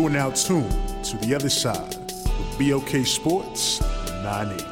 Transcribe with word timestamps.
You 0.00 0.06
are 0.06 0.10
now 0.10 0.30
tuned 0.30 1.04
to 1.04 1.18
the 1.18 1.34
other 1.34 1.50
side 1.50 1.94
with 1.94 2.58
BOK 2.58 3.04
Sports 3.04 3.82
98. 4.22 4.64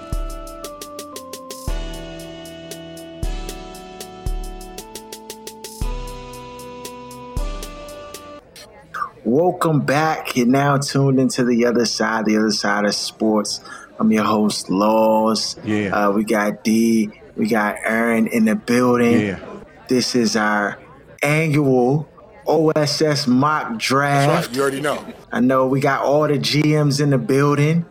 Welcome 9.22 9.82
back. 9.82 10.34
You're 10.34 10.46
now 10.46 10.78
tuned 10.78 11.20
into 11.20 11.44
the 11.44 11.66
other 11.66 11.84
side, 11.84 12.24
the 12.24 12.38
other 12.38 12.50
side 12.50 12.86
of 12.86 12.94
sports. 12.94 13.60
I'm 13.98 14.10
your 14.10 14.24
host, 14.24 14.70
Laws. 14.70 15.56
Yeah. 15.62 15.88
Uh, 15.88 16.12
we 16.12 16.24
got 16.24 16.64
D, 16.64 17.10
we 17.36 17.48
got 17.48 17.76
Aaron 17.84 18.28
in 18.28 18.46
the 18.46 18.54
building. 18.54 19.20
Yeah. 19.20 19.40
This 19.88 20.14
is 20.14 20.36
our 20.36 20.80
annual 21.22 22.08
OSS 22.48 23.26
mock 23.26 23.76
draft. 23.78 24.48
Right, 24.48 24.56
you 24.56 24.62
already 24.62 24.80
know. 24.80 25.04
I 25.30 25.40
know 25.40 25.66
we 25.66 25.80
got 25.80 26.02
all 26.02 26.26
the 26.26 26.38
GMs 26.38 27.00
in 27.00 27.10
the 27.10 27.18
building. 27.18 27.84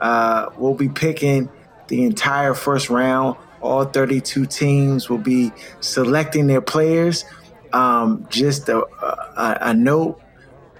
Uh, 0.00 0.50
we'll 0.56 0.74
be 0.74 0.88
picking 0.88 1.50
the 1.88 2.04
entire 2.04 2.54
first 2.54 2.88
round. 2.88 3.36
All 3.60 3.84
32 3.84 4.46
teams 4.46 5.10
will 5.10 5.18
be 5.18 5.50
selecting 5.80 6.46
their 6.46 6.60
players. 6.60 7.24
Um, 7.72 8.26
just 8.30 8.68
a, 8.68 8.78
a, 8.78 9.58
a 9.62 9.74
note: 9.74 10.20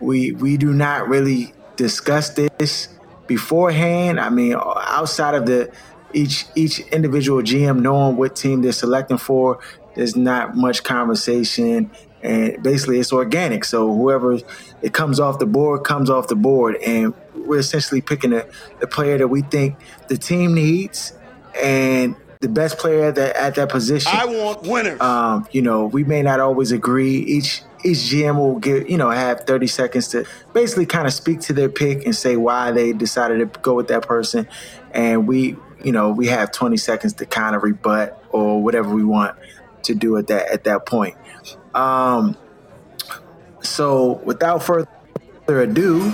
we 0.00 0.32
we 0.32 0.56
do 0.56 0.72
not 0.72 1.08
really 1.08 1.52
discuss 1.76 2.30
this 2.30 2.88
beforehand. 3.26 4.20
I 4.20 4.30
mean, 4.30 4.54
outside 4.54 5.34
of 5.34 5.46
the 5.46 5.72
each 6.14 6.46
each 6.54 6.78
individual 6.92 7.42
GM 7.42 7.80
knowing 7.80 8.16
what 8.16 8.36
team 8.36 8.62
they're 8.62 8.72
selecting 8.72 9.18
for, 9.18 9.58
there's 9.96 10.16
not 10.16 10.56
much 10.56 10.84
conversation 10.84 11.90
and 12.22 12.62
basically 12.62 12.98
it's 12.98 13.12
organic. 13.12 13.64
So 13.64 13.92
whoever 13.94 14.38
it 14.82 14.92
comes 14.92 15.20
off 15.20 15.38
the 15.38 15.46
board 15.46 15.84
comes 15.84 16.10
off 16.10 16.28
the 16.28 16.36
board, 16.36 16.76
and 16.76 17.14
we're 17.34 17.58
essentially 17.58 18.00
picking 18.00 18.30
the, 18.30 18.48
the 18.80 18.86
player 18.86 19.18
that 19.18 19.28
we 19.28 19.42
think 19.42 19.76
the 20.08 20.16
team 20.16 20.54
needs 20.54 21.12
and 21.60 22.16
the 22.40 22.48
best 22.48 22.78
player 22.78 23.10
that 23.10 23.36
at 23.36 23.54
that 23.56 23.68
position. 23.68 24.12
I 24.14 24.24
want 24.24 24.62
winners. 24.62 25.00
Um, 25.00 25.46
you 25.50 25.62
know, 25.62 25.86
we 25.86 26.04
may 26.04 26.22
not 26.22 26.40
always 26.40 26.72
agree. 26.72 27.16
Each 27.18 27.62
each 27.84 27.98
GM 27.98 28.36
will 28.36 28.58
give, 28.58 28.90
you 28.90 28.96
know, 28.96 29.10
have 29.10 29.40
30 29.42 29.68
seconds 29.68 30.08
to 30.08 30.24
basically 30.52 30.86
kind 30.86 31.06
of 31.06 31.12
speak 31.12 31.40
to 31.42 31.52
their 31.52 31.68
pick 31.68 32.04
and 32.04 32.14
say 32.14 32.36
why 32.36 32.72
they 32.72 32.92
decided 32.92 33.38
to 33.38 33.60
go 33.60 33.74
with 33.74 33.88
that 33.88 34.02
person. 34.02 34.48
And 34.90 35.28
we, 35.28 35.56
you 35.84 35.92
know, 35.92 36.10
we 36.10 36.26
have 36.26 36.50
20 36.50 36.76
seconds 36.76 37.12
to 37.14 37.26
kind 37.26 37.54
of 37.54 37.62
rebut 37.62 38.20
or 38.30 38.60
whatever 38.62 38.92
we 38.92 39.04
want 39.04 39.38
to 39.84 39.94
do 39.94 40.16
at 40.16 40.26
that 40.28 40.50
at 40.50 40.64
that 40.64 40.86
point. 40.86 41.16
Um, 41.74 42.36
so 43.60 44.20
without 44.24 44.62
further 44.62 44.88
ado, 45.48 46.04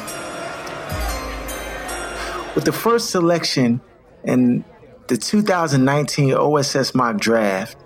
with 2.55 2.65
the 2.65 2.73
first 2.73 3.11
selection 3.11 3.81
in 4.25 4.65
the 5.09 5.17
2019 5.17 6.35
OSS 6.35 6.95
mock 6.95 7.19
draft, 7.19 7.77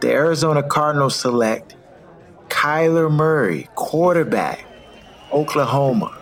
the 0.00 0.10
Arizona 0.10 0.62
Cardinals 0.62 1.16
select 1.16 1.76
Kyler 2.48 3.10
Murray, 3.10 3.68
quarterback, 3.74 4.64
Oklahoma. 5.32 6.16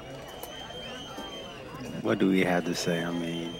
What 2.02 2.18
do 2.18 2.28
we 2.28 2.40
have 2.40 2.64
to 2.64 2.74
say? 2.74 3.02
I 3.02 3.10
mean, 3.10 3.54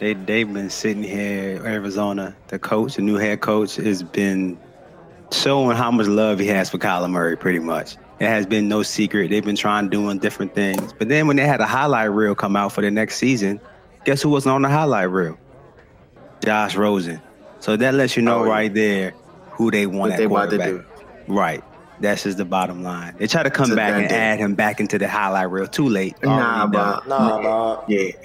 they 0.00 0.14
they've 0.14 0.52
been 0.52 0.70
sitting 0.70 1.02
here, 1.04 1.62
Arizona. 1.64 2.34
The 2.48 2.58
coach, 2.58 2.96
the 2.96 3.02
new 3.02 3.16
head 3.16 3.40
coach, 3.40 3.76
has 3.76 4.02
been 4.02 4.58
showing 5.32 5.76
how 5.76 5.90
much 5.90 6.06
love 6.08 6.38
he 6.40 6.46
has 6.48 6.70
for 6.70 6.78
Kyler 6.78 7.10
Murray. 7.10 7.36
Pretty 7.36 7.58
much, 7.60 7.96
it 8.18 8.26
has 8.26 8.46
been 8.46 8.68
no 8.68 8.82
secret. 8.82 9.30
They've 9.30 9.44
been 9.44 9.56
trying 9.56 9.88
doing 9.88 10.18
different 10.18 10.54
things, 10.54 10.92
but 10.92 11.08
then 11.08 11.26
when 11.26 11.36
they 11.36 11.46
had 11.46 11.60
a 11.60 11.66
highlight 11.66 12.10
reel 12.10 12.34
come 12.34 12.56
out 12.56 12.72
for 12.72 12.80
the 12.80 12.90
next 12.90 13.16
season, 13.16 13.60
guess 14.04 14.22
who 14.22 14.30
wasn't 14.30 14.54
on 14.54 14.62
the 14.62 14.68
highlight 14.68 15.10
reel? 15.10 15.38
Josh 16.44 16.74
Rosen. 16.74 17.20
So 17.60 17.76
that 17.76 17.94
lets 17.94 18.16
you 18.16 18.22
know 18.22 18.40
Oh, 18.40 18.44
yeah. 18.44 18.50
right 18.50 18.72
there 18.74 19.14
who 19.50 19.70
they 19.70 19.86
want 19.86 19.98
What 19.98 20.12
at 20.12 20.16
they 20.18 20.24
about 20.24 20.50
to 20.50 20.56
quarterback. 20.58 20.86
do. 21.26 21.32
Right. 21.34 21.64
That's 22.00 22.22
just 22.22 22.38
the 22.38 22.44
bottom 22.46 22.82
line. 22.82 23.14
They 23.18 23.26
try 23.26 23.42
to 23.42 23.50
come 23.50 23.74
back 23.74 23.92
and 23.92 24.08
deal. 24.08 24.16
add 24.16 24.38
him 24.38 24.54
back 24.54 24.80
into 24.80 24.98
the 24.98 25.06
highlight 25.06 25.50
reel. 25.50 25.66
Too 25.66 25.88
late. 25.88 26.16
Nah, 26.22 26.30
Already 26.30 26.72
done. 26.72 27.02
but 27.04 27.08
nah, 27.08 27.40
nah. 27.40 27.82
yeah, 27.88 28.10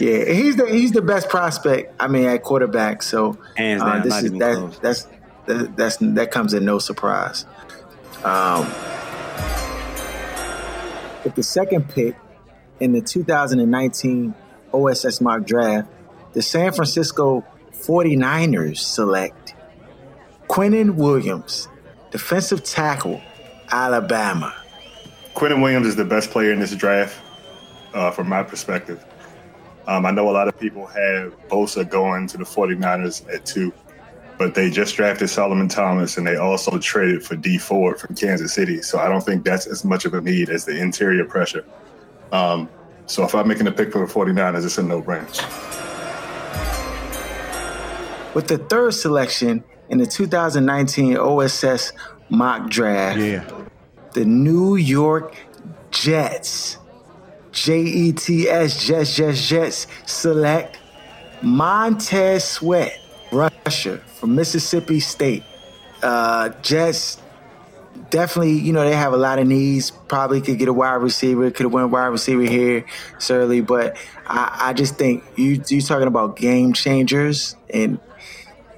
yeah, 0.00 0.32
he's 0.32 0.56
the 0.56 0.66
he's 0.68 0.92
the 0.92 1.02
best 1.02 1.28
prospect. 1.28 1.94
I 2.00 2.08
mean, 2.08 2.24
at 2.24 2.42
quarterback. 2.42 3.02
So 3.02 3.38
Hands 3.56 3.80
uh, 3.80 4.00
this 4.00 4.22
is 4.24 4.32
that 4.32 4.56
close. 4.56 4.78
that's 4.80 5.06
that, 5.46 5.76
that's 5.76 5.96
that 5.98 6.30
comes 6.32 6.54
at 6.54 6.62
no 6.62 6.78
surprise. 6.80 7.46
Um, 8.24 8.64
with 11.24 11.34
the 11.36 11.42
second 11.42 11.88
pick 11.88 12.16
in 12.80 12.92
the 12.92 13.00
2019 13.00 14.34
OSS 14.72 15.20
mock 15.20 15.44
draft, 15.44 15.88
the 16.32 16.42
San 16.42 16.72
Francisco 16.72 17.44
49ers 17.72 18.78
select 18.78 19.54
Quinnen 20.48 20.94
Williams, 20.96 21.68
defensive 22.10 22.64
tackle, 22.64 23.20
Alabama. 23.70 24.54
Quentin 25.34 25.60
Williams 25.60 25.86
is 25.86 25.96
the 25.96 26.04
best 26.04 26.30
player 26.30 26.52
in 26.52 26.60
this 26.60 26.74
draft, 26.74 27.20
uh, 27.94 28.10
from 28.10 28.28
my 28.28 28.42
perspective. 28.42 29.04
Um, 29.86 30.04
I 30.04 30.10
know 30.10 30.28
a 30.28 30.32
lot 30.32 30.48
of 30.48 30.58
people 30.58 30.86
have 30.86 31.34
Bosa 31.48 31.88
going 31.88 32.26
to 32.28 32.36
the 32.36 32.44
49ers 32.44 33.32
at 33.32 33.46
two, 33.46 33.72
but 34.36 34.54
they 34.54 34.68
just 34.68 34.96
drafted 34.96 35.30
Solomon 35.30 35.68
Thomas 35.68 36.18
and 36.18 36.26
they 36.26 36.36
also 36.36 36.78
traded 36.78 37.24
for 37.24 37.36
Dee 37.36 37.56
Ford 37.56 37.98
from 37.98 38.14
Kansas 38.14 38.52
City. 38.52 38.82
So 38.82 38.98
I 38.98 39.08
don't 39.08 39.22
think 39.22 39.44
that's 39.44 39.66
as 39.66 39.84
much 39.84 40.04
of 40.04 40.12
a 40.14 40.20
need 40.20 40.50
as 40.50 40.64
the 40.64 40.76
interior 40.78 41.24
pressure. 41.24 41.64
Um, 42.32 42.68
so 43.06 43.24
if 43.24 43.34
I'm 43.34 43.48
making 43.48 43.66
a 43.66 43.72
pick 43.72 43.90
for 43.90 44.06
the 44.06 44.12
49ers, 44.12 44.64
it's 44.64 44.76
a 44.76 44.82
no 44.82 45.00
brainer. 45.00 45.24
With 48.34 48.48
the 48.48 48.58
third 48.58 48.92
selection 48.92 49.64
in 49.90 49.98
the 49.98 50.06
2019 50.06 51.16
OSS 51.16 51.92
mock 52.28 52.68
draft, 52.68 53.18
Yeah. 53.18 53.44
the 54.12 54.24
New 54.24 54.76
York 54.76 55.36
Jets, 55.90 56.76
J 57.52 57.80
E 57.80 58.12
T 58.12 58.48
S, 58.48 58.86
Jets, 58.86 59.16
Jets, 59.16 59.48
Jets, 59.48 59.86
select 60.06 60.78
Montez 61.42 62.44
Sweat, 62.44 62.98
rusher 63.32 63.98
from 64.18 64.34
Mississippi 64.34 65.00
State. 65.00 65.42
Uh, 66.02 66.50
Jets 66.62 67.18
definitely, 68.10 68.52
you 68.52 68.72
know, 68.72 68.84
they 68.84 68.94
have 68.94 69.12
a 69.12 69.16
lot 69.16 69.38
of 69.38 69.46
needs. 69.46 69.90
Probably 69.90 70.40
could 70.40 70.58
get 70.58 70.68
a 70.68 70.72
wide 70.72 70.94
receiver. 70.94 71.50
Could 71.50 71.64
have 71.64 71.72
went 71.72 71.90
wide 71.90 72.06
receiver 72.06 72.42
here, 72.42 72.84
Surly. 73.18 73.60
But 73.60 73.96
I, 74.26 74.56
I 74.70 74.72
just 74.72 74.96
think 74.96 75.24
you 75.36 75.60
you 75.68 75.80
talking 75.80 76.06
about 76.06 76.36
game 76.36 76.72
changers, 76.72 77.56
and 77.72 77.98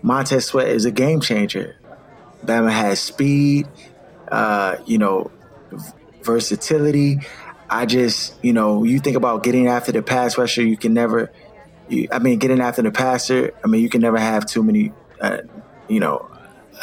Montez 0.02 0.46
Sweat 0.46 0.68
is 0.68 0.84
a 0.84 0.90
game 0.90 1.20
changer. 1.20 1.76
Bama 2.44 2.70
has 2.70 3.00
speed, 3.00 3.66
uh, 4.28 4.76
you 4.86 4.98
know, 4.98 5.30
versatility. 6.22 7.20
I 7.68 7.86
just, 7.86 8.34
you 8.42 8.52
know, 8.52 8.84
you 8.84 8.98
think 8.98 9.16
about 9.16 9.42
getting 9.42 9.68
after 9.68 9.92
the 9.92 10.02
pass 10.02 10.38
rusher, 10.38 10.62
you 10.62 10.76
can 10.76 10.94
never. 10.94 11.30
You, 11.88 12.08
I 12.12 12.18
mean, 12.18 12.38
getting 12.38 12.60
after 12.60 12.82
the 12.82 12.90
passer. 12.90 13.52
I 13.64 13.66
mean, 13.66 13.82
you 13.82 13.88
can 13.88 14.00
never 14.00 14.18
have 14.18 14.46
too 14.46 14.62
many, 14.62 14.92
uh, 15.20 15.38
you 15.88 16.00
know, 16.00 16.30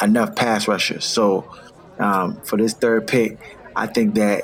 enough 0.00 0.36
pass 0.36 0.68
rushers. 0.68 1.04
So 1.04 1.50
um, 1.98 2.40
for 2.42 2.56
this 2.56 2.74
third 2.74 3.06
pick, 3.06 3.38
I 3.74 3.86
think 3.86 4.14
that 4.16 4.42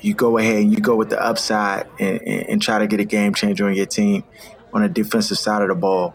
you 0.00 0.14
go 0.14 0.38
ahead 0.38 0.56
and 0.56 0.70
you 0.70 0.78
go 0.78 0.96
with 0.96 1.10
the 1.10 1.22
upside 1.22 1.86
and, 1.98 2.20
and, 2.22 2.48
and 2.48 2.62
try 2.62 2.78
to 2.78 2.86
get 2.86 3.00
a 3.00 3.04
game 3.04 3.34
changer 3.34 3.66
on 3.66 3.74
your 3.74 3.86
team 3.86 4.24
on 4.72 4.82
the 4.82 4.88
defensive 4.88 5.38
side 5.38 5.62
of 5.62 5.68
the 5.68 5.74
ball. 5.74 6.14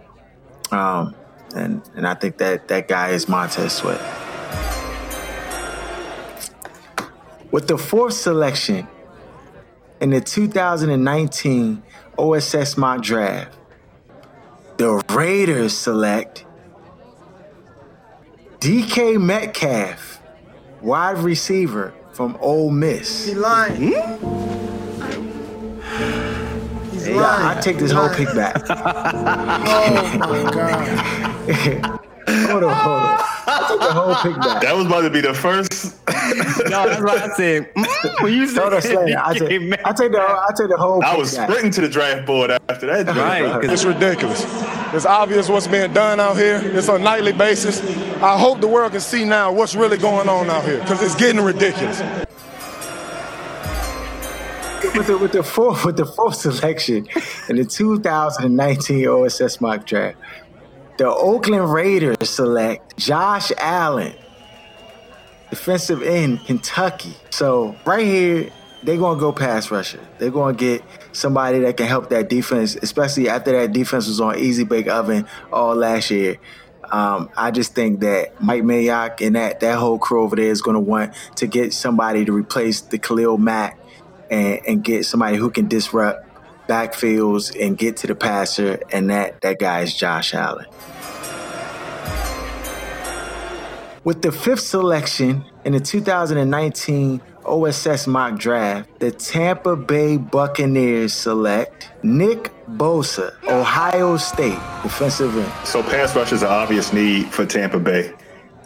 Um, 0.71 1.15
and 1.55 1.81
and 1.95 2.07
I 2.07 2.13
think 2.13 2.37
that 2.37 2.67
that 2.67 2.87
guy 2.87 3.09
is 3.09 3.27
Montez 3.27 3.73
Sweat. 3.73 4.01
With 7.51 7.67
the 7.67 7.77
fourth 7.77 8.13
selection 8.13 8.87
in 10.01 10.09
the 10.11 10.21
2019 10.21 11.83
OSS 12.17 12.77
mock 12.77 13.01
draft, 13.01 13.57
the 14.77 15.01
Raiders 15.09 15.75
select 15.75 16.45
DK 18.59 19.19
Metcalf, 19.21 20.21
wide 20.81 21.17
receiver 21.19 21.93
from 22.11 22.37
Ole 22.41 22.69
Miss. 22.69 23.27
He 23.27 23.33
lying. 23.33 23.93
Hmm? 23.93 24.17
He's 26.91 27.07
lying. 27.09 27.57
I 27.57 27.61
take 27.61 27.77
this 27.77 27.91
whole 27.91 28.09
pick 28.09 28.27
back. 28.35 28.55
Oh 28.69 30.17
my 30.19 30.51
god. 30.51 31.33
hold 31.53 32.63
on, 32.63 32.73
hold 32.73 33.03
on. 33.03 33.19
I 33.49 33.65
take 33.69 33.79
the 33.79 33.93
whole 33.93 34.15
pick 34.15 34.41
back. 34.41 34.61
That 34.61 34.75
was 34.75 34.85
about 34.85 35.01
to 35.01 35.09
be 35.09 35.21
the 35.21 35.33
first. 35.33 35.95
No, 36.69 36.85
that's 36.87 37.01
what 37.01 37.21
I 37.21 37.27
said. 37.35 37.73
Mm, 37.75 38.21
When 38.23 38.33
you 38.33 38.39
No, 38.41 38.47
said 38.47 38.69
that's 38.71 38.89
slang. 38.89 39.15
I 39.15 39.33
take, 39.37 39.61
I 39.85 39.93
take 39.93 40.11
the 40.11 40.19
I 40.21 40.49
take 40.57 40.69
the 40.69 40.75
whole. 40.77 41.03
I 41.03 41.11
pick 41.11 41.19
was 41.19 41.35
back. 41.35 41.49
sprinting 41.49 41.71
to 41.71 41.81
the 41.81 41.89
draft 41.89 42.25
board 42.25 42.51
after 42.51 42.85
that. 42.87 43.05
joint. 43.05 43.17
Right, 43.17 43.61
'cause 43.61 43.71
It's 43.71 43.85
ridiculous. 43.85 44.43
It's 44.93 45.05
obvious 45.05 45.47
what's 45.49 45.67
being 45.67 45.93
done 45.93 46.19
out 46.19 46.35
here. 46.37 46.61
It's 46.63 46.89
on 46.89 47.01
a 47.01 47.03
nightly 47.03 47.31
basis. 47.33 47.81
I 48.21 48.37
hope 48.37 48.59
the 48.61 48.67
world 48.67 48.91
can 48.91 49.01
see 49.01 49.23
now 49.23 49.51
what's 49.51 49.75
really 49.75 49.97
going 49.97 50.27
on 50.27 50.49
out 50.49 50.63
here 50.65 50.79
because 50.79 51.01
it's 51.01 51.15
getting 51.15 51.41
ridiculous. 51.41 52.01
with 54.95 55.07
the 55.07 55.17
with 55.17 55.31
the 55.31 55.43
fourth 55.43 55.85
with 55.85 55.97
the 55.97 56.05
fourth 56.05 56.35
selection 56.35 57.07
in 57.49 57.55
the 57.57 57.65
2019 57.65 59.07
OSS 59.07 59.59
mock 59.61 59.85
draft, 59.85 60.17
the 60.97 61.07
Oakland 61.07 61.71
Raiders 61.71 62.17
select 62.23 62.97
Josh 62.97 63.51
Allen, 63.57 64.13
defensive 65.49 66.01
end, 66.01 66.43
Kentucky. 66.45 67.15
So 67.29 67.75
right 67.85 68.05
here, 68.05 68.49
they're 68.83 68.97
gonna 68.97 69.19
go 69.19 69.31
pass 69.31 69.69
rusher. 69.69 69.99
They're 70.17 70.31
gonna 70.31 70.57
get 70.57 70.83
somebody 71.11 71.59
that 71.59 71.77
can 71.77 71.87
help 71.87 72.09
that 72.09 72.29
defense, 72.29 72.75
especially 72.75 73.29
after 73.29 73.51
that 73.51 73.73
defense 73.73 74.07
was 74.07 74.21
on 74.21 74.37
easy 74.37 74.63
bake 74.63 74.87
oven 74.87 75.27
all 75.51 75.75
last 75.75 76.09
year. 76.11 76.37
Um, 76.91 77.29
I 77.35 77.51
just 77.51 77.75
think 77.75 77.99
that 77.99 78.41
Mike 78.41 78.63
Mayock 78.63 79.25
and 79.25 79.35
that 79.35 79.59
that 79.59 79.77
whole 79.77 79.99
crew 79.99 80.23
over 80.23 80.35
there 80.35 80.45
is 80.45 80.61
to 80.75 80.79
want 80.79 81.13
to 81.35 81.47
get 81.47 81.73
somebody 81.73 82.23
to 82.25 82.31
replace 82.31 82.81
the 82.81 82.97
Khalil 82.97 83.37
Mack 83.37 83.77
and, 84.31 84.59
and 84.67 84.83
get 84.83 85.05
somebody 85.05 85.37
who 85.37 85.49
can 85.49 85.67
disrupt 85.67 86.26
backfields 86.67 87.55
and 87.59 87.77
get 87.77 87.97
to 87.97 88.07
the 88.07 88.15
passer, 88.15 88.79
and 88.91 89.09
that 89.09 89.41
that 89.41 89.59
guy 89.59 89.81
is 89.81 89.93
Josh 89.93 90.33
Allen. 90.33 90.65
With 94.03 94.21
the 94.21 94.31
fifth 94.31 94.61
selection 94.61 95.43
in 95.65 95.73
the 95.73 95.81
2019 95.81 97.21
OSS 97.43 98.07
mock 98.07 98.39
draft, 98.39 98.99
the 98.99 99.11
Tampa 99.11 99.75
Bay 99.75 100.15
Buccaneers 100.15 101.11
select 101.11 101.89
Nick 102.03 102.51
Bosa, 102.69 103.33
Ohio 103.49 104.15
State 104.15 104.59
defensive 104.81 105.35
end. 105.35 105.67
So 105.67 105.83
pass 105.83 106.15
rush 106.15 106.31
is 106.31 106.41
an 106.41 106.47
obvious 106.47 106.93
need 106.93 107.27
for 107.33 107.45
Tampa 107.45 107.79
Bay. 107.79 108.13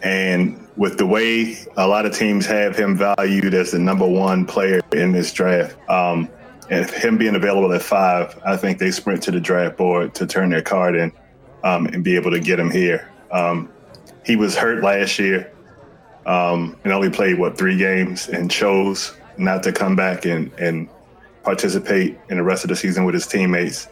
And 0.03 0.67
with 0.77 0.97
the 0.97 1.07
way 1.07 1.57
a 1.77 1.87
lot 1.87 2.05
of 2.05 2.13
teams 2.13 2.45
have 2.45 2.75
him 2.75 2.97
valued 2.97 3.53
as 3.55 3.71
the 3.71 3.79
number 3.79 4.07
one 4.07 4.45
player 4.45 4.81
in 4.91 5.11
this 5.11 5.31
draft, 5.33 5.75
um, 5.89 6.29
and 6.71 6.89
him 6.89 7.17
being 7.17 7.35
available 7.35 7.71
at 7.73 7.81
five, 7.81 8.39
I 8.45 8.55
think 8.55 8.79
they 8.79 8.89
sprint 8.91 9.21
to 9.23 9.31
the 9.31 9.41
draft 9.41 9.77
board 9.77 10.15
to 10.15 10.25
turn 10.25 10.49
their 10.49 10.61
card 10.61 10.95
in 10.95 11.11
um, 11.63 11.85
and 11.87 12.03
be 12.03 12.15
able 12.15 12.31
to 12.31 12.39
get 12.39 12.59
him 12.59 12.71
here. 12.71 13.11
Um, 13.29 13.71
he 14.25 14.37
was 14.37 14.55
hurt 14.55 14.81
last 14.81 15.19
year 15.19 15.51
um, 16.25 16.77
and 16.83 16.93
only 16.93 17.09
played, 17.09 17.37
what, 17.37 17.57
three 17.57 17.77
games 17.77 18.29
and 18.29 18.49
chose 18.49 19.15
not 19.37 19.63
to 19.63 19.73
come 19.73 19.95
back 19.95 20.25
and, 20.25 20.51
and 20.53 20.89
participate 21.43 22.17
in 22.29 22.37
the 22.37 22.43
rest 22.43 22.63
of 22.63 22.69
the 22.69 22.75
season 22.75 23.03
with 23.03 23.13
his 23.13 23.27
teammates 23.27 23.87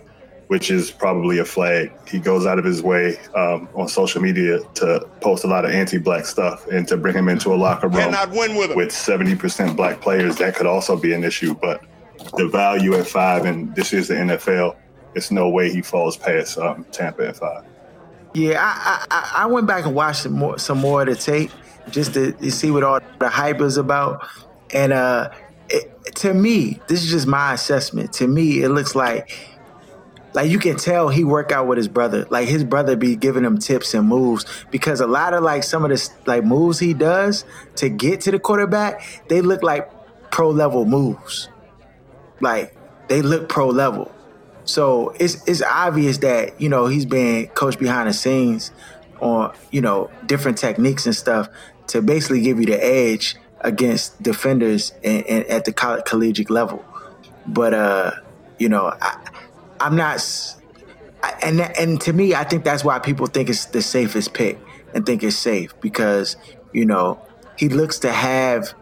which 0.48 0.72
is 0.72 0.90
probably 0.90 1.38
a 1.38 1.46
flag. 1.46 1.92
He 2.08 2.18
goes 2.18 2.48
out 2.48 2.58
of 2.58 2.66
his 2.66 2.82
way 2.82 3.20
um, 3.36 3.70
on 3.76 3.88
social 3.88 4.20
media 4.20 4.60
to 4.76 5.08
post 5.22 5.44
a 5.44 5.48
lot 5.48 5.64
of 5.64 5.70
anti-black 5.70 6.26
stuff 6.26 6.66
and 6.70 6.88
to 6.88 6.98
bring 6.98 7.14
him 7.14 7.30
into 7.30 7.54
a 7.54 7.56
locker 7.56 7.88
room 7.88 7.98
win 8.32 8.56
with 8.56 8.76
with 8.76 8.90
70% 8.90 9.76
black 9.76 10.02
players. 10.02 10.38
That 10.38 10.56
could 10.56 10.66
also 10.66 10.98
be 10.98 11.14
an 11.14 11.24
issue, 11.24 11.54
but 11.54 11.86
the 12.38 12.48
value 12.48 12.94
at 12.96 13.08
five, 13.08 13.46
and 13.46 13.74
this 13.76 13.94
is 13.94 14.08
the 14.08 14.16
NFL, 14.16 14.76
it's 15.16 15.32
no 15.32 15.50
way 15.50 15.72
he 15.72 15.82
falls 15.82 16.18
past 16.18 16.58
um, 16.58 16.86
Tampa 16.92 17.28
at 17.28 17.38
five. 17.38 17.64
Yeah, 18.34 18.60
I, 18.62 19.06
I 19.10 19.44
I 19.44 19.46
went 19.48 19.66
back 19.66 19.86
and 19.86 19.96
watched 19.96 20.24
some 20.24 20.34
more 20.34 20.60
some 20.60 20.78
more 20.78 21.02
of 21.02 21.08
the 21.08 21.16
tape 21.16 21.52
just 21.90 22.14
to, 22.14 22.32
to 22.34 22.52
see 22.52 22.70
what 22.70 22.84
all 22.84 23.00
the 23.18 23.30
hype 23.30 23.60
is 23.62 23.78
about, 23.78 24.28
and 24.72 24.94
uh, 24.94 25.32
it, 25.70 26.16
to 26.18 26.34
me, 26.34 26.80
this 26.88 27.04
is 27.04 27.10
just 27.10 27.28
my 27.28 27.54
assessment. 27.54 28.14
To 28.14 28.28
me, 28.28 28.62
it 28.62 28.70
looks 28.70 28.94
like 28.96 29.36
like 30.34 30.50
you 30.50 30.60
can 30.60 30.78
tell 30.78 31.10
he 31.10 31.24
work 31.24 31.52
out 31.52 31.68
with 31.68 31.78
his 31.78 31.88
brother. 31.88 32.26
Like 32.30 32.48
his 32.48 32.64
brother 32.64 32.96
be 32.96 33.16
giving 33.16 33.44
him 33.44 33.58
tips 33.58 33.94
and 33.94 34.08
moves 34.08 34.46
because 34.70 35.02
a 35.02 35.08
lot 35.08 35.34
of 35.34 35.44
like 35.44 35.64
some 35.64 35.84
of 35.84 35.90
the 35.90 36.10
like 36.26 36.44
moves 36.44 36.80
he 36.80 36.94
does 36.94 37.46
to 37.78 37.90
get 37.90 38.22
to 38.22 38.32
the 38.32 38.40
quarterback, 38.40 39.02
they 39.28 39.42
look 39.42 39.64
like 39.64 39.90
pro 40.32 40.50
level 40.50 40.86
moves. 40.86 41.50
Like 42.40 42.76
they 43.08 43.22
look 43.22 43.50
pro 43.50 43.68
level. 43.68 44.12
So 44.66 45.10
it's 45.20 45.48
it's 45.48 45.62
obvious 45.62 46.20
that 46.20 46.60
you 46.62 46.70
know 46.70 46.88
he's 46.88 47.06
being 47.06 47.48
coached 47.50 47.80
behind 47.80 48.08
the 48.08 48.14
scenes 48.14 48.72
on 49.20 49.54
you 49.72 49.82
know 49.82 50.10
different 50.26 50.58
techniques 50.58 51.06
and 51.06 51.16
stuff 51.16 51.50
to 51.88 52.02
basically 52.02 52.42
give 52.42 52.60
you 52.60 52.68
the 52.68 52.84
edge 52.84 53.36
against 53.62 54.22
defenders 54.22 54.94
and, 55.04 55.26
and 55.26 55.46
at 55.46 55.66
the 55.66 55.74
coll- 55.74 56.02
collegiate 56.04 56.50
level. 56.50 56.86
But 57.48 57.74
uh, 57.74 58.12
you 58.58 58.70
know, 58.70 58.94
I, 59.02 59.18
I'm 59.80 59.96
not, 59.96 60.24
and 61.42 61.62
and 61.62 62.00
to 62.02 62.14
me, 62.14 62.36
I 62.36 62.44
think 62.44 62.64
that's 62.64 62.84
why 62.84 63.00
people 63.00 63.26
think 63.26 63.50
it's 63.50 63.66
the 63.66 63.82
safest 63.82 64.34
pick 64.34 64.60
and 64.94 65.06
think 65.06 65.24
it's 65.24 65.36
safe 65.36 65.80
because 65.82 66.36
you 66.74 66.86
know 66.86 67.20
he 67.58 67.70
looks 67.70 68.00
to 68.00 68.12
have 68.12 68.74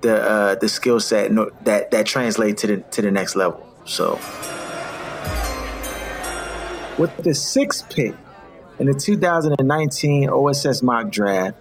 the 0.00 0.22
uh, 0.22 0.54
the 0.56 0.68
skill 0.68 1.00
set 1.00 1.30
that 1.64 1.90
that 1.90 2.06
translate 2.06 2.56
to 2.58 2.66
the 2.66 2.76
to 2.78 3.02
the 3.02 3.10
next 3.10 3.36
level. 3.36 3.66
So 3.84 4.18
with 6.98 7.16
the 7.18 7.34
sixth 7.34 7.88
pick 7.90 8.14
in 8.78 8.86
the 8.86 8.94
2019 8.94 10.28
OSS 10.28 10.82
mock 10.82 11.10
draft, 11.10 11.56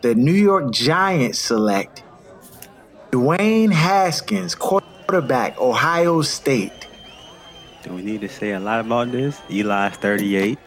the 0.00 0.14
New 0.14 0.32
York 0.32 0.70
Giants 0.72 1.38
select 1.38 2.02
Dwayne 3.10 3.72
Haskins, 3.72 4.54
quarterback, 4.54 5.60
Ohio 5.60 6.22
State. 6.22 6.88
Do 7.82 7.94
we 7.94 8.02
need 8.02 8.20
to 8.22 8.28
say 8.28 8.52
a 8.52 8.60
lot 8.60 8.80
about 8.80 9.12
this? 9.12 9.40
Eli's 9.48 9.96
38. 9.96 10.58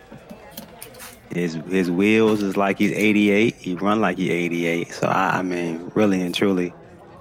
His 1.32 1.56
his 1.70 1.92
wheels 1.92 2.42
is 2.42 2.56
like 2.56 2.78
he's 2.78 2.94
88. 2.94 3.56
He 3.56 3.74
run 3.76 4.00
like 4.00 4.18
he's 4.18 4.32
88. 4.32 4.92
So 4.94 5.08
I, 5.08 5.40
I 5.40 5.42
mean, 5.42 5.92
really 5.94 6.22
and 6.22 6.34
truly, 6.34 6.74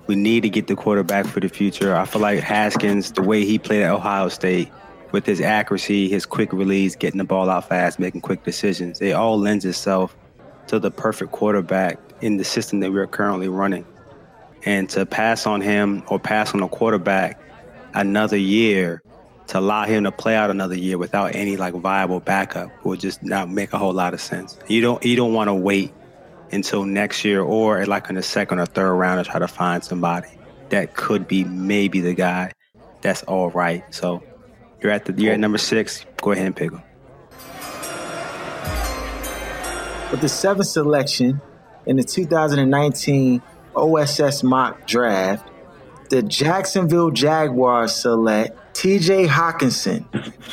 we 0.06 0.14
need 0.14 0.42
to 0.42 0.48
get 0.48 0.66
the 0.66 0.76
quarterback 0.76 1.26
for 1.26 1.40
the 1.40 1.48
future. 1.48 1.94
I 1.94 2.04
feel 2.04 2.22
like 2.22 2.40
Haskins, 2.40 3.12
the 3.12 3.22
way 3.22 3.44
he 3.44 3.58
played 3.58 3.82
at 3.82 3.92
Ohio 3.92 4.28
State, 4.28 4.70
with 5.12 5.24
his 5.24 5.40
accuracy, 5.40 6.08
his 6.08 6.26
quick 6.26 6.52
release, 6.52 6.96
getting 6.96 7.18
the 7.18 7.24
ball 7.24 7.48
out 7.48 7.68
fast, 7.68 7.98
making 7.98 8.20
quick 8.20 8.44
decisions, 8.44 9.00
it 9.00 9.12
all 9.12 9.38
lends 9.38 9.64
itself 9.64 10.16
to 10.66 10.78
the 10.78 10.90
perfect 10.90 11.32
quarterback 11.32 11.98
in 12.20 12.36
the 12.36 12.44
system 12.44 12.80
that 12.80 12.92
we're 12.92 13.06
currently 13.06 13.48
running. 13.48 13.86
And 14.64 14.88
to 14.90 15.06
pass 15.06 15.46
on 15.46 15.60
him 15.60 16.02
or 16.08 16.18
pass 16.18 16.54
on 16.54 16.62
a 16.62 16.68
quarterback 16.68 17.40
another 17.94 18.36
year 18.36 19.02
to 19.46 19.58
allow 19.60 19.84
him 19.84 20.04
to 20.04 20.12
play 20.12 20.34
out 20.34 20.50
another 20.50 20.76
year 20.76 20.98
without 20.98 21.34
any 21.36 21.56
like 21.56 21.74
viable 21.74 22.20
backup 22.20 22.68
would 22.84 22.98
just 22.98 23.22
not 23.22 23.48
make 23.48 23.72
a 23.72 23.78
whole 23.78 23.92
lot 23.92 24.12
of 24.12 24.20
sense. 24.20 24.58
You 24.66 24.82
don't 24.82 25.04
you 25.04 25.14
don't 25.14 25.32
want 25.32 25.48
to 25.48 25.54
wait 25.54 25.94
until 26.52 26.84
next 26.84 27.24
year 27.24 27.42
or 27.42 27.84
like 27.86 28.08
in 28.08 28.14
the 28.14 28.22
second 28.22 28.58
or 28.58 28.66
third 28.66 28.94
round 28.94 29.24
to 29.24 29.30
try 29.30 29.38
to 29.38 29.48
find 29.48 29.82
somebody 29.82 30.28
that 30.68 30.94
could 30.94 31.28
be 31.28 31.44
maybe 31.44 32.00
the 32.00 32.14
guy 32.14 32.52
that's 33.06 33.22
all 33.24 33.50
right. 33.50 33.82
So 33.94 34.22
you're 34.80 34.90
at 34.90 35.04
the 35.04 35.12
you're 35.12 35.32
at 35.32 35.40
number 35.40 35.58
six. 35.58 36.04
Go 36.20 36.32
ahead 36.32 36.46
and 36.46 36.56
pick 36.56 36.72
him. 36.72 36.82
With 40.10 40.20
the 40.20 40.28
seventh 40.28 40.68
selection 40.68 41.40
in 41.86 41.96
the 41.96 42.04
2019 42.04 43.42
OSS 43.74 44.42
mock 44.42 44.86
draft, 44.86 45.48
the 46.10 46.22
Jacksonville 46.22 47.10
Jaguars 47.10 47.94
select 47.94 48.56
TJ 48.74 49.26
Hockenson, 49.28 50.04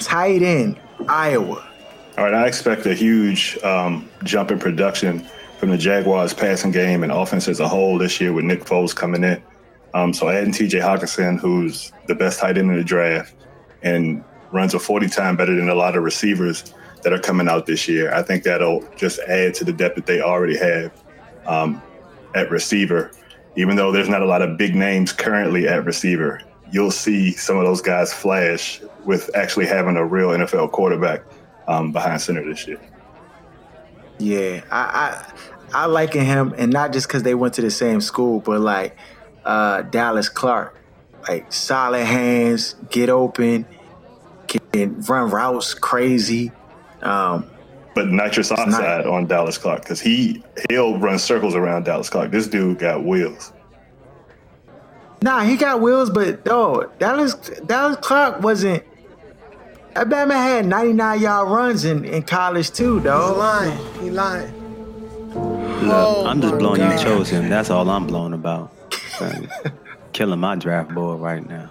tight 0.03 0.41
end, 0.41 0.79
Iowa. 1.07 1.67
All 2.17 2.23
right, 2.23 2.33
I 2.33 2.47
expect 2.47 2.85
a 2.85 2.93
huge 2.93 3.57
um, 3.63 4.09
jump 4.23 4.51
in 4.51 4.59
production 4.59 5.25
from 5.63 5.71
the 5.71 5.77
Jaguars 5.77 6.33
passing 6.33 6.71
game 6.71 7.03
and 7.03 7.11
offense 7.13 7.47
as 7.47 7.61
a 7.61 7.67
whole 7.69 7.97
this 7.97 8.19
year 8.19 8.33
with 8.33 8.43
Nick 8.43 8.65
Foles 8.65 8.93
coming 8.93 9.23
in. 9.23 9.41
Um, 9.93 10.11
so 10.11 10.27
adding 10.27 10.51
TJ 10.51 10.81
Hockenson, 10.81 11.39
who's 11.39 11.93
the 12.05 12.15
best 12.15 12.41
tight 12.41 12.57
end 12.57 12.69
in 12.69 12.75
the 12.75 12.83
draft 12.83 13.33
and 13.81 14.25
runs 14.51 14.73
a 14.73 14.79
40 14.79 15.07
time 15.07 15.37
better 15.37 15.55
than 15.55 15.69
a 15.69 15.73
lot 15.73 15.95
of 15.95 16.03
receivers 16.03 16.73
that 17.03 17.13
are 17.13 17.17
coming 17.17 17.47
out 17.47 17.65
this 17.65 17.87
year. 17.87 18.13
I 18.13 18.23
think 18.23 18.43
that'll 18.43 18.85
just 18.97 19.19
add 19.19 19.53
to 19.53 19.63
the 19.63 19.71
depth 19.71 19.95
that 19.95 20.05
they 20.05 20.19
already 20.19 20.57
have 20.57 20.91
um, 21.45 21.81
at 22.35 22.51
receiver. 22.51 23.13
Even 23.55 23.77
though 23.77 23.93
there's 23.93 24.09
not 24.09 24.21
a 24.21 24.25
lot 24.25 24.41
of 24.41 24.57
big 24.57 24.75
names 24.75 25.13
currently 25.13 25.69
at 25.69 25.85
receiver, 25.85 26.41
you'll 26.73 26.91
see 26.91 27.31
some 27.31 27.57
of 27.57 27.63
those 27.63 27.81
guys 27.81 28.11
flash 28.11 28.81
with 29.05 29.33
actually 29.33 29.67
having 29.67 29.95
a 29.95 30.05
real 30.05 30.31
NFL 30.31 30.73
quarterback 30.73 31.23
um, 31.69 31.93
behind 31.93 32.19
center 32.19 32.43
this 32.43 32.67
year. 32.67 32.81
Yeah, 34.19 34.61
I 34.71 35.25
I, 35.73 35.83
I 35.83 35.85
liken 35.85 36.25
him, 36.25 36.53
and 36.57 36.71
not 36.71 36.93
just 36.93 37.07
because 37.07 37.23
they 37.23 37.35
went 37.35 37.55
to 37.55 37.61
the 37.61 37.71
same 37.71 38.01
school, 38.01 38.39
but 38.39 38.61
like 38.61 38.97
uh, 39.45 39.83
Dallas 39.83 40.29
Clark, 40.29 40.77
like 41.27 41.51
solid 41.51 42.05
hands, 42.05 42.75
get 42.89 43.09
open, 43.09 43.65
can 44.47 45.01
run 45.01 45.29
routes 45.29 45.73
crazy. 45.73 46.51
Um, 47.01 47.49
but 47.95 48.07
nitrous 48.07 48.51
oxide 48.51 49.05
on 49.05 49.27
Dallas 49.27 49.57
Clark 49.57 49.83
because 49.83 50.01
he 50.01 50.43
he'll 50.69 50.97
run 50.97 51.19
circles 51.19 51.55
around 51.55 51.83
Dallas 51.83 52.09
Clark. 52.09 52.31
This 52.31 52.47
dude 52.47 52.79
got 52.79 53.03
wheels. 53.03 53.53
Nah, 55.21 55.41
he 55.41 55.55
got 55.55 55.79
wheels, 55.79 56.09
but 56.09 56.45
no, 56.45 56.89
Dallas 56.99 57.35
Dallas 57.65 57.97
Clark 57.97 58.41
wasn't. 58.41 58.83
That 59.93 60.07
Alabama 60.07 60.33
had 60.33 60.65
99 60.65 61.21
yard 61.21 61.49
runs 61.49 61.85
in, 61.85 62.03
in 62.03 62.23
college 62.23 62.71
too, 62.71 62.99
though. 62.99 63.27
He's 63.27 63.37
lying. 63.37 64.01
He 64.01 64.09
lying. 64.09 64.62
Look, 65.83 65.95
Oh 65.95 66.25
I'm 66.25 66.41
just 66.41 66.57
blowing 66.57 66.81
you 66.81 66.97
chose 66.97 67.29
him. 67.29 67.49
That's 67.49 67.69
all 67.69 67.89
I'm 67.89 68.07
blowing 68.07 68.33
about. 68.33 68.71
Killing 70.13 70.39
my 70.39 70.55
draft 70.55 70.93
board 70.93 71.19
right 71.19 71.47
now. 71.47 71.69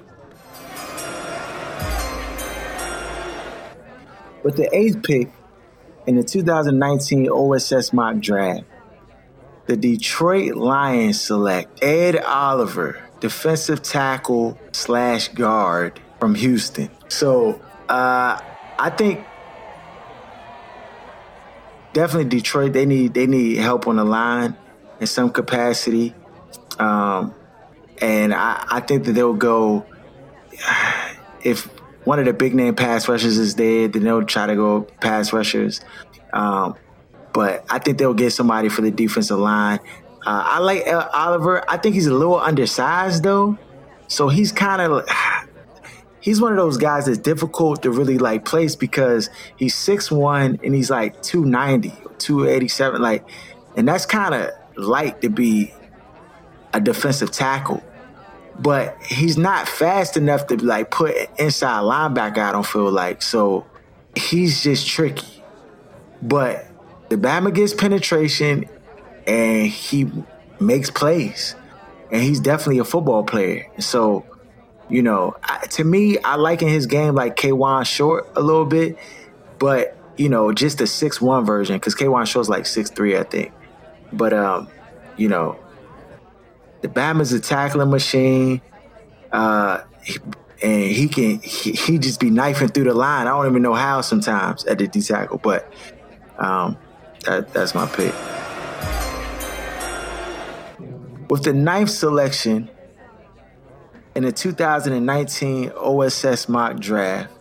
With 4.43 4.57
the 4.57 4.69
eighth 4.73 5.03
pick 5.03 5.31
in 6.07 6.17
the 6.17 6.25
2019 6.25 7.29
OSS 7.29 7.93
mock 7.93 8.19
draft, 8.19 8.65
the 9.67 9.77
Detroit 9.77 10.57
Lions 10.57 11.21
select 11.21 11.83
Ed 11.83 12.17
Oliver, 12.17 13.01
defensive 13.21 13.83
tackle 13.83 14.59
slash 14.73 15.29
guard 15.29 16.01
from 16.19 16.35
Houston. 16.35 16.91
So 17.09 17.61
uh, 17.89 18.41
I 18.79 18.91
think 18.97 19.25
definitely 21.93 22.29
Detroit 22.29 22.73
they 22.73 22.87
need 22.87 23.15
they 23.15 23.27
need 23.27 23.59
help 23.59 23.87
on 23.87 23.97
the 23.97 24.05
line 24.05 24.57
in 25.01 25.07
some 25.07 25.31
capacity, 25.31 26.15
um, 26.79 27.35
and 28.01 28.33
I, 28.35 28.65
I 28.71 28.81
think 28.81 29.05
that 29.05 29.13
they'll 29.13 29.35
go 29.35 29.87
if 31.45 31.67
one 32.05 32.19
of 32.19 32.25
the 32.25 32.33
big 32.33 32.55
name 32.55 32.75
pass 32.75 33.09
rushers 33.09 33.39
is 33.39 33.55
there, 33.55 33.89
then 33.89 34.03
they'll 34.05 34.25
try 34.25 34.47
to 34.47 34.57
go 34.57 34.83
pass 35.01 35.33
rushers. 35.33 35.81
Um, 36.33 36.75
but 37.33 37.65
I 37.71 37.79
think 37.79 37.99
they'll 37.99 38.15
get 38.15 38.33
somebody 38.33 38.69
for 38.69 38.83
the 38.83 38.91
defensive 38.91 39.39
line. 39.39 39.79
Uh, 40.25 40.43
I 40.45 40.59
like 40.59 40.83
El- 40.87 41.09
Oliver. 41.13 41.69
I 41.71 41.77
think 41.77 41.95
he's 41.95 42.07
a 42.07 42.15
little 42.15 42.39
undersized 42.39 43.23
though, 43.23 43.59
so 44.09 44.29
he's 44.29 44.53
kind 44.53 44.83
of 44.83 45.07
he's 46.23 46.41
one 46.41 46.53
of 46.53 46.57
those 46.57 46.79
guys 46.79 47.05
that's 47.05 47.19
difficult 47.19 47.83
to 47.83 47.91
really 47.91 48.17
like 48.17 48.47
place 48.47 48.75
because 48.75 49.29
he's 49.57 49.75
6'1 49.75 50.65
and 50.65 50.75
he's 50.75 50.89
like 50.89 51.21
290 51.23 51.89
or 52.07 52.15
287 52.15 53.03
like 53.03 53.29
and 53.77 53.87
that's 53.87 54.07
kind 54.07 54.35
of 54.35 54.51
light 54.77 55.21
to 55.21 55.29
be 55.29 55.75
a 56.73 56.81
defensive 56.81 57.31
tackle. 57.31 57.83
But 58.59 58.97
he's 59.03 59.37
not 59.37 59.69
fast 59.69 60.17
enough 60.17 60.47
to 60.49 60.57
like 60.57 60.91
put 60.91 61.15
inside 61.39 61.83
linebacker 61.83 62.39
I 62.39 62.53
don't 62.53 62.67
feel 62.67 62.91
like 62.91 63.23
so 63.23 63.67
he's 64.15 64.63
just 64.63 64.87
tricky. 64.87 65.43
But 66.21 66.67
the 67.09 67.17
Bama 67.17 67.53
gets 67.53 67.75
penetration 67.75 68.67
and 69.27 69.67
he 69.67 70.11
makes 70.61 70.91
plays 70.91 71.57
and 72.11 72.23
he's 72.23 72.41
definitely 72.41 72.79
a 72.79 72.85
football 72.85 73.25
player. 73.25 73.67
So 73.79 74.25
you 74.93 75.01
know, 75.01 75.35
I, 75.43 75.67
to 75.69 75.85
me, 75.85 76.19
I 76.19 76.37
liken 76.37 76.69
his 76.69 76.85
game 76.85 77.15
like 77.15 77.35
Kawann 77.37 77.87
Short 77.87 78.29
a 78.37 78.43
little 78.43 78.67
bit, 78.67 78.99
but 79.59 79.97
you 80.19 80.29
know, 80.29 80.53
just 80.53 80.77
the 80.77 80.87
six 80.87 81.19
one 81.19 81.47
version 81.47 81.77
because 81.77 81.95
Kawann 81.95 82.27
Short's 82.27 82.51
like 82.51 82.67
six 82.67 82.91
three, 82.91 83.17
I 83.17 83.23
think. 83.23 83.53
But 84.13 84.35
um, 84.35 84.69
you 85.17 85.29
know, 85.29 85.59
the 86.83 86.89
Bama's 86.89 87.33
a 87.33 87.41
tackling 87.41 87.89
machine, 87.89 88.61
uh, 89.33 89.81
and 90.63 90.83
he 90.83 91.09
can 91.09 91.41
he, 91.41 91.73
he 91.73 91.97
just 91.97 92.21
be 92.21 92.29
knifing 92.29 92.69
through 92.69 92.85
the 92.85 92.95
line. 92.95 93.27
I 93.27 93.31
don't 93.31 93.47
even 93.47 93.63
know 93.63 93.73
how 93.73 94.03
sometimes 94.03 94.67
at 94.67 94.77
the 94.77 94.89
D 94.89 95.01
tackle, 95.01 95.39
but 95.39 95.73
um, 96.37 96.77
that, 97.25 97.55
that's 97.55 97.75
my 97.75 97.87
pick. 97.87 98.13
With 101.31 101.45
the 101.45 101.55
ninth 101.55 101.89
selection 101.89 102.69
in 104.15 104.25
the 104.25 104.33
2019 104.33 105.71
OSS 105.71 106.49
mock 106.49 106.79
draft, 106.79 107.33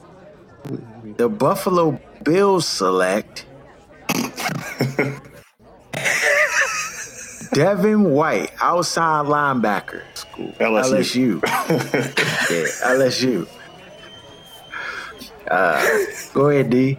the 1.18 1.28
Buffalo 1.28 2.00
Bills 2.24 2.68
select 2.68 3.46
Devin 7.54 8.12
White, 8.12 8.52
outside 8.62 9.26
linebacker, 9.26 10.04
school, 10.14 10.54
LSU. 10.60 11.42
LSU. 11.42 11.42
yeah, 12.50 12.66
LSU. 12.96 13.48
Uh, 15.50 16.06
go 16.34 16.50
ahead, 16.50 16.70
D. 16.70 16.98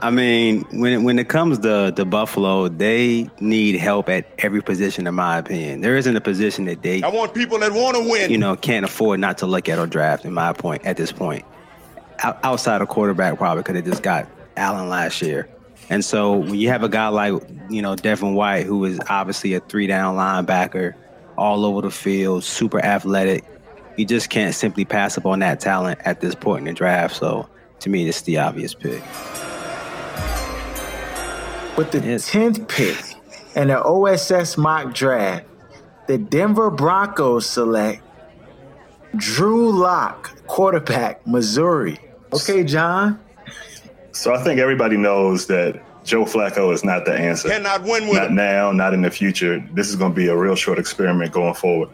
I 0.00 0.10
mean, 0.10 0.64
when 0.72 0.92
it, 0.92 0.98
when 0.98 1.18
it 1.18 1.28
comes 1.28 1.58
to, 1.60 1.92
to 1.92 2.04
Buffalo, 2.04 2.68
they 2.68 3.30
need 3.40 3.76
help 3.76 4.08
at 4.08 4.26
every 4.38 4.60
position, 4.62 5.06
in 5.06 5.14
my 5.14 5.38
opinion. 5.38 5.80
There 5.80 5.96
isn't 5.96 6.14
a 6.14 6.20
position 6.20 6.66
that 6.66 6.82
they, 6.82 7.02
I 7.02 7.08
want 7.08 7.32
people 7.34 7.58
that 7.60 7.72
want 7.72 7.96
to 7.96 8.02
win. 8.10 8.30
you 8.30 8.36
know, 8.36 8.54
can't 8.56 8.84
afford 8.84 9.20
not 9.20 9.38
to 9.38 9.46
look 9.46 9.68
at 9.68 9.78
or 9.78 9.86
draft. 9.86 10.24
In 10.24 10.34
my 10.34 10.52
point, 10.52 10.84
at 10.84 10.96
this 10.96 11.10
point, 11.12 11.44
O- 12.22 12.36
outside 12.42 12.82
of 12.82 12.88
quarterback, 12.88 13.38
probably 13.38 13.62
because 13.62 13.74
they 13.82 13.88
just 13.90 14.02
got 14.02 14.28
Allen 14.56 14.88
last 14.88 15.22
year. 15.22 15.48
And 15.90 16.04
so 16.04 16.36
when 16.36 16.54
you 16.56 16.68
have 16.68 16.82
a 16.82 16.88
guy 16.88 17.08
like, 17.08 17.34
you 17.70 17.82
know, 17.82 17.96
Devin 17.96 18.34
White, 18.34 18.66
who 18.66 18.84
is 18.84 19.00
obviously 19.08 19.54
a 19.54 19.60
three 19.60 19.86
down 19.86 20.16
linebacker, 20.16 20.94
all 21.36 21.64
over 21.64 21.82
the 21.82 21.90
field, 21.90 22.44
super 22.44 22.78
athletic, 22.84 23.44
you 23.96 24.04
just 24.04 24.30
can't 24.30 24.54
simply 24.54 24.84
pass 24.84 25.16
up 25.18 25.26
on 25.26 25.40
that 25.40 25.60
talent 25.60 26.00
at 26.04 26.20
this 26.20 26.34
point 26.34 26.60
in 26.60 26.64
the 26.66 26.72
draft. 26.72 27.16
So 27.16 27.48
to 27.80 27.90
me, 27.90 28.08
it's 28.08 28.22
the 28.22 28.38
obvious 28.38 28.74
pick. 28.74 29.02
With 31.76 31.90
the 31.90 32.00
Yes. 32.00 32.30
10th 32.30 32.68
pick 32.68 32.96
in 33.56 33.68
the 33.68 33.82
OSS 33.82 34.56
mock 34.56 34.94
draft, 34.94 35.44
the 36.06 36.18
Denver 36.18 36.70
Broncos 36.70 37.46
select 37.46 38.00
Drew 39.16 39.70
Lock, 39.72 40.36
quarterback, 40.46 41.26
Missouri. 41.26 41.98
Okay, 42.32 42.64
John. 42.64 43.18
So 44.12 44.34
I 44.34 44.42
think 44.42 44.60
everybody 44.60 44.96
knows 44.96 45.46
that 45.46 45.80
Joe 46.04 46.24
Flacco 46.24 46.72
is 46.72 46.84
not 46.84 47.04
the 47.04 47.12
answer. 47.14 47.48
Cannot 47.48 47.82
win 47.82 48.04
with 48.08 48.18
Not 48.18 48.28
him. 48.28 48.34
now, 48.36 48.70
not 48.72 48.92
in 48.94 49.02
the 49.02 49.10
future. 49.10 49.64
This 49.72 49.88
is 49.88 49.96
going 49.96 50.12
to 50.12 50.16
be 50.16 50.28
a 50.28 50.36
real 50.36 50.54
short 50.54 50.78
experiment 50.78 51.32
going 51.32 51.54
forward. 51.54 51.88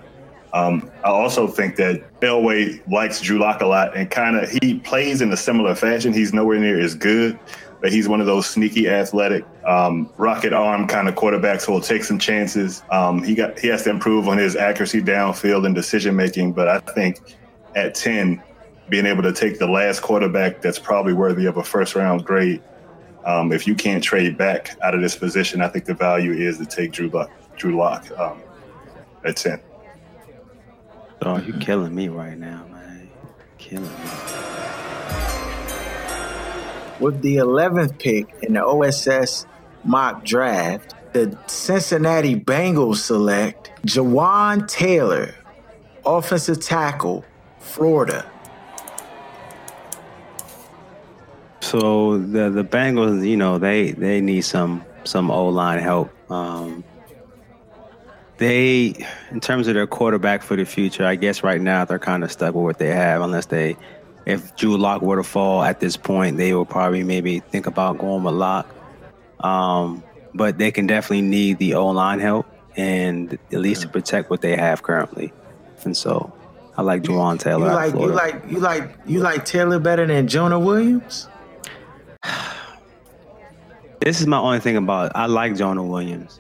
Um, 0.53 0.91
I 1.05 1.09
also 1.09 1.47
think 1.47 1.77
that 1.77 2.03
Elway 2.21 2.81
likes 2.91 3.21
Drew 3.21 3.39
Lock 3.39 3.61
a 3.61 3.67
lot 3.67 3.97
and 3.97 4.11
kind 4.11 4.37
of 4.37 4.51
he 4.51 4.79
plays 4.81 5.23
in 5.23 5.33
a 5.33 5.37
similar 5.37 5.75
fashion. 5.75 6.13
He's 6.13 6.35
nowhere 6.35 6.59
near 6.59 6.81
as 6.81 6.95
good, 6.95 7.39
but 7.81 7.93
he's 7.93 8.09
one 8.09 8.21
of 8.21 8.27
those 8.27 8.47
sneaky, 8.49 8.89
athletic, 8.89 9.45
um, 9.65 10.11
rocket 10.17 10.53
arm 10.53 10.87
kind 10.87 11.09
of 11.09 11.15
quarterbacks 11.15 11.65
who 11.65 11.73
will 11.73 11.81
take 11.81 12.05
some 12.05 12.19
chances. 12.19 12.83
Um, 12.91 13.23
he 13.23 13.35
got 13.35 13.59
he 13.59 13.69
has 13.69 13.83
to 13.85 13.91
improve 13.91 14.29
on 14.29 14.39
his 14.39 14.57
accuracy 14.57 15.03
downfield 15.03 15.67
and 15.67 15.75
decision 15.75 16.17
making, 16.17 16.53
but 16.53 16.69
I 16.69 16.81
think 16.81 17.21
at 17.75 17.95
ten, 17.95 18.43
being 18.89 19.07
able 19.07 19.23
to 19.23 19.33
take 19.33 19.59
the 19.59 19.67
last 19.67 20.01
quarterback 20.01 20.61
that's 20.61 20.79
probably 20.79 21.13
worthy 21.13 21.47
of 21.47 21.57
a 21.57 21.65
first 21.65 21.95
round 21.95 22.25
grade. 22.25 22.63
Um, 23.25 23.53
if 23.53 23.67
you 23.67 23.75
can't 23.75 24.03
trade 24.03 24.39
back 24.39 24.77
out 24.83 24.95
of 24.95 25.03
this 25.03 25.15
position, 25.15 25.61
I 25.61 25.69
think 25.69 25.85
the 25.85 25.95
value 25.95 26.33
is 26.33 26.57
to 26.59 26.65
take 26.65 26.93
Drew 26.93 27.09
Lock, 27.09 27.31
Drew 27.57 27.77
Lock 27.77 28.11
um, 28.19 28.41
at 29.25 29.37
ten. 29.37 29.61
Oh, 31.23 31.39
you're 31.39 31.59
killing 31.59 31.95
me 31.95 32.09
right 32.09 32.39
now, 32.39 32.67
man. 32.71 33.11
Killing 33.59 33.85
me. 33.85 34.60
With 37.01 37.23
the 37.23 37.37
11th 37.37 37.99
pick 37.99 38.33
in 38.43 38.55
the 38.55 38.65
OSS 38.65 39.47
mock 39.85 40.25
draft, 40.25 40.95
the 41.13 41.37
Cincinnati 41.47 42.37
Bengals 42.37 42.97
select 42.97 43.73
Jawaan 43.87 44.69
Taylor, 44.69 45.35
offensive 46.05 46.61
tackle, 46.61 47.25
Florida. 47.59 48.31
So 51.61 52.19
the 52.19 52.51
the 52.51 52.65
Bengals, 52.65 53.27
you 53.27 53.37
know, 53.37 53.59
they 53.59 53.93
they 53.93 54.21
need 54.21 54.43
some 54.43 54.85
some 55.05 55.31
O 55.31 55.49
line 55.49 55.79
help. 55.79 56.11
Um, 56.31 56.85
they, 58.41 58.95
in 59.31 59.41
terms 59.41 59.69
of 59.69 59.75
their 59.75 59.87
quarterback 59.87 60.43
for 60.43 60.57
the 60.57 60.65
future, 60.65 61.05
I 61.05 61.15
guess 61.15 61.43
right 61.43 61.61
now 61.61 61.85
they're 61.85 61.99
kind 61.99 62.25
of 62.25 62.33
stuck 62.33 62.55
with 62.55 62.65
what 62.65 62.79
they 62.79 62.89
have, 62.89 63.21
unless 63.21 63.47
they, 63.47 63.77
if 64.27 64.55
Drew 64.57 64.77
Lock 64.77 65.03
were 65.03 65.17
to 65.17 65.23
fall 65.23 65.63
at 65.63 65.81
this 65.81 65.97
point, 65.97 66.37
they 66.37 66.53
will 66.55 66.67
probably 66.67 67.03
maybe 67.03 67.41
think 67.41 67.67
about 67.67 67.99
going 67.99 68.25
with 68.25 68.35
Lock. 68.35 68.75
Um, 69.41 70.03
but 70.35 70.59
they 70.59 70.71
can 70.71 70.87
definitely 70.87 71.23
need 71.23 71.59
the 71.59 71.75
O 71.75 71.89
line 71.89 72.21
help 72.21 72.47
and 72.77 73.33
at 73.33 73.59
least 73.59 73.83
to 73.83 73.89
protect 73.89 74.31
what 74.31 74.43
they 74.43 74.57
have 74.57 74.83
currently. 74.83 75.33
And 75.85 75.97
so, 75.97 76.33
I 76.77 76.83
like 76.83 77.03
Jawaan 77.03 77.33
You 77.33 77.39
Taylor. 77.39 77.69
of 77.69 77.75
like 77.75 77.95
you 77.95 78.09
like 78.09 78.43
you 78.51 78.59
like 78.59 78.99
you 79.07 79.21
like 79.21 79.45
Taylor 79.45 79.79
better 79.79 80.07
than 80.07 80.29
Jonah 80.29 80.59
Williams? 80.59 81.29
this 84.01 84.21
is 84.21 84.27
my 84.27 84.39
only 84.39 84.61
thing 84.61 84.77
about. 84.77 85.13
I 85.15 85.27
like 85.27 85.57
Jonah 85.57 85.85
Williams. 85.85 86.39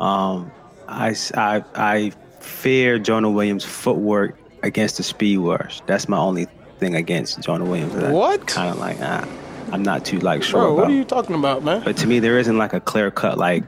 Um, 0.00 0.52
I, 0.86 1.14
I, 1.34 1.64
I 1.74 2.12
fear 2.40 2.98
Jonah 2.98 3.30
Williams' 3.30 3.64
footwork 3.64 4.38
against 4.62 4.96
the 4.96 5.02
speed 5.02 5.38
rush. 5.38 5.80
That's 5.82 6.08
my 6.08 6.18
only 6.18 6.46
thing 6.78 6.94
against 6.94 7.40
Jonah 7.40 7.64
Williams. 7.64 7.94
What? 7.94 8.46
Kind 8.46 8.70
of 8.70 8.78
like, 8.78 8.96
ah, 9.00 9.26
I'm 9.72 9.82
not 9.82 10.04
too 10.04 10.18
like 10.20 10.42
sure 10.42 10.60
Bro, 10.60 10.72
about. 10.74 10.82
what 10.82 10.90
are 10.90 10.94
you 10.94 11.04
talking 11.04 11.34
about, 11.34 11.62
man? 11.62 11.82
But 11.84 11.96
to 11.98 12.06
me, 12.06 12.20
there 12.20 12.38
isn't 12.38 12.56
like 12.56 12.72
a 12.72 12.80
clear 12.80 13.10
cut 13.10 13.38
like 13.38 13.64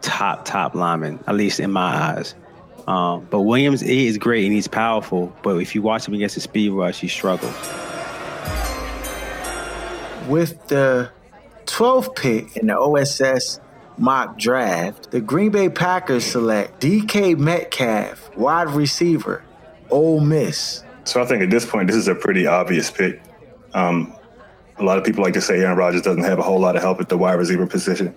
top 0.00 0.44
top 0.44 0.74
lineman, 0.74 1.22
at 1.26 1.34
least 1.34 1.60
in 1.60 1.72
my 1.72 2.14
eyes. 2.14 2.34
Um, 2.86 3.26
but 3.30 3.42
Williams 3.42 3.80
he 3.80 4.06
is 4.06 4.16
great 4.18 4.44
and 4.44 4.54
he's 4.54 4.68
powerful. 4.68 5.34
But 5.42 5.56
if 5.58 5.74
you 5.74 5.82
watch 5.82 6.06
him 6.08 6.14
against 6.14 6.34
the 6.36 6.40
speed 6.40 6.70
rush, 6.70 7.00
he 7.00 7.08
struggles. 7.08 7.54
With 10.28 10.66
the 10.68 11.10
12th 11.66 12.16
pick 12.16 12.56
in 12.56 12.66
the 12.66 12.78
OSS 12.78 13.60
mock 13.96 14.38
draft, 14.38 15.10
the 15.10 15.20
Green 15.20 15.50
Bay 15.50 15.68
Packers 15.68 16.24
select 16.24 16.80
DK 16.80 17.38
Metcalf, 17.38 18.36
wide 18.36 18.68
receiver, 18.70 19.42
Ole 19.90 20.20
Miss. 20.20 20.84
So 21.08 21.22
I 21.22 21.24
think 21.24 21.42
at 21.42 21.48
this 21.48 21.64
point, 21.64 21.86
this 21.86 21.96
is 21.96 22.06
a 22.06 22.14
pretty 22.14 22.46
obvious 22.46 22.90
pick. 22.90 23.22
Um, 23.72 24.14
a 24.76 24.84
lot 24.84 24.98
of 24.98 25.04
people 25.04 25.24
like 25.24 25.32
to 25.32 25.40
say 25.40 25.60
Aaron 25.60 25.78
Rodgers 25.78 26.02
doesn't 26.02 26.22
have 26.22 26.38
a 26.38 26.42
whole 26.42 26.60
lot 26.60 26.76
of 26.76 26.82
help 26.82 27.00
at 27.00 27.08
the 27.08 27.16
wide 27.16 27.38
receiver 27.38 27.66
position. 27.66 28.14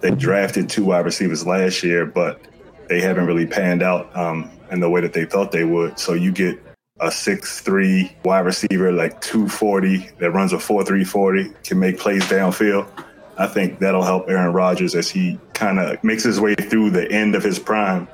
They 0.00 0.12
drafted 0.12 0.70
two 0.70 0.86
wide 0.86 1.04
receivers 1.04 1.46
last 1.46 1.82
year, 1.82 2.06
but 2.06 2.40
they 2.88 3.02
haven't 3.02 3.26
really 3.26 3.46
panned 3.46 3.82
out 3.82 4.16
um, 4.16 4.50
in 4.70 4.80
the 4.80 4.88
way 4.88 5.02
that 5.02 5.12
they 5.12 5.26
thought 5.26 5.52
they 5.52 5.64
would. 5.64 5.98
So 5.98 6.14
you 6.14 6.32
get 6.32 6.58
a 7.00 7.12
six-three 7.12 8.16
wide 8.24 8.46
receiver, 8.46 8.90
like 8.90 9.20
240, 9.20 10.08
that 10.18 10.30
runs 10.30 10.54
a 10.54 10.56
4-3 10.56 11.06
40, 11.06 11.52
can 11.62 11.78
make 11.78 11.98
plays 11.98 12.22
downfield. 12.22 12.88
I 13.36 13.48
think 13.48 13.80
that'll 13.80 14.02
help 14.02 14.30
Aaron 14.30 14.54
Rodgers 14.54 14.94
as 14.94 15.10
he 15.10 15.38
kind 15.52 15.78
of 15.78 16.02
makes 16.02 16.22
his 16.22 16.40
way 16.40 16.54
through 16.54 16.90
the 16.90 17.10
end 17.12 17.34
of 17.34 17.44
his 17.44 17.58
prime. 17.58 18.08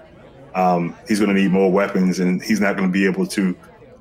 Um, 0.57 0.97
he's 1.07 1.21
going 1.21 1.33
to 1.33 1.41
need 1.41 1.53
more 1.53 1.71
weapons, 1.71 2.19
and 2.19 2.43
he's 2.43 2.61
not 2.61 2.77
going 2.77 2.89
to 2.89 2.93
be 2.93 3.07
able 3.07 3.29
to 3.29 3.57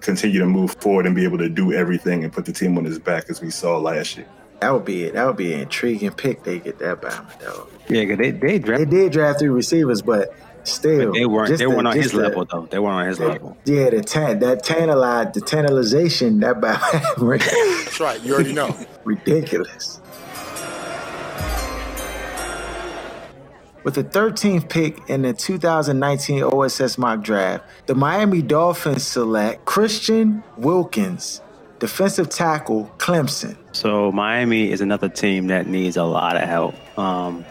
continue 0.06 0.40
to 0.40 0.46
move 0.46 0.76
forward 0.80 1.06
and 1.06 1.16
be 1.16 1.24
able 1.24 1.38
to 1.40 1.50
do 1.50 1.74
everything 1.74 2.24
and 2.24 2.32
put 2.32 2.46
the 2.46 2.52
team 2.54 2.78
on 2.78 2.86
his 2.86 3.00
back 3.00 3.26
as 3.30 3.42
we 3.42 3.50
saw 3.50 3.78
last 3.78 4.16
year. 4.18 4.28
That 4.62 4.72
would 4.72 4.86
be 4.86 5.04
it. 5.04 5.14
That 5.16 5.26
would 5.28 5.36
be 5.38 5.54
an 5.54 5.60
intriguing 5.62 6.12
pick. 6.12 6.44
They 6.44 6.60
get 6.60 6.80
that 6.80 7.02
by 7.02 7.10
Bama 7.10 7.40
though. 7.40 7.68
Yeah, 7.90 8.06
'cause 8.06 8.18
they 8.18 8.32
they 8.32 8.58
They 8.60 8.86
did 8.86 9.12
draft 9.12 9.40
three 9.40 9.50
receivers, 9.50 10.02
but 10.02 10.34
still, 10.64 11.12
They 11.12 11.26
weren't. 11.26 11.50
just 11.50 11.60
They 11.60 11.66
the- 11.66 11.70
weren't 11.72 11.88
on 11.88 11.96
his 11.96 12.14
the- 12.14 12.20
level 12.20 12.46
though. 12.50 12.68
They 12.72 12.80
weren't 12.80 12.96
on 12.96 13.08
his 13.08 13.20
level. 13.20 13.58
Yeah, 13.66 13.90
the 13.90 14.02
tan 14.02 14.40
that 14.40 14.64
tantalize 14.64 15.34
the 15.34 15.42
tantalization 15.42 16.40
that 16.40 16.62
by. 16.62 16.78
That's 17.18 18.00
right. 18.00 18.22
You 18.24 18.34
already 18.36 18.54
know. 18.54 18.76
ridiculous. 19.04 20.00
With 23.86 23.94
the 23.94 24.04
13th 24.04 24.68
pick 24.68 24.98
in 25.12 25.22
the 25.22 25.32
2019 25.32 26.42
OSS 26.42 26.98
mock 26.98 27.22
draft, 27.22 27.64
the 27.86 27.94
Miami 27.94 28.42
Dolphins 28.42 29.06
select 29.06 29.66
Christian 29.66 30.44
Wilkins, 30.58 31.40
defensive 31.78 32.30
tackle, 32.30 32.92
Clemson. 32.98 33.56
So 33.74 34.12
Miami 34.12 34.72
is 34.72 34.82
another 34.82 35.08
team 35.08 35.46
that 35.48 35.68
needs 35.68 35.98
a 35.98 36.04
lot 36.04 36.36
of 36.36 36.50
help. 36.50 36.74
Um, 36.98 37.46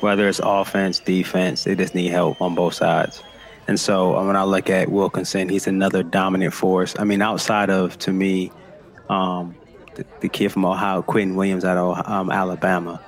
whether 0.00 0.28
it's 0.28 0.42
offense, 0.44 0.98
defense, 0.98 1.64
they 1.64 1.74
just 1.74 1.94
need 1.94 2.08
help 2.08 2.42
on 2.42 2.54
both 2.54 2.74
sides. 2.74 3.22
And 3.66 3.80
so 3.80 4.14
uh, 4.14 4.26
when 4.26 4.36
I 4.36 4.44
look 4.44 4.68
at 4.68 4.90
Wilkinson, 4.90 5.48
he's 5.48 5.66
another 5.66 6.02
dominant 6.02 6.52
force. 6.52 6.94
I 6.98 7.04
mean, 7.04 7.22
outside 7.22 7.70
of 7.70 7.96
to 8.00 8.12
me, 8.12 8.52
um, 9.08 9.56
the, 9.94 10.04
the 10.20 10.28
kid 10.28 10.52
from 10.52 10.66
Ohio, 10.66 11.00
Quentin 11.00 11.34
Williams 11.34 11.64
out 11.64 11.78
of 11.78 12.06
um, 12.06 12.30
Alabama. 12.30 13.00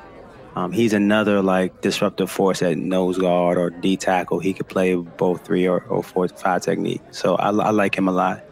Um, 0.61 0.73
he's 0.73 0.93
another 0.93 1.41
like 1.41 1.81
disruptive 1.81 2.31
force 2.31 2.61
at 2.61 2.77
nose 2.77 3.17
guard 3.17 3.57
or 3.57 3.71
D 3.71 3.97
tackle. 3.97 4.41
He 4.41 4.53
could 4.53 4.69
play 4.69 4.95
both 4.95 5.47
three 5.47 5.67
or, 5.67 5.83
or 5.85 6.03
four 6.03 6.29
five 6.29 6.61
technique. 6.61 7.01
So 7.13 7.37
I, 7.37 7.49
I 7.49 7.71
like 7.71 7.97
him 7.97 8.09
a 8.09 8.13
lot. 8.13 8.45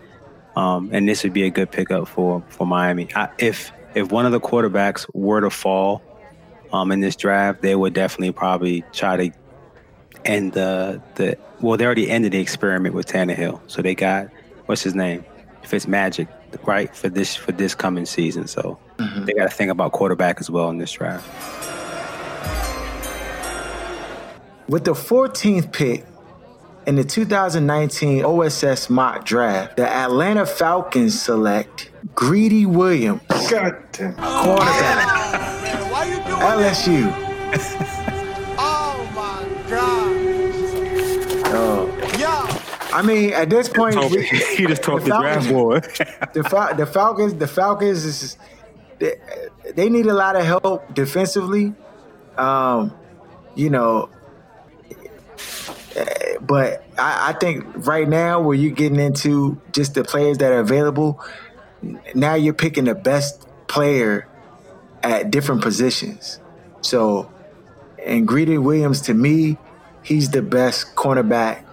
Um, 0.57 0.89
and 0.91 1.07
this 1.07 1.23
would 1.23 1.35
be 1.35 1.43
a 1.43 1.51
good 1.51 1.71
pickup 1.71 2.09
for 2.09 2.43
for 2.49 2.67
Miami. 2.67 3.15
I, 3.15 3.29
if 3.39 3.73
if 3.95 4.11
one 4.11 4.25
of 4.25 4.33
the 4.33 4.41
quarterbacks 4.41 5.05
were 5.13 5.43
to 5.43 5.51
fall 5.51 6.03
um, 6.73 6.93
in 6.93 7.01
this 7.01 7.15
draft, 7.15 7.61
they 7.61 7.77
would 7.77 7.93
definitely 7.93 8.33
probably 8.33 8.85
try 8.93 9.29
to 9.29 9.39
end 10.25 10.55
the 10.55 11.03
the. 11.17 11.37
Well, 11.61 11.77
they 11.77 11.85
already 11.85 12.11
ended 12.11 12.33
the 12.33 12.41
experiment 12.41 12.95
with 12.95 13.07
Tannehill, 13.07 13.61
so 13.67 13.83
they 13.83 13.95
got 13.95 14.29
what's 14.65 14.83
his 14.83 14.95
name, 14.95 15.27
Fitzmagic, 15.63 16.29
right 16.67 16.95
for 16.97 17.11
this 17.11 17.37
for 17.37 17.53
this 17.53 17.75
coming 17.75 18.07
season. 18.07 18.47
So 18.47 18.79
they 18.97 19.35
got 19.35 19.51
to 19.51 19.55
think 19.55 19.71
about 19.71 19.93
quarterback 19.93 20.41
as 20.41 20.49
well 20.49 20.71
in 20.71 20.79
this 20.79 20.93
draft. 20.93 21.78
With 24.69 24.85
the 24.85 24.93
14th 24.93 25.73
pick 25.73 26.05
in 26.87 26.97
the 26.97 27.05
2019 27.05 28.25
OSS 28.25 28.91
mock 28.91 29.25
draft, 29.25 29.77
the 29.77 29.89
Atlanta 29.89 30.45
Falcons 30.45 31.21
select 31.21 31.91
Greedy 32.15 32.67
Williams, 32.67 33.23
God 33.51 33.77
damn. 33.93 34.15
cornerback, 34.15 35.91
Why 35.91 36.05
you 36.05 36.17
doing 36.17 36.41
LSU. 36.67 37.95
Oh 38.61 39.11
my 39.15 39.71
God. 39.71 40.17
Oh, 41.51 41.89
Yo. 42.19 42.97
I 42.97 43.03
mean, 43.03 43.33
at 43.33 43.49
this 43.49 43.69
point, 43.69 43.97
we- 44.11 44.27
he 44.57 44.67
just 44.67 44.83
talked 44.83 45.05
the 45.05 45.11
draft 45.11 45.49
board. 45.49 45.85
the 46.35 46.45
Fal- 46.45 46.75
the 46.75 46.85
Falcons, 46.87 47.35
the 47.35 47.47
Falcons 47.47 48.05
is 48.05 48.37
they, 48.99 49.15
they 49.75 49.89
need 49.89 50.07
a 50.07 50.15
lot 50.15 50.37
of 50.37 50.45
help 50.45 50.93
defensively. 50.95 51.73
Um, 52.37 52.93
you 53.55 53.71
know, 53.71 54.11
but 56.41 56.85
I, 56.99 57.31
I 57.31 57.33
think 57.35 57.65
right 57.87 58.09
now 58.09 58.41
where 58.41 58.55
you're 58.57 58.75
getting 58.75 59.01
into 59.01 59.61
just 59.73 59.95
the 59.95 60.05
players 60.05 60.39
that 60.39 60.53
are 60.53 60.61
available, 60.61 61.23
now 62.15 62.35
you're 62.35 62.55
picking 62.55 62.85
the 62.85 62.95
best 62.95 63.47
player 63.69 64.27
at 65.03 65.31
different 65.31 65.63
positions. 65.63 66.41
So, 66.81 67.31
and 68.05 68.27
Greedy 68.27 68.59
Williams 68.59 69.03
to 69.03 69.15
me, 69.15 69.59
he's 70.03 70.31
the 70.31 70.43
best 70.43 70.95
cornerback 70.95 71.65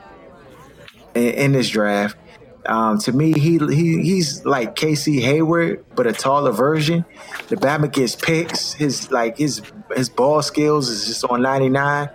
in, 1.13 1.33
in 1.33 1.51
this 1.53 1.69
draft. 1.69 2.17
Um, 2.65 2.97
to 2.99 3.11
me, 3.11 3.31
he 3.33 3.59
he 3.59 4.01
he's 4.01 4.43
like 4.43 4.75
Casey 4.75 5.21
Hayward, 5.21 5.85
but 5.95 6.07
a 6.07 6.13
taller 6.13 6.51
version. 6.51 7.05
The 7.47 7.57
Bama 7.57 7.91
gets 7.91 8.15
picks. 8.15 8.73
His 8.73 9.11
like 9.11 9.37
his 9.37 9.61
his 9.95 10.09
ball 10.09 10.41
skills 10.41 10.89
is 10.89 11.05
just 11.05 11.23
on 11.25 11.43
ninety 11.43 11.69
nine. 11.69 12.09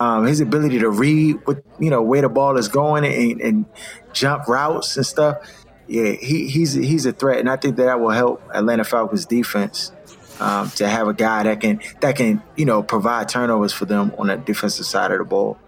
Um, 0.00 0.26
his 0.26 0.40
ability 0.40 0.80
to 0.80 0.90
read 0.90 1.36
what 1.44 1.62
you 1.78 1.90
know 1.90 2.02
where 2.02 2.22
the 2.22 2.28
ball 2.28 2.56
is 2.56 2.68
going 2.68 3.04
and, 3.04 3.40
and 3.40 3.66
jump 4.12 4.46
routes 4.48 4.96
and 4.96 5.06
stuff. 5.06 5.38
Yeah, 5.86 6.12
he, 6.12 6.48
he's 6.48 6.72
he's 6.74 7.06
a 7.06 7.12
threat, 7.12 7.38
and 7.38 7.48
I 7.50 7.56
think 7.56 7.76
that, 7.76 8.00
will 8.00 8.10
help 8.10 8.42
Atlanta 8.54 8.84
Falcons 8.84 9.26
defense 9.26 9.92
um, 10.40 10.70
to 10.70 10.88
have 10.88 11.08
a 11.08 11.14
guy 11.14 11.44
that 11.44 11.60
can 11.60 11.80
that 12.00 12.16
can 12.16 12.42
you 12.56 12.64
know 12.64 12.82
provide 12.82 13.28
turnovers 13.28 13.72
for 13.72 13.84
them 13.84 14.12
on 14.18 14.26
the 14.28 14.36
defensive 14.36 14.86
side 14.86 15.12
of 15.12 15.18
the 15.18 15.24
ball. 15.24 15.58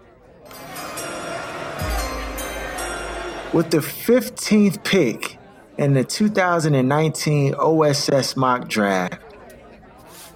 With 3.53 3.71
the 3.71 3.77
15th 3.77 4.83
pick 4.83 5.37
in 5.77 5.93
the 5.93 6.03
2019 6.03 7.55
OSS 7.55 8.35
mock 8.35 8.67
draft, 8.67 9.21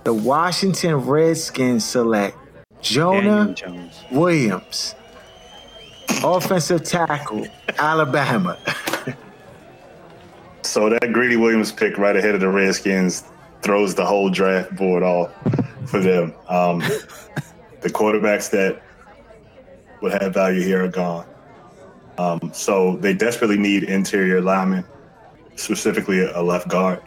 the 0.06 0.14
Washington 0.14 0.96
Redskins 0.96 1.84
select 1.84 2.38
Jonah 2.82 3.54
Jones. 3.54 4.04
Williams, 4.12 4.96
offensive 6.24 6.84
tackle, 6.84 7.48
Alabama. 7.78 8.58
So 10.70 10.88
that 10.88 11.14
Greedy 11.14 11.36
Williams 11.36 11.72
pick 11.72 11.98
right 11.98 12.16
ahead 12.16 12.36
of 12.36 12.42
the 12.42 12.48
Redskins 12.48 13.24
throws 13.64 13.96
the 13.96 14.06
whole 14.06 14.30
draft 14.30 14.76
board 14.76 15.02
off 15.02 15.32
for 15.86 16.00
them. 16.00 16.32
Um, 16.48 16.80
the 17.82 17.90
quarterbacks 17.90 18.52
that 18.52 18.80
would 20.02 20.22
have 20.22 20.32
value 20.32 20.62
here 20.62 20.84
are 20.84 20.90
gone. 20.90 21.26
Um, 22.20 22.52
so 22.54 22.98
they 22.98 23.14
desperately 23.14 23.58
need 23.58 23.84
interior 23.84 24.42
linemen, 24.42 24.86
specifically 25.56 26.22
a 26.22 26.42
left 26.42 26.68
guard. 26.68 27.02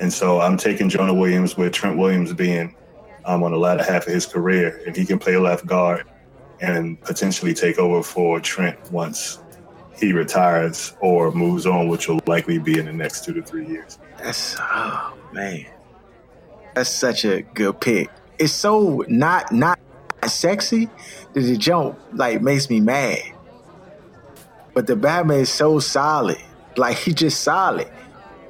And 0.00 0.10
so 0.10 0.40
I'm 0.40 0.56
taking 0.56 0.88
Jonah 0.88 1.12
Williams 1.12 1.58
with 1.58 1.74
Trent 1.74 1.98
Williams 1.98 2.32
being 2.32 2.74
um, 3.24 3.42
on 3.42 3.52
the 3.52 3.58
latter 3.58 3.82
half 3.82 4.06
of 4.06 4.12
his 4.12 4.26
career, 4.26 4.82
and 4.86 4.96
he 4.96 5.04
can 5.04 5.18
play 5.18 5.36
left 5.36 5.66
guard 5.66 6.06
and 6.60 7.00
potentially 7.02 7.54
take 7.54 7.78
over 7.78 8.02
for 8.02 8.40
Trent 8.40 8.78
once 8.90 9.40
he 9.98 10.12
retires 10.12 10.94
or 11.00 11.30
moves 11.32 11.66
on, 11.66 11.88
which 11.88 12.08
will 12.08 12.20
likely 12.26 12.58
be 12.58 12.78
in 12.78 12.86
the 12.86 12.92
next 12.92 13.24
two 13.24 13.32
to 13.34 13.42
three 13.42 13.66
years. 13.66 13.98
That's 14.18 14.56
oh 14.58 15.16
man, 15.32 15.66
that's 16.74 16.90
such 16.90 17.24
a 17.24 17.42
good 17.42 17.80
pick. 17.80 18.10
It's 18.38 18.52
so 18.52 19.04
not 19.08 19.52
not 19.52 19.78
sexy 20.26 20.88
that 21.32 21.40
the 21.40 21.56
jump 21.56 21.98
like 22.12 22.42
makes 22.42 22.68
me 22.70 22.80
mad. 22.80 23.20
But 24.72 24.88
the 24.88 24.96
Batman 24.96 25.40
is 25.40 25.50
so 25.50 25.78
solid, 25.78 26.38
like 26.76 26.96
he 26.96 27.12
just 27.12 27.42
solid. 27.42 27.88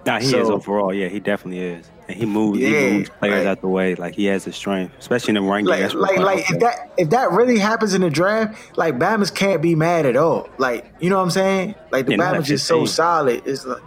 Nah, 0.07 0.21
he 0.21 0.35
is 0.35 0.49
overall. 0.49 0.95
Yeah, 0.95 1.09
he 1.09 1.21
definitely 1.21 1.61
is. 1.61 1.91
And 2.07 2.17
he 2.19 2.27
moves, 2.27 2.59
Yeah, 2.59 2.69
he 2.69 2.93
moves 2.99 3.09
players 3.11 3.39
like- 3.39 3.47
out 3.47 3.61
the 3.63 3.69
way. 3.69 3.95
Like 3.95 4.15
he 4.15 4.27
has 4.27 4.45
the 4.45 4.53
strength, 4.53 4.95
especially 4.99 5.31
in 5.37 5.43
the 5.43 5.51
run 5.51 5.65
game. 5.65 5.83
like 5.83 5.95
like 5.95 6.19
like 6.19 6.51
if 6.51 6.61
that 6.61 6.93
if 6.99 7.11
that 7.11 7.31
really 7.33 7.59
happens 7.59 7.95
in 7.95 8.03
the 8.03 8.11
draft, 8.11 8.77
like 8.77 8.99
Bama's 8.99 9.31
can't 9.31 9.63
be 9.63 9.75
mad 9.75 10.05
at 10.05 10.17
all. 10.17 10.49
Like 10.59 10.93
you 11.01 11.09
know 11.09 11.17
what 11.17 11.23
I'm 11.23 11.31
saying? 11.31 11.75
Like 11.91 12.07
the 12.07 12.13
Yeah, 12.13 12.19
Bama's 12.19 12.39
at 12.41 12.45
just 12.45 12.67
so 12.67 12.81
15. 12.81 12.87
solid. 12.95 13.43
It's 13.47 13.65
like 13.65 13.81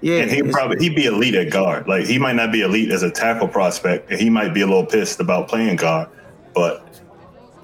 yeah, 0.00 0.18
And 0.20 0.30
he 0.30 0.42
probably 0.42 0.78
he'd 0.78 0.94
be 0.96 1.04
elite 1.06 1.34
at 1.34 1.50
guard. 1.50 1.86
Like 1.88 2.06
he 2.06 2.18
might 2.18 2.36
not 2.36 2.52
be 2.52 2.62
elite 2.62 2.90
as 2.90 3.02
a 3.02 3.10
tackle 3.10 3.48
prospect, 3.48 4.10
and 4.10 4.18
he 4.20 4.30
might 4.30 4.54
be 4.54 4.60
a 4.62 4.66
little 4.66 4.86
pissed 4.86 5.20
about 5.20 5.48
playing 5.48 5.76
guard. 5.76 6.08
But 6.54 6.86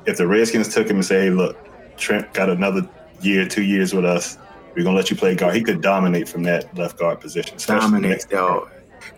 if 0.05 0.19
the 0.19 0.27
Redskins 0.27 0.69
took 0.75 0.87
him 0.89 0.97
and 0.97 1.05
say, 1.05 1.23
"Hey, 1.23 1.31
look, 1.31 1.57
Trent 1.97 2.31
got 2.35 2.51
another 2.51 2.87
year, 3.23 3.47
two 3.47 3.63
years 3.63 3.95
with 3.95 4.05
us. 4.05 4.37
We're 4.77 4.83
gonna 4.83 4.97
let 4.97 5.09
you 5.11 5.17
play 5.17 5.35
guard," 5.37 5.55
he 5.55 5.63
could 5.63 5.81
dominate 5.81 6.29
from 6.29 6.43
that 6.43 6.77
left 6.77 6.99
guard 6.99 7.21
position. 7.21 7.57
especially 7.57 7.81
dominate 7.91 8.11
next- 8.11 8.29
though. 8.31 8.69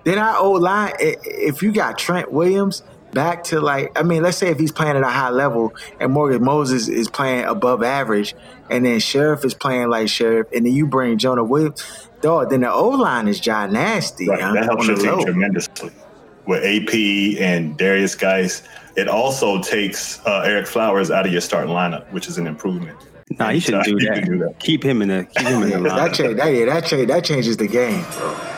Then 0.05 0.18
our 0.18 0.37
old 0.38 0.62
line, 0.62 0.92
if 0.99 1.62
you 1.62 1.72
got 1.72 1.99
Trent 1.99 2.33
Williams 2.33 2.83
back 3.12 3.44
to 3.44 3.61
like, 3.61 3.99
I 3.99 4.03
mean, 4.03 4.22
let's 4.22 4.37
say 4.37 4.49
if 4.49 4.59
he's 4.59 4.72
playing 4.72 4.96
at 4.96 5.03
a 5.03 5.09
high 5.09 5.31
level 5.31 5.75
and 6.01 6.12
Morgan 6.12 6.44
Moses 6.44 6.88
is 6.88 7.09
playing 7.09 7.44
above 7.44 7.83
average, 7.83 8.35
and 8.70 8.85
then 8.85 8.99
Scherff 8.99 9.44
is 9.44 9.55
playing 9.55 9.88
like 9.88 10.09
Scherff, 10.09 10.46
and 10.55 10.66
then 10.66 10.72
you 10.72 10.87
bring 10.87 11.18
Jonah 11.18 11.44
Williams, 11.44 11.83
dog, 12.20 12.51
then 12.51 12.61
the 12.61 12.72
O 12.72 12.88
line 12.88 13.29
is 13.29 13.40
John 13.40 13.72
Nasty. 13.72 14.29
Right, 14.29 14.40
huh, 14.40 14.53
that 14.53 14.64
helps 14.64 14.83
on 14.83 14.87
your 14.88 14.96
team 14.96 15.18
low. 15.18 15.25
tremendously. 15.25 15.90
With 16.46 16.62
AP 16.62 17.40
and 17.40 17.77
Derrius 17.77 18.16
Guice, 18.16 18.62
it 18.96 19.09
also 19.09 19.61
takes 19.61 20.25
uh, 20.27 20.44
Ereck 20.44 20.68
Flowers 20.68 21.11
out 21.11 21.27
of 21.27 21.33
your 21.33 21.40
starting 21.40 21.72
lineup, 21.72 22.11
which 22.12 22.29
is 22.29 22.38
an 22.38 22.46
improvement. 22.46 22.96
Nah, 23.31 23.51
you 23.51 23.61
shouldn't 23.61 23.85
do 23.85 23.99
that. 23.99 24.25
do 24.25 24.38
that. 24.38 24.59
Keep 24.61 24.85
him 24.85 25.03
in 25.03 25.09
the 25.09 25.25
keep 25.37 25.46
him 25.46 25.62
in 25.64 25.83
the 25.83 25.88
that 25.88 26.14
change, 26.14 26.37
that, 26.37 26.46
yeah, 26.46 26.64
that 26.66 26.87
change, 26.87 27.09
that 27.09 27.25
changes 27.25 27.57
the 27.57 27.66
game, 27.66 28.05
bro. 28.12 28.56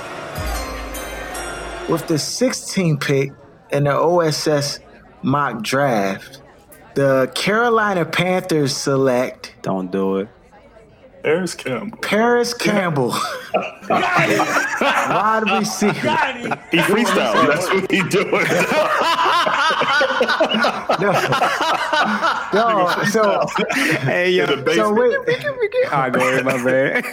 With 1.88 2.06
the 2.06 2.18
16 2.18 2.98
pick 2.98 3.32
in 3.70 3.84
the 3.84 3.94
OSS 3.94 4.80
mock 5.22 5.62
draft, 5.62 6.42
the 6.94 7.30
Carolina 7.34 8.04
Panthers 8.04 8.76
select 8.76 9.54
Don't 9.62 9.90
do 9.90 10.18
it. 10.18 10.28
Parris 11.22 11.54
Campbell. 11.54 11.98
Parris 11.98 12.54
Campbell, 12.54 13.08
wide 13.90 15.44
receiver. 15.58 15.92
He 16.70 16.78
freestyle. 16.78 17.46
That's 17.48 17.66
what 17.68 17.90
he 17.90 18.02
doing. 18.08 18.46
No, 22.54 22.86
no, 22.86 23.04
so 23.10 23.46
Hey 24.04 24.30
yo, 24.30 24.44
In 24.44 24.64
the 24.64 24.74
so 24.74 24.94
basement. 24.94 25.26
wait, 25.26 25.92
I 25.92 26.10
go 26.10 26.20
ahead, 26.20 26.44
my 26.44 26.62
bad. 26.64 27.04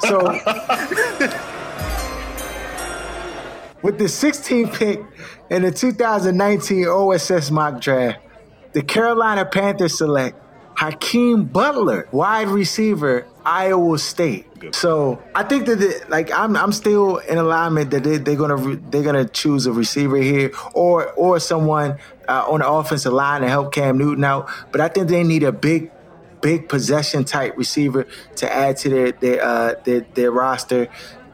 so 0.00 0.18
with 3.82 3.98
the 3.98 4.04
16th 4.04 4.74
pick 4.74 5.00
in 5.50 5.62
the 5.62 5.70
2019 5.70 6.86
OSS 6.86 7.50
mock 7.50 7.80
draft, 7.80 8.20
the 8.72 8.82
Carolina 8.82 9.44
Panthers 9.44 9.98
select 9.98 10.36
Hakeem 10.76 11.44
Butler, 11.44 12.08
wide 12.12 12.48
receiver, 12.48 13.26
Iowa 13.44 13.98
State. 13.98 14.46
So 14.72 15.22
I 15.34 15.42
think 15.42 15.66
that 15.66 15.76
the, 15.76 16.04
like 16.08 16.30
I'm 16.32 16.56
I'm 16.56 16.72
still 16.72 17.16
in 17.18 17.38
alignment 17.38 17.90
that 17.90 18.04
they, 18.04 18.18
they're 18.18 18.36
gonna 18.36 18.56
re, 18.56 18.76
they're 18.90 19.02
gonna 19.02 19.26
choose 19.28 19.66
a 19.66 19.72
receiver 19.72 20.16
here 20.16 20.52
or 20.74 21.10
or 21.12 21.40
someone 21.40 21.98
uh, 22.28 22.44
on 22.48 22.60
the 22.60 22.68
offensive 22.68 23.12
line 23.12 23.40
to 23.40 23.48
help 23.48 23.72
Cam 23.72 23.98
Newton 23.98 24.24
out. 24.24 24.50
But 24.70 24.80
I 24.80 24.88
think 24.88 25.08
they 25.08 25.24
need 25.24 25.42
a 25.42 25.52
big 25.52 25.90
big 26.40 26.68
possession 26.68 27.24
type 27.24 27.56
receiver 27.56 28.06
to 28.36 28.52
add 28.52 28.76
to 28.78 28.88
their 28.88 29.12
their 29.12 29.44
uh, 29.44 29.74
their, 29.84 30.00
their 30.14 30.30
roster. 30.30 30.88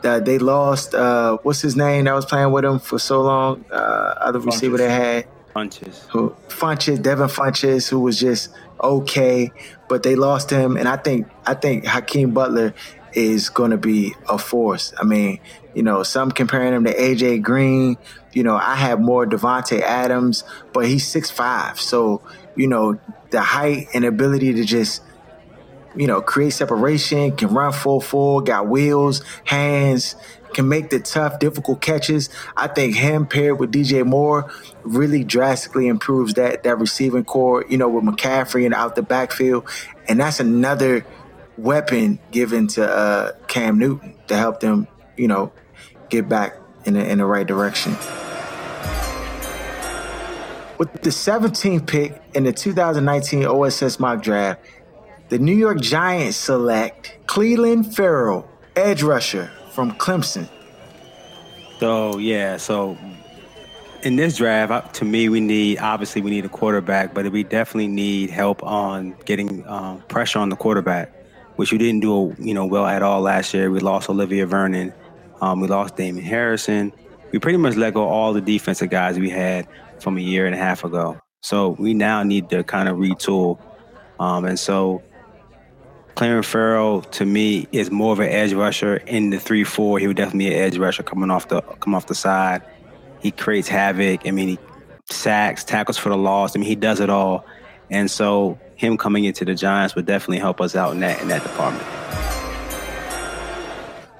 Uh, 0.04 0.20
they 0.20 0.38
lost 0.38 0.94
uh, 0.94 1.38
what's 1.42 1.60
his 1.60 1.76
name 1.76 2.04
that 2.04 2.14
was 2.14 2.26
playing 2.26 2.52
with 2.52 2.64
them 2.64 2.78
for 2.78 2.98
so 2.98 3.22
long. 3.22 3.64
Uh, 3.70 3.74
other 3.74 4.38
receiver 4.38 4.76
they 4.76 4.90
had 4.90 5.26
Funchess. 5.54 6.06
who 6.08 6.34
Funchess, 6.48 7.00
Devin 7.00 7.28
Funchess, 7.28 7.88
who 7.88 8.00
was 8.00 8.18
just 8.18 8.50
okay, 8.80 9.50
but 9.88 10.02
they 10.02 10.14
lost 10.14 10.50
him, 10.50 10.76
and 10.76 10.88
I 10.88 10.96
think 10.96 11.28
I 11.46 11.54
think 11.54 11.86
Hakeem 11.86 12.32
Butler 12.32 12.74
is 13.12 13.48
going 13.48 13.70
to 13.70 13.78
be 13.78 14.14
a 14.28 14.38
force. 14.38 14.92
I 14.98 15.04
mean, 15.04 15.40
you 15.74 15.82
know, 15.82 16.02
some 16.02 16.30
comparing 16.30 16.74
him 16.74 16.84
to 16.84 16.92
AJ 16.92 17.42
Green. 17.42 17.96
You 18.32 18.42
know, 18.42 18.56
I 18.56 18.74
have 18.74 19.00
more 19.00 19.26
Davante 19.26 19.80
Adams, 19.80 20.44
but 20.72 20.86
he's 20.86 21.06
six 21.06 21.30
five, 21.30 21.80
so 21.80 22.20
you 22.56 22.66
know 22.66 22.98
the 23.30 23.40
height 23.40 23.88
and 23.94 24.04
ability 24.04 24.54
to 24.54 24.64
just 24.64 25.02
you 25.96 26.06
know, 26.06 26.20
create 26.20 26.50
separation, 26.50 27.36
can 27.36 27.52
run 27.54 27.72
full 27.72 28.00
full, 28.00 28.40
got 28.40 28.68
wheels, 28.68 29.22
hands, 29.44 30.16
can 30.54 30.68
make 30.68 30.90
the 30.90 31.00
tough, 31.00 31.38
difficult 31.38 31.80
catches. 31.80 32.30
I 32.56 32.68
think 32.68 32.96
him 32.96 33.26
paired 33.26 33.58
with 33.58 33.72
DJ 33.72 34.06
Moore 34.06 34.50
really 34.82 35.24
drastically 35.24 35.88
improves 35.88 36.34
that 36.34 36.62
that 36.62 36.78
receiving 36.78 37.24
core, 37.24 37.64
you 37.68 37.76
know, 37.76 37.88
with 37.88 38.04
McCaffrey 38.04 38.64
and 38.64 38.72
out 38.72 38.94
the 38.94 39.02
backfield. 39.02 39.68
And 40.08 40.20
that's 40.20 40.40
another 40.40 41.04
weapon 41.58 42.18
given 42.30 42.66
to 42.68 42.88
uh, 42.88 43.32
Cam 43.46 43.78
Newton 43.78 44.14
to 44.28 44.36
help 44.36 44.60
them, 44.60 44.88
you 45.16 45.28
know, 45.28 45.52
get 46.08 46.28
back 46.28 46.56
in 46.84 46.94
the, 46.94 47.08
in 47.08 47.18
the 47.18 47.26
right 47.26 47.46
direction. 47.46 47.92
With 50.76 50.92
the 51.02 51.10
17th 51.10 51.86
pick 51.86 52.20
in 52.34 52.44
the 52.44 52.52
2019 52.52 53.46
OSS 53.46 54.00
mock 54.00 54.22
draft, 54.22 54.60
the 55.28 55.38
New 55.38 55.54
York 55.54 55.80
Giants 55.80 56.36
select 56.36 57.16
Cleveland 57.26 57.94
Ferrell, 57.94 58.48
edge 58.76 59.02
rusher 59.02 59.50
from 59.72 59.92
Clemson. 59.92 60.48
So 61.80 62.18
yeah, 62.18 62.56
so 62.58 62.96
in 64.02 64.16
this 64.16 64.36
draft, 64.36 64.94
to 64.96 65.04
me, 65.04 65.28
we 65.28 65.40
need 65.40 65.78
obviously 65.78 66.20
we 66.20 66.30
need 66.30 66.44
a 66.44 66.48
quarterback, 66.48 67.14
but 67.14 67.30
we 67.32 67.42
definitely 67.42 67.88
need 67.88 68.30
help 68.30 68.62
on 68.62 69.16
getting 69.24 69.66
um, 69.66 70.02
pressure 70.02 70.38
on 70.38 70.50
the 70.50 70.56
quarterback, 70.56 71.10
which 71.56 71.72
we 71.72 71.78
didn't 71.78 72.00
do 72.00 72.34
you 72.38 72.52
know 72.52 72.66
well 72.66 72.86
at 72.86 73.02
all 73.02 73.22
last 73.22 73.54
year. 73.54 73.70
We 73.70 73.80
lost 73.80 74.10
Olivier 74.10 74.44
Vernon, 74.44 74.92
um, 75.40 75.60
we 75.60 75.68
lost 75.68 75.96
Damon 75.96 76.22
Harrison. 76.22 76.92
We 77.32 77.38
pretty 77.38 77.58
much 77.58 77.76
let 77.76 77.94
go 77.94 78.06
all 78.06 78.32
the 78.32 78.40
defensive 78.40 78.90
guys 78.90 79.18
we 79.18 79.30
had 79.30 79.66
from 79.98 80.18
a 80.18 80.20
year 80.20 80.46
and 80.46 80.54
a 80.54 80.58
half 80.58 80.84
ago. 80.84 81.18
So 81.40 81.70
we 81.70 81.94
now 81.94 82.22
need 82.22 82.50
to 82.50 82.62
kind 82.62 82.88
of 82.88 82.98
retool, 82.98 83.58
um, 84.20 84.44
and 84.44 84.58
so 84.58 85.02
Clarence 86.14 86.46
Ferrell 86.46 87.02
to 87.02 87.24
me 87.24 87.66
is 87.72 87.90
more 87.90 88.12
of 88.12 88.20
an 88.20 88.28
edge 88.28 88.52
rusher 88.52 88.96
in 88.96 89.30
the 89.30 89.40
three 89.40 89.64
four. 89.64 89.98
He 89.98 90.06
would 90.06 90.16
definitely 90.16 90.50
be 90.50 90.54
an 90.54 90.60
edge 90.60 90.78
rusher 90.78 91.02
coming 91.02 91.30
off 91.30 91.48
the 91.48 91.60
come 91.60 91.94
off 91.94 92.06
the 92.06 92.14
side. 92.14 92.62
He 93.20 93.30
creates 93.30 93.68
havoc. 93.68 94.26
I 94.26 94.30
mean, 94.30 94.48
he 94.48 94.58
sacks, 95.10 95.64
tackles 95.64 95.98
for 95.98 96.10
the 96.10 96.16
loss. 96.16 96.54
I 96.54 96.60
mean, 96.60 96.68
he 96.68 96.76
does 96.76 97.00
it 97.00 97.10
all. 97.10 97.44
And 97.90 98.10
so 98.10 98.58
him 98.76 98.96
coming 98.96 99.24
into 99.24 99.44
the 99.44 99.54
Giants 99.54 99.94
would 99.94 100.06
definitely 100.06 100.38
help 100.38 100.60
us 100.60 100.76
out 100.76 100.92
in 100.92 101.00
that 101.00 101.20
in 101.20 101.28
that 101.28 101.42
department. 101.42 101.84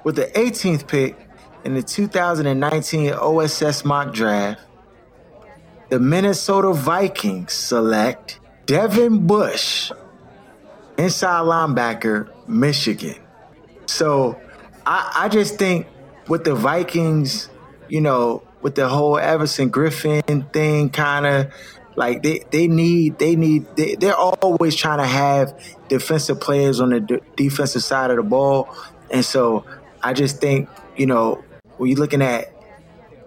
With 0.03 0.17
the 0.17 0.25
18th 0.35 0.87
pick 0.87 1.17
in 1.63 1.73
the 1.73 1.81
2019 1.81 3.13
OSS 3.13 3.85
mock 3.85 4.13
draft, 4.13 4.61
the 5.89 5.99
Minnesota 5.99 6.73
Vikings 6.73 7.53
select 7.53 8.39
Devin 8.65 9.25
Bush, 9.25 9.91
inside 10.97 11.41
linebacker, 11.41 12.29
Michigan. 12.47 13.15
So 13.85 14.39
I, 14.85 15.11
I 15.15 15.29
just 15.29 15.57
think 15.57 15.87
with 16.27 16.43
the 16.43 16.55
Vikings, 16.55 17.49
you 17.87 18.01
know, 18.01 18.43
with 18.61 18.75
the 18.75 18.87
whole 18.87 19.17
Everson 19.17 19.71
Griffen 19.71 20.51
thing, 20.51 20.89
kind 20.89 21.25
of 21.25 21.53
like 21.95 22.23
they, 22.23 22.43
they 22.51 22.67
need 22.67 23.19
they 23.19 23.35
need 23.35 23.67
they, 23.75 23.95
they're 23.95 24.15
always 24.15 24.75
trying 24.75 24.99
to 24.99 25.05
have 25.05 25.57
defensive 25.87 26.39
players 26.39 26.79
on 26.79 26.89
the 26.89 27.21
defensive 27.35 27.83
side 27.83 28.09
of 28.09 28.17
the 28.17 28.23
ball, 28.23 28.75
and 29.11 29.23
so 29.23 29.65
I 30.03 30.13
just 30.13 30.41
think 30.41 30.67
you 30.97 31.05
know 31.05 31.43
when 31.77 31.89
you're 31.89 31.99
looking 31.99 32.21
at 32.21 32.51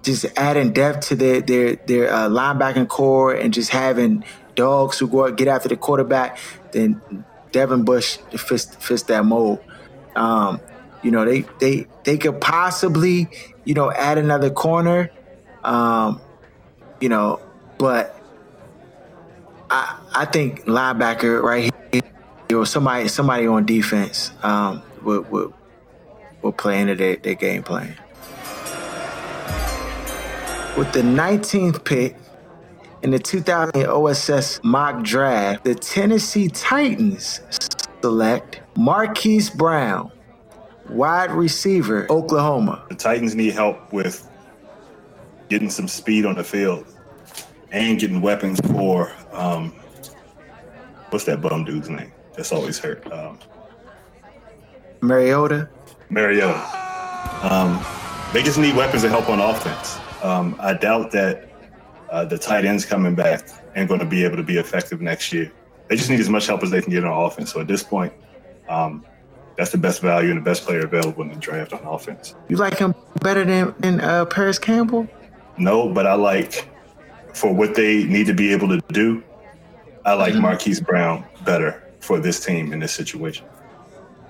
just 0.03 0.27
adding 0.37 0.73
depth 0.73 1.09
to 1.09 1.17
their 1.17 1.41
their 1.41 1.77
their 1.77 2.13
uh, 2.13 2.29
linebacking 2.29 2.89
core 2.89 3.33
and 3.33 3.55
just 3.55 3.71
having 3.71 4.25
dogs 4.55 4.99
who 4.99 5.07
go 5.07 5.27
out, 5.27 5.37
get 5.37 5.49
after 5.49 5.69
the 5.69 5.77
quarterback, 5.77 6.39
then 6.73 7.01
Devin 7.53 7.85
Bush 7.85 8.19
fits 8.37 8.75
fits 8.77 9.03
that 9.05 9.25
mold. 9.25 9.61
Um, 10.17 10.61
you 11.03 11.11
know, 11.11 11.25
they 11.25 11.45
they 11.61 11.87
they 12.05 12.19
could 12.19 12.41
possibly 12.41 13.29
you 13.65 13.75
know 13.75 13.91
add 13.93 14.19
another 14.19 14.51
corner, 14.51 15.11
um, 15.65 16.21
you 17.01 17.09
know, 17.09 17.41
but 17.79 18.21
I 19.71 19.99
I 20.15 20.25
think 20.25 20.65
linebacker 20.65 21.43
right 21.43 21.73
here, 21.93 22.03
you 22.51 22.57
know, 22.57 22.65
somebody 22.65 23.09
somebody 23.09 23.47
on 23.47 23.67
defense 23.67 24.33
um, 24.43 24.83
would 25.03 25.31
would 25.31 25.53
will 26.43 26.53
play 26.53 26.81
into 26.81 26.95
their, 26.95 27.17
their 27.17 27.35
game 27.35 27.63
plan. 27.63 27.95
With 30.77 30.93
the 30.93 31.03
19th 31.03 31.85
pick 31.85 32.17
in 33.03 33.11
the 33.11 33.19
2000 33.19 33.87
OSS 33.87 34.61
mock 34.63 35.03
draft, 35.05 35.65
the 35.65 35.75
Tennessee 35.75 36.49
Titans 36.49 37.41
select 38.03 38.61
Marquise 38.77 39.51
Brown, 39.51 40.11
wide 40.89 41.31
receiver, 41.31 42.07
Oklahoma. 42.11 42.85
The 42.89 42.95
Titans 42.95 43.35
need 43.35 43.55
help 43.55 43.93
with 43.93 44.29
getting 45.49 45.71
some 45.71 45.89
speed 45.89 46.27
on 46.27 46.35
the 46.35 46.45
field 46.45 46.87
and 47.71 47.99
getting 47.99 48.21
weapons 48.21 48.61
for 48.73 49.13
um, 49.33 49.73
what's 51.11 51.25
that 51.25 51.41
bum 51.41 51.65
dude's 51.65 51.89
name? 51.89 52.13
That's 52.35 52.53
always 52.53 52.79
hurt. 52.79 53.11
Um, 53.13 53.39
Mariota. 55.01 55.69
Mariota. 56.11 56.59
Um, 57.43 57.85
they 58.33 58.43
just 58.43 58.59
need 58.59 58.77
weapons 58.77 59.03
to 59.03 59.09
help 59.09 59.29
on 59.29 59.41
offense. 59.41 59.99
Um, 60.23 60.57
I 60.59 60.75
doubt 60.75 61.13
that 61.13 61.48
uh, 62.11 62.25
the 62.25 62.39
tight 62.39 62.65
ends 62.65 62.85
coming 62.85 63.15
back 63.15 63.49
and 63.75 63.89
going 63.89 64.01
to 64.01 64.07
be 64.07 64.25
able 64.25 64.37
to 64.37 64.43
be 64.43 64.57
effective 64.57 65.01
next 65.01 65.33
year. 65.33 65.53
They 65.89 65.97
just 65.97 66.11
need 66.11 66.21
as 66.21 66.29
much 66.29 66.47
help 66.47 66.63
as 66.63 66.71
they 66.71 66.83
can 66.83 66.93
get 66.93 67.05
on 67.05 67.27
offense. 67.27 67.53
So 67.53 67.61
at 67.61 67.67
this 67.67 67.83
point, 67.83 68.13
um, 68.69 69.05
that's 69.57 69.73
the 69.73 69.79
best 69.79 70.01
value 70.01 70.31
and 70.31 70.39
the 70.39 70.45
best 70.45 70.65
player 70.65 70.85
available 70.85 71.23
in 71.23 71.31
the 71.31 71.37
draft 71.37 71.73
on 71.73 71.81
offense. 71.85 72.35
You 72.49 72.57
like 72.57 72.79
him 72.79 72.95
better 73.23 73.45
than, 73.45 73.75
than 73.81 74.01
uh, 74.01 74.25
Parris 74.27 74.59
Campbell? 74.59 75.09
No, 75.57 75.93
but 75.93 76.07
I 76.07 76.15
like 76.15 76.69
for 77.35 77.53
what 77.53 77.75
they 77.75 78.05
need 78.05 78.27
to 78.27 78.35
be 78.35 78.53
able 78.53 78.69
to 78.69 78.81
do. 78.93 79.23
I 80.05 80.15
like 80.15 80.33
mm-hmm. 80.33 80.43
Marquise 80.43 80.81
Brown 80.81 81.25
better 81.45 81.83
for 82.01 82.21
this 82.21 82.45
team 82.45 82.73
in 82.73 82.79
this 82.79 82.93
situation. 82.93 83.47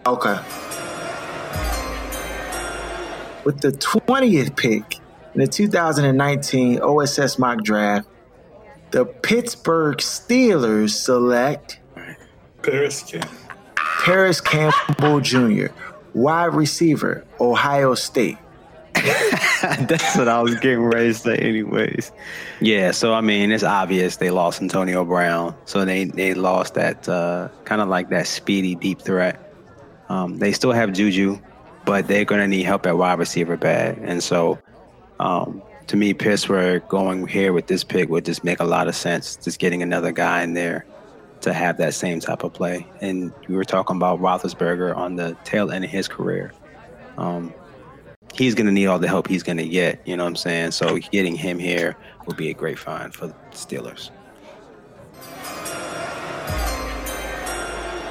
Okay. 0.07 0.39
With 3.45 3.61
the 3.61 3.73
20th 3.73 4.57
pick 4.57 4.98
in 5.35 5.41
the 5.41 5.47
2019 5.47 6.81
OSS 6.81 7.39
mock 7.39 7.63
draft, 7.63 8.09
the 8.91 9.05
Pittsburgh 9.05 9.99
Steelers 9.99 10.91
select 10.91 11.81
Parris 12.63 13.03
Campbell. 13.03 13.37
Parris 13.77 14.41
Campbell 14.41 15.21
Jr., 15.21 15.67
wide 16.15 16.55
receiver, 16.55 17.25
Ohio 17.41 17.95
State. 17.95 18.39
That's 18.95 20.17
what 20.17 20.29
I 20.29 20.41
was 20.41 20.55
getting 20.57 20.83
ready 20.83 21.09
to 21.09 21.15
say, 21.15 21.37
anyways. 21.37 22.11
Yeah, 22.61 22.91
so 22.91 23.13
I 23.13 23.21
mean, 23.21 23.53
it's 23.53 23.63
obvious 23.63 24.17
they 24.17 24.31
lost 24.31 24.61
Antonio 24.63 25.05
Brown, 25.05 25.55
so 25.67 25.85
they 25.85 26.05
they 26.05 26.35
lost 26.35 26.75
that 26.75 27.09
uh, 27.09 27.49
kind 27.65 27.81
of 27.81 27.89
like 27.89 28.09
that 28.11 28.27
speedy 28.27 28.75
deep 28.75 29.01
threat. 29.01 29.53
Um, 30.09 30.39
they 30.39 30.53
still 30.53 30.73
have 30.73 30.93
Juju, 30.93 31.39
but 31.85 32.09
they're 32.09 32.25
going 32.25 32.41
to 32.41 32.49
need 32.49 32.65
help 32.65 32.87
at 32.87 32.97
wide 32.97 33.19
receiver 33.19 33.57
bad, 33.57 33.99
and 33.99 34.23
so 34.23 34.59
um, 35.21 35.63
to 35.89 35.97
me, 35.97 36.15
Pittsburgh 36.15 36.87
going 36.89 37.27
here 37.27 37.53
with 37.53 37.67
this 37.67 37.83
pick 37.83 38.09
would 38.11 38.25
just 38.25 38.45
make 38.45 38.61
a 38.61 38.65
lot 38.65 38.89
of 38.89 38.95
sense. 38.95 39.37
Just 39.37 39.59
getting 39.59 39.83
another 39.83 40.13
guy 40.13 40.43
in 40.43 40.53
there 40.53 40.85
to 41.41 41.53
have 41.53 41.79
that 41.79 41.95
same 41.95 42.21
type 42.21 42.45
of 42.45 42.53
play. 42.53 42.87
And 43.01 43.33
we 43.49 43.57
were 43.57 43.65
talking 43.65 43.97
about 43.97 44.21
Roethlisberger 44.21 44.95
on 44.97 45.17
the 45.17 45.37
tail 45.45 45.71
end 45.71 45.85
of 45.85 45.91
his 45.91 46.09
career. 46.09 46.53
Um, 47.17 47.55
he's 48.35 48.55
going 48.55 48.67
to 48.67 48.73
need 48.73 48.87
all 48.87 48.99
the 48.99 49.09
help 49.09 49.29
he's 49.29 49.43
going 49.43 49.59
to 49.59 49.69
get. 49.69 50.07
You 50.07 50.17
know 50.17 50.25
what 50.25 50.31
I'm 50.31 50.37
saying? 50.37 50.73
So 50.73 50.99
getting 50.99 51.37
him 51.37 51.59
here 51.59 51.97
would 52.27 52.37
be 52.37 52.51
a 52.51 52.55
great 52.55 52.79
find 52.79 53.15
for 53.15 53.29
the 53.29 53.35
Steelers. 53.53 54.11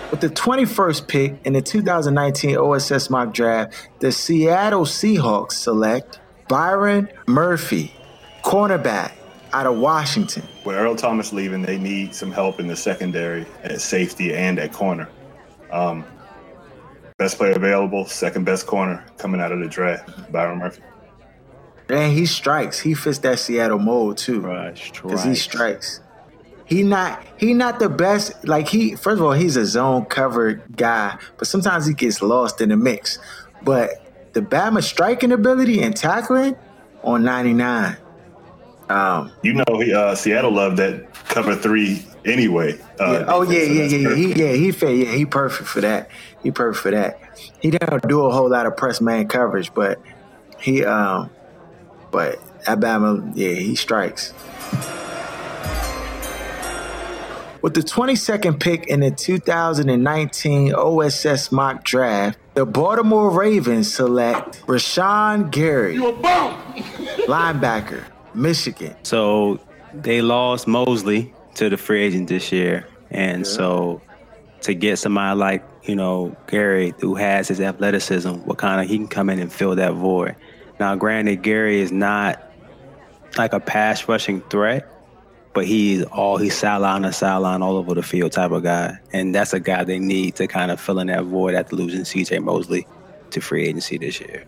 With 0.09 0.21
the 0.21 0.29
21st 0.29 1.07
pick 1.07 1.35
in 1.45 1.51
the 1.53 1.61
2019 1.61 2.57
OSS 2.57 3.09
mock 3.09 3.33
draft, 3.33 3.73
the 3.99 4.11
Seattle 4.11 4.85
Seahawks 4.85 5.51
select 5.53 6.21
Byron 6.47 7.09
Murphy, 7.27 7.93
cornerback 8.43 9.11
out 9.53 9.65
of 9.65 9.77
Washington. 9.77 10.43
With 10.65 10.75
Earl 10.75 10.95
Thomas 10.95 11.33
leaving, 11.33 11.61
they 11.61 11.77
need 11.77 12.13
some 12.13 12.31
help 12.31 12.59
in 12.59 12.67
the 12.67 12.75
secondary 12.75 13.45
at 13.63 13.81
safety 13.81 14.33
and 14.33 14.59
at 14.59 14.73
corner. 14.73 15.09
Um, 15.71 16.05
best 17.17 17.37
player 17.37 17.53
available, 17.53 18.05
second 18.05 18.45
best 18.45 18.67
corner 18.67 19.05
coming 19.17 19.41
out 19.41 19.51
of 19.51 19.59
the 19.59 19.67
draft, 19.67 20.31
Byron 20.31 20.59
Murphy. 20.59 20.81
And 21.89 22.13
he 22.13 22.25
strikes. 22.25 22.79
He 22.79 22.93
fits 22.93 23.19
that 23.19 23.39
Seattle 23.39 23.79
mold 23.79 24.17
too. 24.17 24.41
Right, 24.41 24.75
true. 24.75 25.09
because 25.09 25.23
he 25.23 25.35
strikes. 25.35 26.01
He 26.65 26.83
not 26.83 27.25
he 27.37 27.53
not 27.53 27.79
the 27.79 27.87
best. 27.87 28.45
Like 28.45 28.67
he 28.67 28.95
first 28.95 29.19
of 29.19 29.25
all, 29.25 29.31
he's 29.31 29.55
a 29.55 29.65
zone 29.65 30.03
covered 30.05 30.75
guy, 30.75 31.17
but 31.37 31.47
sometimes 31.47 31.85
he 31.85 31.93
gets 31.93 32.21
lost 32.21 32.59
in 32.59 32.69
the 32.69 32.77
mix. 32.77 33.19
But 33.63 34.06
the 34.33 34.41
Bama 34.41 34.83
striking 34.83 35.31
ability 35.31 35.81
and 35.81 35.95
tackling 35.95 36.55
on 37.03 37.23
99. 37.23 37.97
Um, 38.89 39.31
you 39.41 39.53
know, 39.53 39.79
he, 39.79 39.93
uh, 39.93 40.15
Seattle 40.15 40.51
loved 40.51 40.77
that 40.77 41.13
cover 41.25 41.55
three 41.55 42.05
anyway. 42.25 42.79
Uh, 42.99 43.11
yeah. 43.11 43.25
Oh 43.27 43.41
yeah, 43.41 43.63
yeah, 43.63 43.83
yeah, 43.83 43.97
yeah. 43.97 44.15
He, 44.15 44.33
yeah, 44.33 44.53
he 44.53 44.71
fit. 44.71 44.95
Yeah, 44.95 45.11
he 45.11 45.25
perfect 45.25 45.67
for 45.67 45.81
that. 45.81 46.09
He 46.41 46.51
perfect 46.51 46.83
for 46.83 46.91
that. 46.91 47.19
He 47.59 47.71
don't 47.71 48.07
do 48.07 48.25
a 48.25 48.31
whole 48.31 48.49
lot 48.49 48.65
of 48.65 48.77
press 48.77 49.01
man 49.01 49.27
coverage, 49.27 49.73
but 49.73 49.99
he, 50.59 50.85
um, 50.85 51.29
but 52.11 52.39
Alabama, 52.65 53.31
yeah, 53.35 53.55
he 53.55 53.75
strikes. 53.75 54.33
With 57.61 57.73
the 57.73 57.81
22nd 57.81 58.59
pick 58.59 58.87
in 58.87 58.99
the 58.99 59.11
2019 59.11 60.73
OSS 60.73 61.51
mock 61.51 61.83
draft, 61.83 62.37
the 62.53 62.65
Baltimore 62.65 63.29
Ravens 63.31 63.93
select 63.93 64.61
Rashan 64.67 65.51
Gary, 65.51 65.97
linebacker. 67.27 68.03
Michigan. 68.33 68.95
So 69.03 69.59
they 69.93 70.21
lost 70.21 70.67
Mosley 70.67 71.33
to 71.55 71.69
the 71.69 71.77
free 71.77 72.03
agent 72.03 72.29
this 72.29 72.51
year. 72.51 72.87
And 73.09 73.39
yeah. 73.39 73.51
so 73.51 74.01
to 74.61 74.73
get 74.73 74.99
somebody 74.99 75.37
like, 75.37 75.65
you 75.83 75.95
know, 75.95 76.35
Gary 76.47 76.93
who 76.99 77.15
has 77.15 77.47
his 77.47 77.59
athleticism, 77.59 78.29
what 78.29 78.57
kind 78.57 78.81
of 78.81 78.87
he 78.87 78.97
can 78.97 79.07
come 79.07 79.29
in 79.29 79.39
and 79.39 79.51
fill 79.51 79.75
that 79.75 79.93
void. 79.93 80.35
Now 80.79 80.95
granted 80.95 81.41
Gary 81.41 81.79
is 81.79 81.91
not 81.91 82.43
like 83.37 83.53
a 83.53 83.59
pass 83.59 84.07
rushing 84.07 84.41
threat, 84.41 84.89
but 85.57 85.65
he's 85.65 86.03
all 86.03 86.37
he's 86.37 86.55
sideline 86.55 87.01
to 87.01 87.11
sideline 87.11 87.63
all 87.63 87.77
over 87.77 87.95
the 87.95 88.03
field 88.03 88.31
type 88.31 88.51
of 88.51 88.61
guy. 88.61 88.95
And 89.11 89.33
that's 89.33 89.53
a 89.53 89.59
guy 89.59 89.83
they 89.83 89.97
need 89.97 90.35
to 90.35 90.45
kind 90.45 90.69
of 90.69 90.79
fill 90.79 90.99
in 90.99 91.07
that 91.07 91.23
void 91.23 91.55
after 91.55 91.75
losing 91.75 92.01
CJ 92.01 92.43
Mosley 92.43 92.85
to 93.31 93.41
free 93.41 93.65
agency 93.65 93.97
this 93.97 94.21
year. 94.21 94.45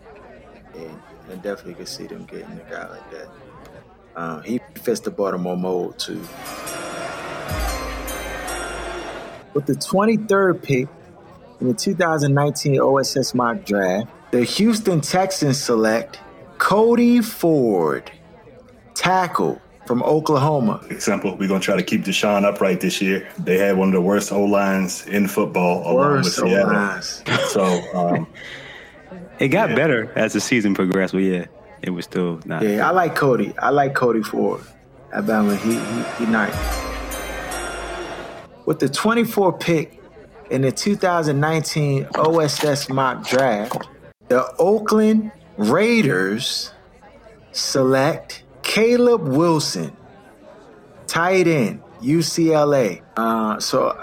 Yeah, 0.72 0.86
I 1.28 1.34
definitely 1.34 1.74
could 1.74 1.88
see 1.88 2.06
them 2.06 2.26
getting 2.26 2.52
a 2.52 2.70
guy 2.70 2.88
like 2.90 3.10
that. 3.10 3.28
Uh, 4.14 4.40
he 4.42 4.60
fits 4.82 5.00
the 5.00 5.10
Baltimore 5.10 5.56
mold 5.56 5.98
too. 5.98 6.20
With 9.52 9.66
the 9.66 9.74
23rd 9.74 10.62
pick 10.62 10.86
in 11.60 11.66
the 11.66 11.74
2019 11.74 12.80
OSS 12.80 13.34
mock 13.34 13.64
draft, 13.64 14.06
the 14.30 14.44
Houston 14.44 15.00
Texans 15.00 15.60
select 15.60 16.20
Cody 16.58 17.20
Ford, 17.20 18.12
tackle 18.94 19.60
from 19.90 20.04
Oklahoma. 20.04 20.80
Example, 20.88 21.36
we're 21.36 21.48
going 21.48 21.60
to 21.60 21.64
try 21.64 21.76
to 21.76 21.82
keep 21.82 22.04
Deshaun 22.04 22.44
upright 22.44 22.80
this 22.80 23.02
year. 23.02 23.28
They 23.40 23.58
had 23.58 23.76
one 23.76 23.88
of 23.88 23.94
the 23.94 24.00
worst 24.00 24.30
O 24.30 24.44
lines 24.44 25.04
in 25.08 25.26
football, 25.26 25.82
worst 25.96 26.38
along 26.38 26.54
with 26.54 27.04
Seattle. 27.04 27.38
So 27.48 27.64
um, 27.98 28.28
it 29.40 29.48
got 29.48 29.70
yeah. 29.70 29.74
better 29.74 30.12
as 30.14 30.34
the 30.34 30.40
season 30.40 30.74
progressed, 30.74 31.12
but 31.12 31.24
yeah 31.24 31.46
it 31.82 31.90
was 31.90 32.04
still 32.04 32.40
not. 32.44 32.62
Yeah, 32.62 32.86
I 32.86 32.90
like 32.90 33.14
Cody. 33.16 33.52
I 33.58 33.70
like 33.70 33.94
Cody 33.94 34.22
Ford. 34.22 34.62
Alabama, 35.12 35.56
he 35.56 35.72
he, 35.72 36.24
he 36.24 36.30
nice. 36.30 36.54
With 38.66 38.78
the 38.78 38.88
24 38.88 39.58
pick 39.58 40.00
in 40.50 40.62
the 40.62 40.70
2019 40.70 42.06
OSS 42.14 42.88
mock 42.90 43.26
draft, 43.26 43.88
the 44.28 44.46
Oakland 44.58 45.32
Raiders 45.56 46.72
select 47.52 48.44
Caleb 48.70 49.26
Wilson, 49.26 49.96
tight 51.08 51.48
end, 51.48 51.82
UCLA. 52.00 53.02
Uh, 53.16 53.58
so 53.58 53.98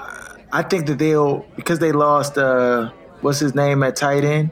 I 0.51 0.61
think 0.63 0.87
that 0.87 0.99
they'll 0.99 1.45
because 1.55 1.79
they 1.79 1.93
lost 1.93 2.37
uh, 2.37 2.91
what's 3.21 3.39
his 3.39 3.55
name 3.55 3.81
at 3.83 3.95
tight 3.95 4.25
end. 4.25 4.51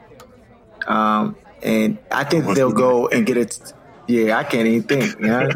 Um, 0.86 1.36
and 1.62 1.98
I 2.10 2.24
think 2.24 2.46
they'll 2.54 2.72
go 2.72 3.08
and 3.08 3.26
get 3.26 3.36
it. 3.36 3.74
Yeah, 4.06 4.38
I 4.38 4.44
can't 4.44 4.66
even 4.66 4.88
think. 4.88 5.20
Yeah, 5.20 5.50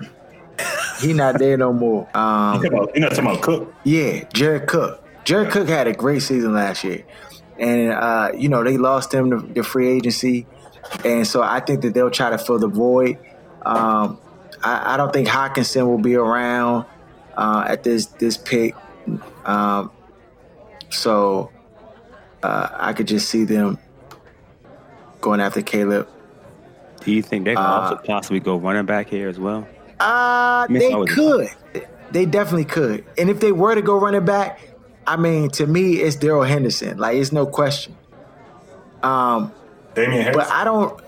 he 1.00 1.14
not 1.14 1.38
there 1.38 1.56
no 1.56 1.72
more. 1.72 2.06
Um, 2.14 2.62
you're 2.62 2.70
not 2.70 2.90
talking 2.92 3.18
about 3.18 3.40
Cook. 3.40 3.74
Yeah, 3.84 4.24
Jared 4.34 4.68
Cook. 4.68 5.02
Jared 5.24 5.52
Cook 5.52 5.70
had 5.70 5.86
a 5.86 5.94
great 5.94 6.20
season 6.20 6.52
last 6.52 6.84
year, 6.84 7.06
and 7.58 7.92
uh, 7.92 8.32
you 8.36 8.50
know 8.50 8.62
they 8.62 8.76
lost 8.76 9.14
him 9.14 9.30
to, 9.30 9.54
to, 9.54 9.62
free 9.62 9.88
agency, 9.88 10.46
and 11.02 11.26
so 11.26 11.42
I 11.42 11.60
think 11.60 11.80
that 11.80 11.94
they'll 11.94 12.10
try 12.10 12.28
to 12.28 12.36
fill 12.36 12.58
the 12.58 12.68
void. 12.68 13.16
Um, 13.62 14.18
I, 14.62 14.94
I, 14.94 14.96
don't 14.96 15.12
think 15.12 15.28
Hockenson 15.28 15.86
will 15.86 15.98
be 15.98 16.14
around 16.14 16.86
uh, 17.36 17.64
at 17.66 17.82
this 17.82 18.06
this 18.06 18.36
pick, 18.36 18.74
um, 19.44 19.90
so 20.90 21.50
uh, 22.42 22.68
I 22.72 22.92
could 22.92 23.08
just 23.08 23.28
see 23.28 23.44
them 23.44 23.78
going 25.20 25.40
after 25.40 25.62
Caleb. 25.62 26.08
Do 27.00 27.12
you 27.12 27.22
think 27.22 27.44
they 27.44 27.54
could 27.54 27.60
uh, 27.60 27.80
also 27.80 27.96
possibly 27.96 28.40
go 28.40 28.56
running 28.56 28.86
back 28.86 29.08
here 29.08 29.28
as 29.28 29.38
well? 29.38 29.66
Uh, 29.98 30.66
they 30.68 30.90
could. 31.06 31.48
They 32.10 32.26
definitely 32.26 32.64
could. 32.64 33.04
And 33.16 33.30
if 33.30 33.40
they 33.40 33.52
were 33.52 33.74
to 33.74 33.82
go 33.82 33.98
running 33.98 34.24
back, 34.24 34.60
I 35.06 35.16
mean, 35.16 35.50
to 35.50 35.66
me, 35.66 35.94
it's 35.94 36.16
Darrell 36.16 36.42
Henderson. 36.42 36.98
Like, 36.98 37.16
it's 37.16 37.32
no 37.32 37.46
question. 37.46 37.96
Um, 39.02 39.52
Damien 39.94 40.32
But 40.32 40.50
I 40.50 40.64
don't. 40.64 41.00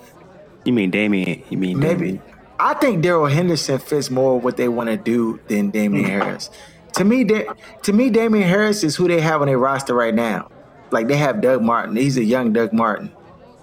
You 0.65 0.73
mean 0.73 0.91
Damien? 0.91 1.43
You 1.51 1.59
mean 1.59 1.79
maybe? 1.79 2.21
I 2.59 2.75
think 2.75 3.03
Darrell 3.03 3.27
Henderson 3.27 3.79
fits 3.79 4.11
more 4.11 4.39
what 4.39 4.57
they 4.57 4.69
want 4.69 4.89
to 4.89 4.97
do 4.97 5.41
than 5.49 5.71
Damien 5.71 6.05
mm-hmm. 6.05 6.21
Harris. 6.21 6.51
To 6.95 7.05
me, 7.05 7.25
to 7.25 7.93
me, 7.93 8.11
Damien 8.11 8.49
Harris 8.49 8.85
is 8.85 8.95
who 8.97 9.09
they 9.09 9.21
have 9.21 9.41
on 9.41 9.49
their 9.49 9.59
roster 9.59 9.95
right 9.95 10.15
now. 10.15 10.51
Like 10.91 11.09
they 11.09 11.17
have 11.17 11.41
Doug 11.41 11.63
Martin. 11.63 11.97
He's 11.97 12.19
a 12.19 12.25
young 12.25 12.53
Doug 12.53 12.73
Martin, 12.73 13.11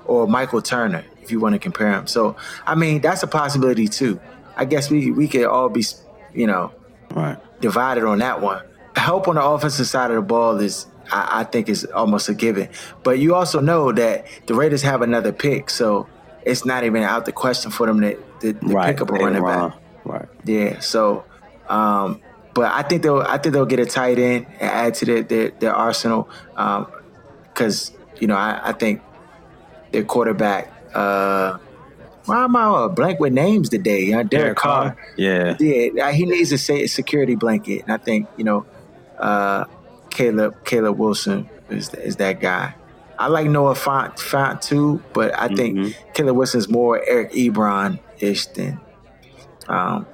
or 0.05 0.27
Michael 0.27 0.61
Turner, 0.61 1.05
if 1.21 1.31
you 1.31 1.39
want 1.39 1.53
to 1.53 1.59
compare 1.59 1.91
him. 1.91 2.07
So, 2.07 2.35
I 2.65 2.73
mean, 2.73 3.01
that's 3.01 3.21
a 3.21 3.27
possibility 3.27 3.87
too. 3.87 4.19
I 4.57 4.65
guess 4.65 4.89
we 4.89 5.11
we 5.11 5.27
could 5.27 5.45
all 5.45 5.69
be, 5.69 5.85
you 6.33 6.47
know, 6.47 6.73
right. 7.11 7.37
divided 7.61 8.03
on 8.03 8.17
that 8.19 8.41
one. 8.41 8.65
Help 8.95 9.27
on 9.27 9.35
the 9.35 9.43
offensive 9.43 9.87
side 9.87 10.09
of 10.09 10.15
the 10.15 10.21
ball 10.23 10.57
is, 10.57 10.87
I, 11.11 11.41
I 11.41 11.43
think, 11.43 11.69
is 11.69 11.85
almost 11.85 12.27
a 12.29 12.33
given. 12.33 12.67
But 13.03 13.19
you 13.19 13.35
also 13.35 13.61
know 13.61 13.91
that 13.91 14.25
the 14.47 14.55
Raiders 14.55 14.81
have 14.81 15.03
another 15.03 15.31
pick, 15.31 15.69
so 15.69 16.07
it's 16.43 16.65
not 16.65 16.83
even 16.83 17.03
out 17.03 17.25
the 17.25 17.31
question 17.31 17.69
for 17.69 17.85
them 17.85 18.01
to, 18.01 18.17
to, 18.41 18.53
to 18.53 18.67
right. 18.67 18.95
pick 18.95 19.01
up 19.01 19.09
a 19.09 19.13
running 19.13 19.43
back. 19.43 19.73
Right. 20.05 20.27
Yeah. 20.45 20.79
So, 20.79 21.25
um, 21.67 22.21
but 22.53 22.71
I 22.71 22.81
think 22.81 23.03
they'll 23.03 23.21
I 23.21 23.37
think 23.37 23.53
they'll 23.53 23.65
get 23.65 23.79
a 23.79 23.85
tight 23.85 24.19
end 24.19 24.47
and 24.59 24.69
add 24.69 24.93
to 24.95 25.05
their 25.05 25.23
their, 25.23 25.49
their 25.51 25.73
arsenal 25.73 26.29
because 26.49 27.91
um, 27.91 27.95
you 28.19 28.27
know 28.27 28.35
I, 28.35 28.69
I, 28.69 28.73
think 28.73 29.01
their 29.91 30.03
quarterback. 30.03 30.73
Uh, 30.93 31.57
why 32.25 32.43
am 32.43 32.55
I 32.55 32.87
blank 32.87 33.19
with 33.19 33.33
names 33.33 33.69
today? 33.69 34.13
Uh, 34.13 34.23
Derek, 34.23 34.29
Derek 34.29 34.57
Carr. 34.57 34.97
Yeah. 35.17 35.55
Yeah. 35.59 36.11
He 36.11 36.25
needs 36.25 36.51
a 36.51 36.87
security 36.87 37.35
blanket, 37.35 37.83
and 37.83 37.91
I 37.91 37.97
think 37.97 38.27
you 38.37 38.43
know 38.43 38.65
uh, 39.17 39.65
Caleb 40.09 40.63
Caleb 40.65 40.97
Wilson 40.97 41.49
is 41.69 41.93
is 41.93 42.17
that 42.17 42.39
guy. 42.39 42.75
I 43.17 43.27
like 43.27 43.47
Noah 43.47 43.75
Font 43.75 44.15
Fant 44.15 44.61
too, 44.61 45.03
but 45.13 45.37
I 45.37 45.49
think 45.49 45.77
mm-hmm. 45.77 46.11
Caleb 46.13 46.37
Wilson's 46.37 46.69
more 46.69 47.03
Eric 47.05 47.33
Ebron 47.33 47.99
ish 48.19 48.47
than. 48.47 48.79
Um, 49.67 50.05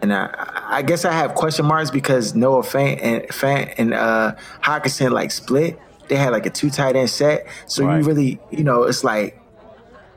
and 0.00 0.12
I, 0.12 0.62
I 0.66 0.82
guess 0.82 1.04
I 1.04 1.12
have 1.12 1.34
question 1.34 1.64
marks 1.66 1.90
because 1.90 2.34
Noah 2.34 2.62
Fant 2.62 2.98
and 3.02 3.22
Fant 3.28 3.74
and 3.78 3.94
uh, 3.94 4.34
Hockenson 4.62 5.12
like 5.12 5.30
split. 5.30 5.78
They 6.08 6.16
had 6.16 6.32
like 6.32 6.46
a 6.46 6.50
two 6.50 6.70
tight 6.70 6.96
end 6.96 7.08
set, 7.08 7.46
so 7.66 7.86
right. 7.86 7.98
you 7.98 8.04
really, 8.04 8.40
you 8.50 8.64
know, 8.64 8.82
it's 8.82 9.04
like, 9.04 9.40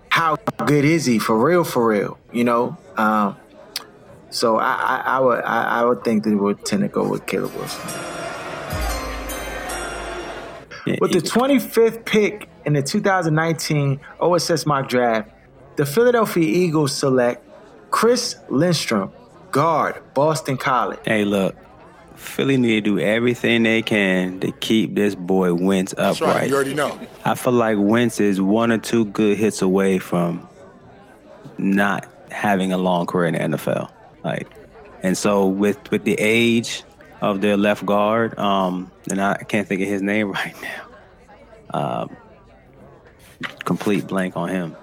how 0.10 0.38
good 0.66 0.84
is 0.84 1.06
he 1.06 1.20
for 1.20 1.38
real? 1.38 1.64
For 1.64 1.88
real, 1.88 2.18
you 2.34 2.44
know. 2.44 2.78
Um, 2.98 3.38
so 4.30 4.58
I, 4.58 4.74
I, 4.74 5.04
I 5.06 5.20
would 5.20 5.44
I, 5.44 5.64
I 5.64 5.86
would 5.86 6.04
think 6.04 6.24
they 6.24 6.36
would 6.36 6.66
tend 6.66 6.82
to 6.82 6.88
go 6.88 7.08
with 7.08 7.26
Caleb 7.26 7.54
Wilson. 7.56 7.82
With 11.00 11.14
the 11.14 11.20
25th 11.20 12.06
pick 12.06 12.48
in 12.64 12.74
the 12.74 12.84
2019 12.84 14.00
OSS 14.20 14.66
mock 14.66 14.88
draft, 14.88 15.30
the 15.76 15.86
Philadelphia 15.86 16.44
Eagles 16.44 16.94
select 16.94 17.48
Chris 17.92 18.36
Lindstrom, 18.50 19.12
guard, 19.52 20.02
Boston 20.14 20.58
College. 20.58 21.00
Hey, 21.06 21.26
look, 21.26 21.56
Philly 22.16 22.58
need 22.58 22.84
to 22.84 22.98
do 22.98 23.00
everything 23.00 23.64
they 23.64 23.82
can 23.82 24.40
to 24.42 24.52
keep 24.52 24.96
this 24.96 25.16
boy 25.16 25.54
Wentz 25.54 25.94
upright. 25.94 26.08
That's 26.08 26.22
right. 26.22 26.50
You 26.50 26.56
already 26.56 26.74
know. 26.74 27.00
I 27.24 27.36
feel 27.36 27.54
like 27.54 27.78
Wentz 27.80 28.20
is 28.20 28.42
one 28.42 28.72
or 28.72 28.78
two 28.78 29.06
good 29.06 29.38
hits 29.38 29.62
away 29.62 30.00
from 30.00 30.48
not 31.58 32.08
having 32.32 32.74
a 32.74 32.78
long 32.78 33.06
career 33.06 33.28
in 33.28 33.34
the 33.34 33.58
NFL. 33.58 33.92
Like, 34.24 34.50
and 35.04 35.18
so 35.18 35.48
with 35.48 35.92
with 35.92 36.04
the 36.04 36.16
age 36.20 36.84
of 37.22 37.42
their 37.42 37.58
left 37.58 37.86
guard. 37.86 38.38
Um, 38.38 38.92
and 39.10 39.22
I 39.22 39.38
can't 39.38 39.68
think 39.68 39.82
of 39.82 39.88
his 39.88 40.02
name 40.02 40.32
right 40.32 40.56
now. 40.62 40.82
Um, 41.74 42.18
complete 43.64 44.08
blank 44.08 44.38
on 44.38 44.50
him. 44.50 44.76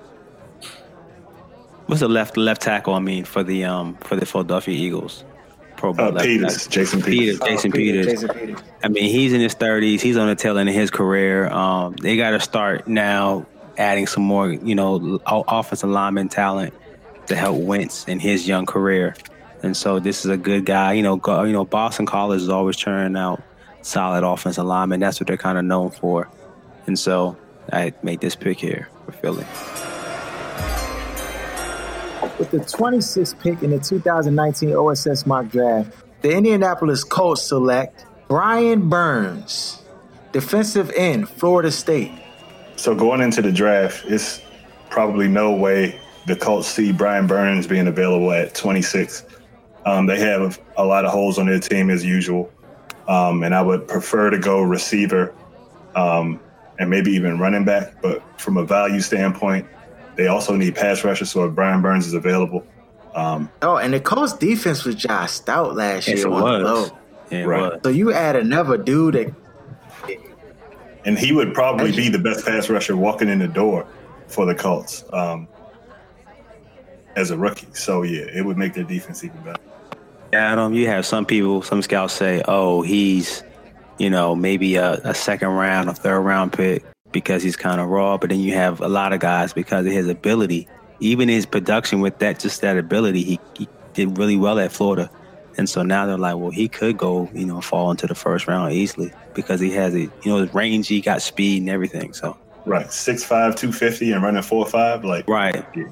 What's 1.92 2.00
the 2.00 2.09
left 2.09 2.38
left 2.38 2.62
tackle? 2.62 2.94
I 2.94 3.00
mean, 3.00 3.26
for 3.26 3.42
the 3.42 3.66
um 3.66 3.96
for 3.96 4.16
the 4.16 4.24
Philadelphia 4.24 4.74
Eagles. 4.74 5.26
Pro 5.76 5.92
Bowl 5.92 6.16
uh, 6.16 6.22
Peters, 6.22 6.66
Jason 6.66 7.02
Peters. 7.02 7.38
Peters 7.38 7.48
Jason 7.50 7.70
oh, 7.70 7.74
Peters. 7.74 8.07
Jason 8.07 8.28
Peters. 8.31 8.62
I 8.83 8.88
mean, 8.88 9.11
he's 9.11 9.35
in 9.35 9.42
his 9.42 9.52
thirties. 9.52 10.00
He's 10.00 10.16
on 10.16 10.26
the 10.26 10.35
tail 10.35 10.57
end 10.57 10.70
of 10.70 10.74
his 10.74 10.90
career. 10.90 11.50
Um, 11.50 11.94
they 11.96 12.16
got 12.16 12.31
to 12.31 12.40
start 12.40 12.88
now 12.88 13.44
adding 13.76 14.07
some 14.07 14.22
more, 14.22 14.50
you 14.50 14.74
know, 14.74 15.20
offensive 15.26 15.90
lineman 15.90 16.31
talent 16.31 16.72
to 17.26 17.37
help 17.37 17.59
Wentz 17.59 18.09
in 18.09 18.20
his 18.20 18.48
young 18.48 18.64
career. 18.64 19.14
And 19.62 19.76
so 19.76 19.98
this 19.98 20.24
is 20.24 20.31
a 20.31 20.38
good 20.38 20.64
guy. 20.64 20.94
You 20.94 21.02
know, 21.02 21.16
go, 21.16 21.42
you 21.42 21.52
know, 21.52 21.66
Boston 21.66 22.07
College 22.07 22.40
is 22.40 22.48
always 22.48 22.78
churning 22.78 23.18
out 23.18 23.42
solid 23.83 24.24
offensive 24.24 24.64
linemen. 24.64 25.00
That's 25.00 25.20
what 25.20 25.26
they're 25.26 25.37
kind 25.37 25.59
of 25.59 25.66
known 25.66 25.90
for. 25.90 26.31
And 26.87 26.98
so 26.98 27.37
I 27.70 27.92
made 28.02 28.22
this 28.22 28.35
pick 28.35 28.59
here 28.59 28.88
for 29.05 29.12
Philly. 29.12 29.44
With 32.42 32.50
the 32.50 32.59
26th 32.59 33.38
pick 33.38 33.62
in 33.62 33.70
the 33.70 33.78
2019 33.78 34.74
OSS 34.74 35.26
mock 35.26 35.48
draft, 35.48 35.92
the 36.22 36.33
Indianapolis 36.33 37.05
Colts 37.05 37.40
select 37.40 38.05
Brian 38.26 38.88
Burns, 38.88 39.81
defensive 40.33 40.90
end, 40.96 41.28
Florida 41.28 41.70
State. 41.70 42.11
So 42.74 42.96
going 42.96 43.20
into 43.20 43.42
the 43.42 43.52
draft, 43.52 44.07
it's 44.07 44.42
probably 44.90 45.28
no 45.28 45.52
way 45.52 46.00
the 46.26 46.35
Colts 46.35 46.66
see 46.66 46.90
Brian 46.90 47.28
Burns 47.28 47.68
being 47.68 47.87
available 47.87 48.33
at 48.33 48.57
26. 48.57 49.24
Um, 49.87 50.07
they 50.07 50.18
have 50.18 50.61
a 50.76 50.85
lot 50.85 51.05
of 51.05 51.12
holes 51.12 51.38
on 51.38 51.46
their 51.46 51.61
team 51.61 51.90
as 51.90 52.05
usual, 52.05 52.50
um, 53.07 53.44
and 53.44 53.55
I 53.55 53.62
would 53.62 53.87
prefer 53.87 54.31
to 54.31 54.38
go 54.40 54.62
receiver 54.62 55.33
um, 55.94 56.40
and 56.81 56.90
maybe 56.90 57.12
even 57.12 57.38
running 57.38 57.64
back. 57.64 58.02
But 58.02 58.20
from 58.40 58.57
a 58.57 58.64
value 58.64 59.00
standpoint, 59.00 59.64
they 60.16 60.27
also 60.27 60.55
need 60.57 60.75
pass 60.75 61.05
rushers. 61.05 61.31
So 61.31 61.44
if 61.44 61.55
Brian 61.55 61.83
Burns 61.83 62.07
is 62.07 62.14
available, 62.14 62.64
um, 63.14 63.51
oh, 63.61 63.77
and 63.77 63.92
the 63.92 64.01
Colts 64.01 64.33
defense 64.33 64.85
was 64.85 64.94
just 64.94 65.37
stout 65.37 65.75
last 65.75 66.09
year. 66.09 66.18
It 66.18 66.31
was. 66.31 66.92
Yeah, 67.31 67.42
right. 67.44 67.72
Was. 67.72 67.81
So 67.85 67.90
you 67.90 68.12
add 68.12 68.37
another 68.37 68.79
dude 68.79 69.14
that, 69.14 69.35
and 71.05 71.18
he 71.18 71.33
would 71.33 71.55
probably 71.55 71.92
be 71.92 72.09
the 72.09 72.18
best 72.18 72.46
pass 72.46 72.70
rusher 72.70 72.96
walking 72.96 73.29
in 73.29 73.38
the 73.38 73.48
door 73.48 73.87
for 74.29 74.46
the 74.46 74.55
Colts 74.55 75.05
um, 75.12 75.48
as 77.16 77.31
a 77.31 77.37
rookie. 77.37 77.68
So 77.75 78.03
yeah, 78.03 78.27
it 78.35 78.44
would 78.44 78.57
make 78.57 78.75
their 78.75 78.85
defense 78.85 79.25
even 79.25 79.40
better. 79.42 79.61
Adam, 80.33 80.72
you 80.72 80.87
have 80.87 81.05
some 81.05 81.27
people, 81.27 81.61
some 81.61 81.83
scouts 81.83 82.14
say, 82.14 82.42
oh, 82.48 82.81
he's, 82.81 83.42
you 83.98 84.09
know, 84.09 84.35
maybe 84.35 84.77
a, 84.77 84.94
a 85.05 85.14
second 85.14 85.48
round, 85.48 85.90
a 85.90 85.94
third 85.94 86.20
round 86.20 86.55
pick 86.55 86.83
because 87.12 87.42
he's 87.42 87.57
kind 87.57 87.81
of 87.81 87.88
raw. 87.88 88.16
But 88.18 88.31
then 88.31 88.40
you 88.40 88.55
have 88.55 88.81
a 88.81 88.88
lot 88.88 89.12
of 89.12 89.20
guys 89.20 89.53
because 89.53 89.87
of 89.87 89.92
his 89.92 90.09
ability, 90.09 90.68
even 91.01 91.29
his 91.29 91.46
production 91.46 92.01
with 92.01 92.18
that, 92.18 92.38
just 92.38 92.61
that 92.62 92.77
ability, 92.77 93.22
he, 93.22 93.40
he 93.57 93.68
did 93.94 94.18
really 94.18 94.37
well 94.37 94.59
at 94.59 94.72
Florida. 94.72 95.11
And 95.59 95.68
so 95.68 95.83
now 95.83 96.07
they're 96.07 96.18
like, 96.18 96.37
well, 96.37 96.51
he 96.51 96.68
could 96.68 96.96
go, 96.96 97.29
you 97.35 97.44
know, 97.44 97.61
fall 97.61 97.90
into 97.90 98.07
the 98.07 98.14
first 98.14 98.48
round 98.48 98.72
easily 98.72 99.12
because 99.35 99.61
he 99.61 99.70
has 99.72 99.94
it, 99.94 100.11
you 100.22 100.33
know, 100.33 100.38
his 100.38 100.55
range, 100.55 100.88
he 100.88 101.01
got 101.01 101.20
speed 101.20 101.61
and 101.61 101.68
everything. 101.68 102.14
So 102.14 102.37
right, 102.64 102.90
six 102.90 103.22
five, 103.22 103.55
two 103.55 103.70
fifty, 103.70 104.12
and 104.12 104.22
running 104.22 104.42
four 104.42 104.64
five, 104.66 105.05
like 105.05 105.29
right. 105.29 105.64
Yeah. 105.77 105.85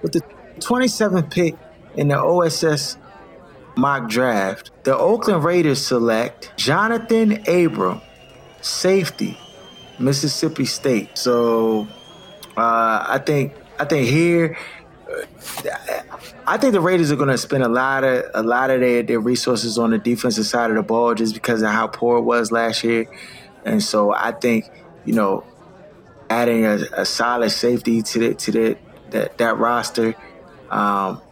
With 0.00 0.12
the 0.12 0.22
27th 0.60 1.30
pick 1.32 1.56
in 1.96 2.08
the 2.08 2.18
OSS 2.18 2.96
mock 3.78 4.08
draft, 4.08 4.72
the 4.82 4.96
Oakland 4.96 5.44
Raiders 5.44 5.84
select 5.84 6.52
Jonathan 6.56 7.48
Abram, 7.48 8.00
safety, 8.60 9.38
Mississippi 10.00 10.64
State. 10.64 11.16
So 11.16 11.86
uh, 12.56 13.06
I 13.08 13.22
think 13.24 13.54
I 13.78 13.84
think 13.84 14.08
here. 14.08 14.58
I 16.46 16.58
think 16.58 16.74
the 16.74 16.80
Raiders 16.80 17.10
are 17.10 17.16
going 17.16 17.30
to 17.30 17.38
spend 17.38 17.62
a 17.62 17.68
lot 17.68 18.04
of 18.04 18.24
a 18.34 18.42
lot 18.42 18.70
of 18.70 18.80
their, 18.80 19.02
their 19.02 19.20
resources 19.20 19.78
on 19.78 19.90
the 19.90 19.98
defensive 19.98 20.44
side 20.44 20.70
of 20.70 20.76
the 20.76 20.82
ball 20.82 21.14
just 21.14 21.34
because 21.34 21.62
of 21.62 21.70
how 21.70 21.86
poor 21.86 22.18
it 22.18 22.22
was 22.22 22.52
last 22.52 22.84
year, 22.84 23.06
and 23.64 23.82
so 23.82 24.12
I 24.12 24.32
think 24.32 24.70
you 25.04 25.14
know 25.14 25.44
adding 26.28 26.66
a, 26.66 26.78
a 26.92 27.06
solid 27.06 27.50
safety 27.50 28.02
to 28.02 28.18
the 28.18 28.34
to 28.34 28.52
the 28.52 28.78
that, 29.10 29.38
that 29.38 29.56
roster, 29.56 30.14
um, 30.70 31.22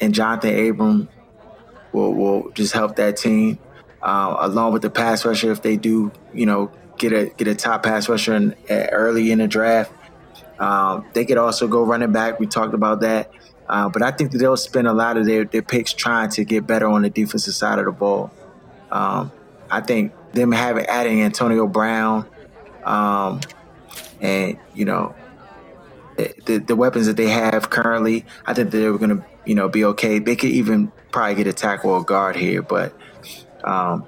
and 0.00 0.12
Jonathan 0.12 0.68
Abram 0.68 1.08
will 1.92 2.14
will 2.14 2.50
just 2.52 2.72
help 2.72 2.96
that 2.96 3.16
team, 3.16 3.58
uh, 4.02 4.36
along 4.40 4.72
with 4.72 4.82
the 4.82 4.90
pass 4.90 5.24
rusher 5.24 5.50
if 5.52 5.62
they 5.62 5.76
do, 5.76 6.12
you 6.32 6.46
know, 6.46 6.70
get 6.98 7.12
a 7.12 7.26
get 7.36 7.48
a 7.48 7.54
top 7.54 7.82
pass 7.82 8.08
rusher 8.08 8.34
in, 8.34 8.54
uh, 8.70 8.86
early 8.92 9.30
in 9.30 9.38
the 9.38 9.48
draft. 9.48 9.92
Um, 10.58 11.06
they 11.12 11.24
could 11.24 11.38
also 11.38 11.66
go 11.66 11.82
running 11.82 12.12
back. 12.12 12.38
We 12.38 12.46
talked 12.46 12.74
about 12.74 13.00
that. 13.00 13.32
Uh, 13.68 13.88
but 13.88 14.02
I 14.02 14.10
think 14.10 14.32
that 14.32 14.38
they'll 14.38 14.56
spend 14.56 14.86
a 14.86 14.92
lot 14.92 15.16
of 15.16 15.24
their, 15.24 15.44
their 15.44 15.62
picks 15.62 15.94
trying 15.94 16.28
to 16.30 16.44
get 16.44 16.66
better 16.66 16.86
on 16.86 17.02
the 17.02 17.10
defensive 17.10 17.54
side 17.54 17.78
of 17.78 17.86
the 17.86 17.92
ball. 17.92 18.30
Um, 18.90 19.32
I 19.70 19.80
think 19.80 20.12
them 20.32 20.52
having 20.52 20.84
adding 20.86 21.22
Antonio 21.22 21.66
Brown, 21.66 22.28
um, 22.84 23.40
and 24.20 24.58
you 24.74 24.84
know 24.84 25.14
the, 26.16 26.58
the 26.58 26.76
weapons 26.76 27.06
that 27.06 27.16
they 27.16 27.28
have 27.28 27.70
currently, 27.70 28.24
I 28.46 28.54
think 28.54 28.70
they're 28.70 28.96
going 28.98 29.18
to, 29.18 29.24
you 29.44 29.54
know, 29.54 29.68
be 29.68 29.84
okay. 29.86 30.18
They 30.18 30.36
could 30.36 30.50
even 30.50 30.92
probably 31.12 31.36
get 31.36 31.46
a 31.46 31.52
tackle 31.52 31.90
or 31.90 32.02
guard 32.02 32.34
here, 32.34 32.62
but 32.62 32.92
um, 33.62 34.04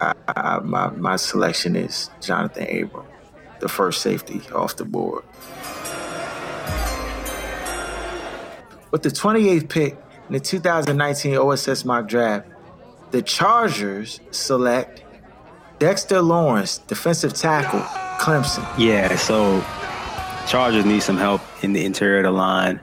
I, 0.00 0.14
I, 0.28 0.58
my 0.60 0.90
my 0.90 1.16
selection 1.16 1.74
is 1.74 2.10
Jonathan 2.20 2.84
Abram, 2.84 3.06
the 3.60 3.68
first 3.68 4.02
safety 4.02 4.40
off 4.54 4.76
the 4.76 4.84
board. 4.84 5.24
With 8.90 9.02
the 9.02 9.08
28th 9.08 9.68
pick 9.70 9.96
in 10.28 10.34
the 10.34 10.40
2019 10.40 11.36
OSS 11.36 11.84
mock 11.86 12.08
draft, 12.08 12.46
the 13.10 13.22
Chargers 13.22 14.20
select 14.30 15.02
Dexter 15.78 16.20
Lawrence, 16.20 16.78
defensive 16.78 17.32
tackle, 17.32 17.80
Clemson. 18.20 18.66
Yeah, 18.78 19.16
so 19.16 19.64
Chargers 20.46 20.84
need 20.84 21.02
some 21.02 21.16
help 21.16 21.40
in 21.62 21.72
the 21.72 21.84
interior 21.84 22.18
of 22.18 22.24
the 22.24 22.30
line, 22.32 22.80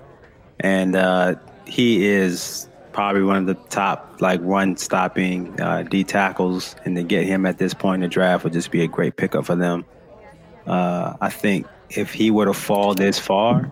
and 0.59 0.95
uh, 0.95 1.35
he 1.65 2.07
is 2.07 2.68
probably 2.91 3.23
one 3.23 3.37
of 3.37 3.45
the 3.45 3.55
top 3.69 4.17
like 4.19 4.39
run 4.43 4.77
stopping 4.77 5.59
uh, 5.59 5.83
D 5.83 6.03
tackles, 6.03 6.75
and 6.85 6.95
to 6.95 7.03
get 7.03 7.25
him 7.25 7.45
at 7.45 7.57
this 7.57 7.73
point 7.73 8.03
in 8.03 8.09
the 8.09 8.13
draft 8.13 8.43
would 8.43 8.53
just 8.53 8.71
be 8.71 8.83
a 8.83 8.87
great 8.87 9.15
pickup 9.15 9.45
for 9.45 9.55
them. 9.55 9.85
Uh, 10.65 11.15
I 11.21 11.29
think 11.29 11.67
if 11.89 12.13
he 12.13 12.31
were 12.31 12.45
to 12.45 12.53
fall 12.53 12.93
this 12.93 13.17
far, 13.17 13.71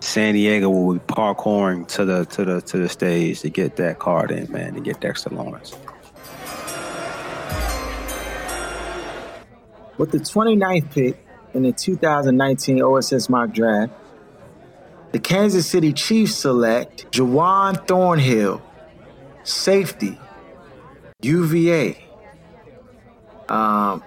San 0.00 0.34
Diego 0.34 0.68
will 0.68 0.94
be 0.94 1.00
parkouring 1.00 1.86
to 1.88 2.04
the 2.04 2.24
to 2.26 2.44
the 2.44 2.60
to 2.62 2.78
the 2.78 2.88
stage 2.88 3.40
to 3.40 3.50
get 3.50 3.76
that 3.76 3.98
card 3.98 4.30
in, 4.30 4.50
man, 4.50 4.74
to 4.74 4.80
get 4.80 5.00
Dexter 5.00 5.30
Lawrence. 5.30 5.76
With 9.98 10.12
the 10.12 10.18
29th 10.18 10.90
pick 10.92 11.26
in 11.52 11.62
the 11.62 11.72
2019 11.72 12.82
OSS 12.82 13.28
mock 13.28 13.52
draft, 13.52 13.92
the 15.12 15.18
Kansas 15.18 15.66
City 15.68 15.92
Chiefs 15.92 16.36
select 16.36 17.10
Juwan 17.10 17.86
Thornhill, 17.86 18.62
safety, 19.42 20.18
UVA. 21.22 22.06
Um, 23.48 24.02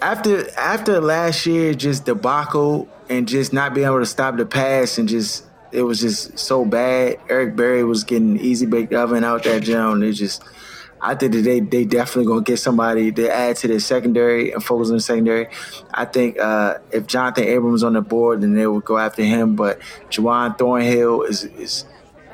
after 0.00 0.50
after 0.58 1.00
last 1.00 1.46
year, 1.46 1.74
just 1.74 2.04
debacle 2.06 2.88
and 3.08 3.28
just 3.28 3.52
not 3.52 3.74
being 3.74 3.86
able 3.86 4.00
to 4.00 4.06
stop 4.06 4.36
the 4.36 4.46
pass 4.46 4.98
and 4.98 5.08
just 5.08 5.44
it 5.72 5.82
was 5.82 6.00
just 6.00 6.38
so 6.38 6.64
bad. 6.64 7.18
Eric 7.28 7.56
Berry 7.56 7.84
was 7.84 8.04
getting 8.04 8.38
easy 8.38 8.66
baked 8.66 8.94
oven 8.94 9.24
out 9.24 9.44
that 9.44 9.62
jump. 9.62 10.02
It 10.02 10.12
just 10.12 10.42
I 11.06 11.14
think 11.14 11.34
that 11.34 11.42
they 11.42 11.60
they 11.60 11.84
definitely 11.84 12.26
gonna 12.26 12.42
get 12.42 12.58
somebody 12.58 13.12
to 13.12 13.32
add 13.32 13.56
to 13.58 13.68
their 13.68 13.78
secondary 13.78 14.50
and 14.50 14.62
focus 14.62 14.88
on 14.88 14.96
the 14.96 15.00
secondary. 15.00 15.46
I 15.94 16.04
think 16.04 16.36
uh, 16.40 16.78
if 16.90 17.06
Jonathan 17.06 17.44
Abrams 17.44 17.84
on 17.84 17.92
the 17.92 18.00
board, 18.00 18.40
then 18.40 18.54
they 18.54 18.66
will 18.66 18.80
go 18.80 18.98
after 18.98 19.22
him. 19.22 19.54
But 19.54 19.78
Juwan 20.10 20.58
Thornhill 20.58 21.22
is 21.22 21.44
is 21.44 21.84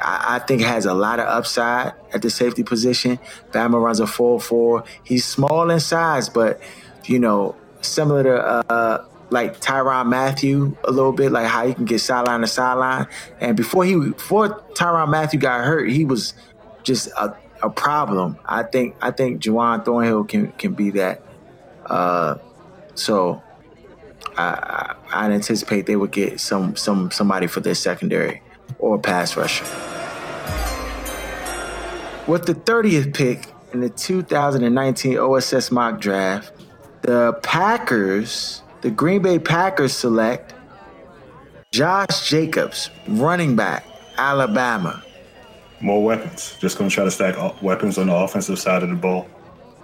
I, 0.01 0.37
I 0.37 0.39
think 0.39 0.63
has 0.63 0.87
a 0.87 0.95
lot 0.95 1.21
of 1.21 1.27
upside 1.27 1.93
at 2.15 2.23
the 2.23 2.31
safety 2.31 2.63
position. 2.63 3.19
Bama 3.51 3.79
runs 3.79 4.01
a 4.01 4.05
4-4. 4.05 4.87
He's 5.05 5.27
small 5.27 5.71
in 5.71 5.79
size, 5.79 6.31
but 6.31 6.59
you 7.05 7.19
know 7.19 7.55
similar 7.83 8.23
to 8.23 8.43
uh, 8.43 9.05
like 9.29 9.61
Tyrann 9.61 10.07
Mathieu 10.07 10.75
a 10.85 10.91
little 10.91 11.13
bit, 11.13 11.31
like 11.31 11.47
how 11.47 11.67
he 11.67 11.75
can 11.75 11.85
get 11.85 11.99
sideline 11.99 12.41
to 12.41 12.47
sideline. 12.47 13.07
And 13.39 13.55
before 13.55 13.85
he 13.85 13.97
before 13.97 14.63
Tyrann 14.73 15.11
Mathieu 15.11 15.39
got 15.39 15.63
hurt, 15.63 15.91
he 15.91 16.07
was 16.07 16.33
just 16.85 17.09
a 17.19 17.37
a 17.63 17.71
problem. 17.71 18.37
I 18.45 18.65
think 18.65 18.97
I 19.01 19.11
think 19.11 19.41
Juwan 19.41 19.85
Thornhill 19.85 20.25
can 20.25 20.53
can 20.53 20.75
be 20.75 20.91
that. 20.91 21.23
Uh, 21.87 22.37
so 22.95 23.43
I, 24.37 24.95
I 25.13 25.27
I 25.27 25.31
anticipate 25.31 25.87
they 25.87 25.97
would 25.97 26.11
get 26.11 26.41
some 26.41 26.77
some 26.77 27.11
somebody 27.11 27.47
for 27.47 27.61
their 27.61 27.75
secondary 27.75 28.43
or 28.79 28.99
pass 28.99 29.37
rusher. 29.37 29.65
With 32.27 32.47
the 32.47 32.55
30th 32.55 33.15
pick 33.15 33.49
in 33.73 33.81
the 33.81 33.89
2019 33.89 35.19
OSS 35.19 35.73
mock 35.73 36.01
draft, 36.01 36.53
the 37.03 37.33
Packers, 37.43 38.63
the 38.81 38.91
Green 38.91 39.23
Bay 39.23 39.41
Packers 39.41 39.93
select 39.93 40.55
Josh 41.73 42.29
Jacobs, 42.29 42.91
running 43.09 43.57
back, 43.57 43.85
Alabama 44.17 45.03
more 45.83 46.03
weapons. 46.03 46.57
Just 46.61 46.79
going 46.79 46.89
to 46.89 46.95
try 46.95 47.05
to 47.05 47.11
stack 47.11 47.63
weapons 47.63 47.99
on 47.99 48.07
the 48.07 48.15
offensive 48.15 48.59
side 48.59 48.83
of 48.83 48.89
the 48.89 48.95
ball. 48.95 49.29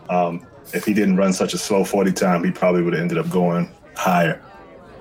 Um, 0.08 0.46
if 0.72 0.84
he 0.84 0.94
didn't 0.94 1.16
run 1.16 1.32
such 1.32 1.54
a 1.54 1.58
slow 1.58 1.84
40 1.84 2.12
time, 2.12 2.44
he 2.44 2.50
probably 2.50 2.82
would 2.82 2.92
have 2.92 3.02
ended 3.02 3.18
up 3.18 3.28
going 3.28 3.70
higher. 3.96 4.42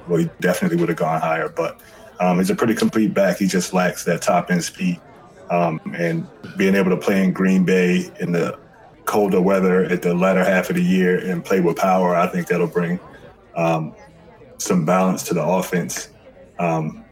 Well, 0.07 0.19
he 0.19 0.29
definitely 0.39 0.77
would 0.77 0.89
have 0.89 0.97
gone 0.97 1.21
higher, 1.21 1.49
but 1.49 1.79
um, 2.19 2.37
he's 2.39 2.49
a 2.49 2.55
pretty 2.55 2.73
complete 2.73 3.13
back. 3.13 3.37
He 3.37 3.47
just 3.47 3.73
lacks 3.73 4.03
that 4.05 4.21
top 4.21 4.49
end 4.49 4.63
speed. 4.63 4.99
Um, 5.49 5.79
and 5.95 6.27
being 6.57 6.75
able 6.75 6.89
to 6.89 6.97
play 6.97 7.23
in 7.23 7.31
Green 7.31 7.63
Bay 7.63 8.11
in 8.19 8.31
the 8.31 8.57
colder 9.05 9.39
weather 9.39 9.85
at 9.85 10.01
the 10.01 10.13
latter 10.13 10.43
half 10.43 10.69
of 10.69 10.75
the 10.75 10.83
year 10.83 11.17
and 11.17 11.43
play 11.45 11.61
with 11.61 11.77
power, 11.77 12.15
I 12.15 12.27
think 12.27 12.47
that'll 12.47 12.67
bring 12.67 12.99
um, 13.55 13.93
some 14.57 14.83
balance 14.85 15.23
to 15.23 15.33
the 15.33 15.43
offense. 15.43 16.09
Um, 16.59 17.05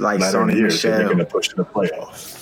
later 0.00 0.42
in 0.42 0.48
the 0.48 0.56
year, 0.56 0.70
they're 0.70 1.04
going 1.04 1.18
to 1.18 1.24
push 1.24 1.48
to 1.48 1.56
the 1.56 1.64
playoffs 1.64 2.37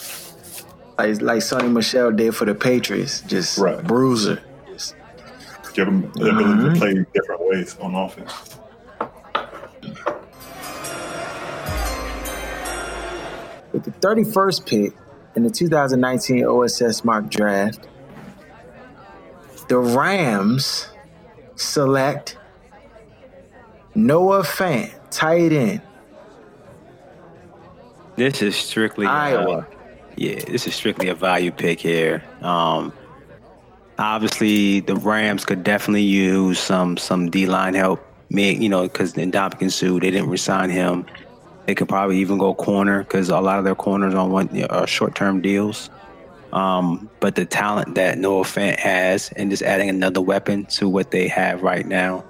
like 0.98 1.20
like 1.20 1.38
Sony 1.38 1.70
Michel 1.70 2.10
did 2.12 2.34
for 2.34 2.44
the 2.44 2.54
Patriots, 2.54 3.20
just 3.22 3.58
right. 3.58 3.82
bruiser. 3.84 4.42
Just, 4.66 4.96
Give 5.74 5.86
them 5.86 6.10
the 6.14 6.30
ability 6.30 6.44
mm-hmm. 6.44 6.72
to 6.72 6.78
play 6.78 7.06
different 7.12 7.42
ways 7.42 7.76
on 7.80 7.94
offense. 7.94 8.56
With 13.72 13.84
the 13.84 13.90
31st 13.90 14.66
pick 14.66 14.92
in 15.34 15.42
the 15.42 15.50
2019 15.50 16.46
OSS 16.46 17.04
mock 17.04 17.28
draft, 17.28 17.86
the 19.68 19.76
Rams 19.76 20.88
select 21.56 22.38
Noah 23.94 24.44
Fant, 24.44 24.94
tight 25.10 25.52
end. 25.52 25.82
This 28.16 28.40
is 28.40 28.56
strictly 28.56 29.06
Iowa. 29.06 29.58
Uh, 29.58 29.75
yeah, 30.16 30.40
this 30.46 30.66
is 30.66 30.74
strictly 30.74 31.08
a 31.08 31.14
value 31.14 31.50
pick 31.50 31.78
here. 31.78 32.24
Um, 32.40 32.92
obviously, 33.98 34.80
the 34.80 34.96
Rams 34.96 35.44
could 35.44 35.62
definitely 35.62 36.02
use 36.02 36.58
some 36.58 36.96
some 36.96 37.30
D 37.30 37.46
line 37.46 37.74
help. 37.74 38.02
You 38.28 38.68
know, 38.68 38.82
because 38.82 39.14
Ndamukong 39.14 39.70
Suh, 39.70 40.00
they 40.00 40.10
didn't 40.10 40.30
resign 40.30 40.70
him. 40.70 41.06
They 41.66 41.74
could 41.74 41.88
probably 41.88 42.18
even 42.18 42.38
go 42.38 42.54
corner 42.54 43.04
because 43.04 43.28
a 43.28 43.40
lot 43.40 43.58
of 43.58 43.64
their 43.64 43.74
corners 43.74 44.14
on 44.14 44.30
one 44.30 44.64
are 44.64 44.86
short 44.86 45.14
term 45.14 45.40
deals. 45.40 45.90
Um, 46.52 47.10
but 47.20 47.34
the 47.34 47.44
talent 47.44 47.96
that 47.96 48.18
Noah 48.18 48.44
Fant 48.44 48.78
has, 48.78 49.30
and 49.36 49.50
just 49.50 49.62
adding 49.62 49.88
another 49.88 50.20
weapon 50.20 50.64
to 50.66 50.88
what 50.88 51.10
they 51.10 51.28
have 51.28 51.62
right 51.62 51.86
now, 51.86 52.24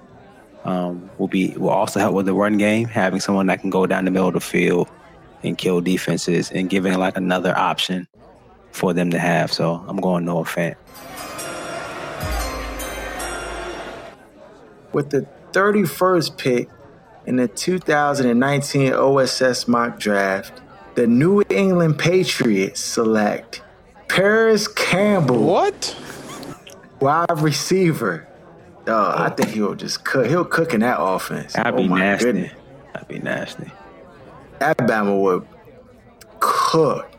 um, 0.65 1.09
will 1.19 1.29
be 1.29 1.55
will 1.57 1.71
also 1.71 2.01
help 2.01 2.15
with 2.15 2.27
the 2.27 2.35
run 2.35 2.59
game. 2.59 2.89
Having 2.89 3.21
someone 3.21 3.47
that 3.47 3.61
can 3.61 3.71
go 3.71 3.87
down 3.87 4.05
the 4.05 4.11
middle 4.11 4.29
of 4.29 4.35
the 4.35 4.41
field 4.41 4.89
and 5.47 5.57
kill 5.57 5.81
defenses 5.81 6.51
and 6.51 6.69
giving 6.69 6.99
like 6.99 7.17
another 7.17 7.57
option 7.57 8.09
for 8.73 8.93
them 8.93 9.11
to 9.11 9.19
have. 9.19 9.53
So 9.53 9.85
I'm 9.89 9.97
going 9.97 10.25
no 10.25 10.45
Fant. 10.45 10.77
With 14.93 15.11
the 15.11 15.27
31st 15.53 16.39
pick 16.39 16.69
in 17.27 17.37
the 17.37 17.49
2019 17.49 18.93
OSS 18.93 19.69
mock 19.69 19.99
draft, 19.99 20.63
the 20.95 21.07
New 21.07 21.43
England 21.51 21.99
Patriots 21.99 22.81
select 22.81 23.63
Parris 24.09 24.69
Campbell. 24.69 25.43
What? 25.43 25.97
Wide 27.01 27.27
receiver. 27.37 28.27
Oh, 28.87 29.15
I 29.17 29.31
think 29.31 29.51
he'll 29.51 29.75
just 29.75 30.05
cook. 30.05 30.27
He'll 30.27 30.45
cook 30.45 30.73
in 30.73 30.81
that 30.81 31.01
offense. 31.01 31.55
That'd 31.55 31.75
oh 31.75 31.79
be 31.79 31.89
nasty. 31.89 32.25
Goodness. 32.25 32.53
That'd 32.93 33.09
be 33.09 33.19
nasty. 33.19 33.71
Alabama 34.61 35.17
would 35.17 35.47
cook 36.41 37.11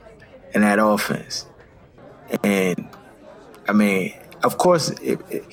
in 0.53 0.61
that 0.61 0.79
offense. 0.79 1.45
And 2.43 2.87
I 3.67 3.73
mean, 3.73 4.13
of 4.43 4.57
course, 4.57 4.89
it, 4.89 5.19
it, 5.29 5.45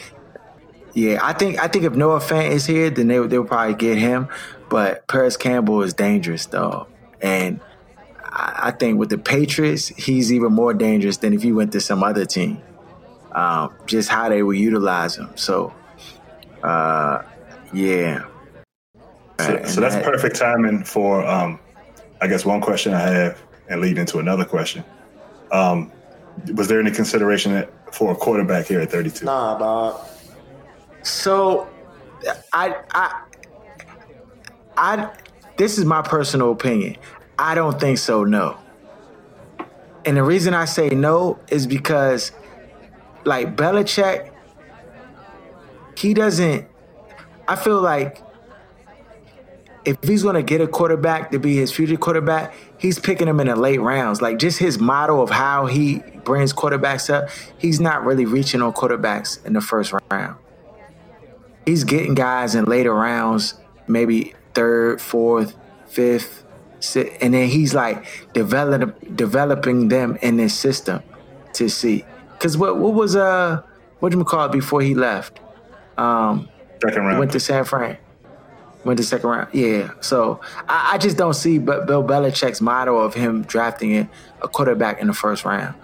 yeah, 0.95 1.18
I 1.22 1.32
think 1.32 1.59
I 1.59 1.68
think 1.68 1.85
if 1.85 1.95
Noah 1.95 2.20
Fant 2.20 2.51
is 2.51 2.66
here, 2.66 2.91
then 2.91 3.09
they 3.09 3.18
they'll 3.26 3.45
probably 3.45 3.74
get 3.74 3.99
him. 3.99 4.28
But 4.68 5.07
Parris 5.09 5.37
Campbell 5.37 5.82
is 5.82 5.95
dangerous 5.95 6.47
though, 6.47 6.87
and 7.20 7.61
I, 8.22 8.61
I 8.64 8.70
think 8.70 8.99
with 8.99 9.11
the 9.11 9.18
Patriots, 9.18 9.89
he's 9.89 10.32
even 10.32 10.53
more 10.53 10.74
dangerous 10.74 11.18
than 11.18 11.32
if 11.32 11.43
he 11.43 11.53
went 11.53 11.72
to 11.72 11.80
some 11.80 12.03
other 12.03 12.24
team. 12.24 12.61
Um, 13.32 13.74
just 13.87 14.09
how 14.09 14.28
they 14.28 14.43
would 14.45 14.57
utilize 14.57 15.16
him. 15.16 15.37
So, 15.37 15.74
uh, 16.62 17.22
yeah. 17.72 18.26
So, 19.41 19.64
so 19.64 19.80
that's 19.80 19.97
that, 19.97 20.05
perfect 20.05 20.37
timing 20.37 20.85
for 20.85 21.26
um, 21.26 21.59
I 22.21 22.27
guess 22.27 22.45
one 22.45 22.61
question 22.61 22.95
I 22.95 23.01
have 23.01 23.43
and 23.69 23.81
lead 23.81 23.99
into 23.99 24.19
another 24.19 24.45
question. 24.45 24.85
Um, 25.53 25.93
was 26.55 26.69
there 26.69 26.81
any 26.81 26.91
consideration 26.91 27.67
for 27.93 28.12
a 28.12 28.15
quarterback 28.17 28.67
here 28.67 28.81
at 28.81 28.91
32? 28.91 29.25
Nah, 29.25 29.59
dog. 29.59 30.07
So, 31.03 31.69
I, 32.53 32.77
I, 32.93 33.23
I, 34.77 35.17
this 35.57 35.79
is 35.79 35.85
my 35.85 36.03
personal 36.03 36.51
opinion. 36.51 36.97
I 37.39 37.55
don't 37.55 37.79
think 37.79 37.99
so. 37.99 38.25
No. 38.25 38.59
And 40.05 40.17
the 40.17 40.23
reason 40.23 40.55
I 40.55 40.65
say 40.65 40.89
no 40.91 41.39
is 41.49 41.67
because, 41.67 42.33
like 43.25 43.57
Belichick, 43.57 44.31
he 45.97 46.15
doesn't. 46.15 46.67
I 47.49 47.57
feel 47.57 47.81
like 47.81 48.21
if 49.85 50.03
he's 50.03 50.22
going 50.22 50.35
to 50.35 50.43
get 50.43 50.61
a 50.61 50.66
quarterback 50.66 51.30
to 51.32 51.39
be 51.39 51.57
his 51.57 51.70
future 51.72 51.97
quarterback, 51.97 52.55
he's 52.78 52.99
picking 52.99 53.28
him 53.28 53.41
in 53.41 53.49
the 53.49 53.57
late 53.57 53.80
rounds. 53.80 54.22
Like 54.22 54.39
just 54.39 54.59
his 54.59 54.78
model 54.78 55.22
of 55.22 55.30
how 55.30 55.66
he 55.66 55.99
brings 56.24 56.53
quarterbacks 56.53 57.12
up, 57.12 57.28
he's 57.59 57.80
not 57.80 58.05
really 58.05 58.24
reaching 58.24 58.62
on 58.62 58.72
quarterbacks 58.72 59.45
in 59.45 59.53
the 59.53 59.61
first 59.61 59.93
round. 60.11 60.37
He's 61.66 61.85
getting 61.85 62.14
guys 62.14 62.55
in 62.55 62.64
later 62.64 62.95
rounds, 62.95 63.55
maybe 63.87 64.35
third, 64.55 65.01
fourth, 65.01 65.57
fifth, 65.87 66.45
sixth, 66.80 67.16
and 67.20 67.35
then 67.35 67.49
he's 67.49 67.74
like 67.74 68.32
develop, 68.32 69.16
developing 69.16 69.89
them 69.89 70.18
in 70.22 70.37
this 70.37 70.55
system 70.55 71.03
to 71.55 71.68
see. 71.68 72.05
Because 72.32 72.59
what 72.59 72.78
what 72.78 72.95
was 72.95 73.16
uh 73.16 73.62
what 74.01 74.12
do 74.12 74.18
you 74.18 74.24
call 74.24 74.47
it 74.47 74.53
before 74.53 74.82
he 74.82 74.95
left? 74.95 75.41
Um, 75.97 76.49
Second 76.82 77.07
round. 77.07 77.18
went 77.18 77.32
to 77.32 77.41
San 77.41 77.64
Fran. 77.64 77.97
Went 78.85 78.99
to 78.99 79.05
second 79.05 79.28
round. 79.30 79.49
Yeah. 79.55 79.91
So 80.01 80.41
I, 80.68 80.93
I 80.95 80.99
just 80.99 81.16
don't 81.16 81.35
see 81.35 81.59
but 81.59 81.87
Bill 81.87 82.03
Belichick's 82.05 82.61
model 82.61 83.03
of 83.03 83.14
him 83.14 83.43
drafting 83.43 84.09
a 84.43 84.49
quarterback 84.49 85.01
in 85.01 85.07
the 85.07 85.14
first 85.14 85.45
round. 85.45 85.74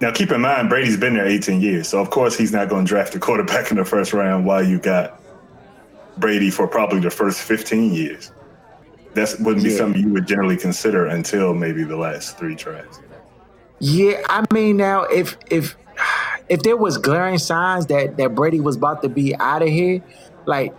Now, 0.00 0.10
keep 0.12 0.32
in 0.32 0.40
mind, 0.40 0.68
Brady's 0.68 0.96
been 0.96 1.14
there 1.14 1.26
18 1.26 1.60
years, 1.60 1.88
so 1.88 2.00
of 2.00 2.10
course 2.10 2.36
he's 2.36 2.52
not 2.52 2.68
going 2.68 2.84
to 2.84 2.88
draft 2.88 3.14
a 3.14 3.20
quarterback 3.20 3.70
in 3.70 3.76
the 3.76 3.84
first 3.84 4.12
round 4.12 4.44
while 4.44 4.62
you 4.62 4.78
got 4.80 5.20
Brady 6.18 6.50
for 6.50 6.66
probably 6.66 6.98
the 7.00 7.10
first 7.10 7.40
15 7.40 7.92
years. 7.94 8.32
That 9.14 9.34
wouldn't 9.40 9.62
be 9.64 9.70
Yeah. 9.70 9.76
something 9.76 10.02
you 10.02 10.12
would 10.12 10.26
generally 10.26 10.56
consider 10.56 11.06
until 11.06 11.54
maybe 11.54 11.84
the 11.84 11.96
last 11.96 12.36
three 12.38 12.54
drafts. 12.54 13.00
Yeah, 13.78 14.22
I 14.28 14.44
mean 14.52 14.76
now 14.76 15.02
if 15.02 15.36
if 15.50 15.76
if 16.48 16.62
there 16.62 16.76
was 16.76 16.98
glaring 16.98 17.38
signs 17.38 17.86
that 17.86 18.16
that 18.16 18.34
Brady 18.34 18.60
was 18.60 18.76
about 18.76 19.02
to 19.02 19.08
be 19.08 19.36
out 19.36 19.62
of 19.62 19.68
here, 19.68 20.02
like 20.46 20.72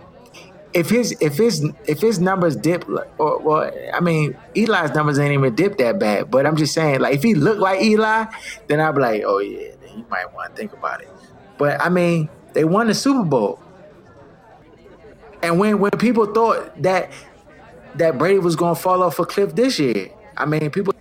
if 0.74 0.90
his 0.90 1.12
if 1.20 1.36
his 1.36 1.64
if 1.86 2.00
his 2.00 2.18
numbers 2.18 2.56
dip 2.56 2.86
or 3.18 3.38
well, 3.38 3.70
I 3.94 4.00
mean 4.00 4.36
Eli's 4.56 4.90
numbers 4.92 5.18
ain't 5.18 5.32
even 5.32 5.54
dip 5.54 5.78
that 5.78 5.98
bad, 5.98 6.30
but 6.30 6.46
I'm 6.46 6.56
just 6.56 6.74
saying 6.74 7.00
like 7.00 7.14
if 7.14 7.22
he 7.22 7.34
looked 7.34 7.60
like 7.60 7.80
Eli, 7.80 8.26
then 8.66 8.80
I'd 8.80 8.94
be 8.94 9.00
like, 9.00 9.22
oh 9.24 9.38
yeah, 9.38 9.70
then 9.80 9.98
you 9.98 10.04
might 10.10 10.32
want 10.34 10.54
to 10.54 10.56
think 10.56 10.72
about 10.72 11.00
it. 11.00 11.08
But 11.56 11.80
I 11.80 11.88
mean, 11.88 12.28
they 12.52 12.64
won 12.64 12.88
the 12.88 12.94
Super 12.94 13.22
Bowl, 13.22 13.60
and 15.42 15.58
when 15.58 15.78
when 15.78 15.92
people 15.92 16.26
thought 16.26 16.82
that 16.82 17.12
that 17.94 18.18
Brady 18.18 18.40
was 18.40 18.56
going 18.56 18.74
to 18.74 18.80
fall 18.80 19.02
off 19.02 19.20
a 19.20 19.24
cliff 19.24 19.54
this 19.54 19.78
year, 19.78 20.10
I 20.36 20.44
mean 20.44 20.70
people 20.70 20.92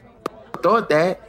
thought 0.62 0.90
that, 0.90 1.20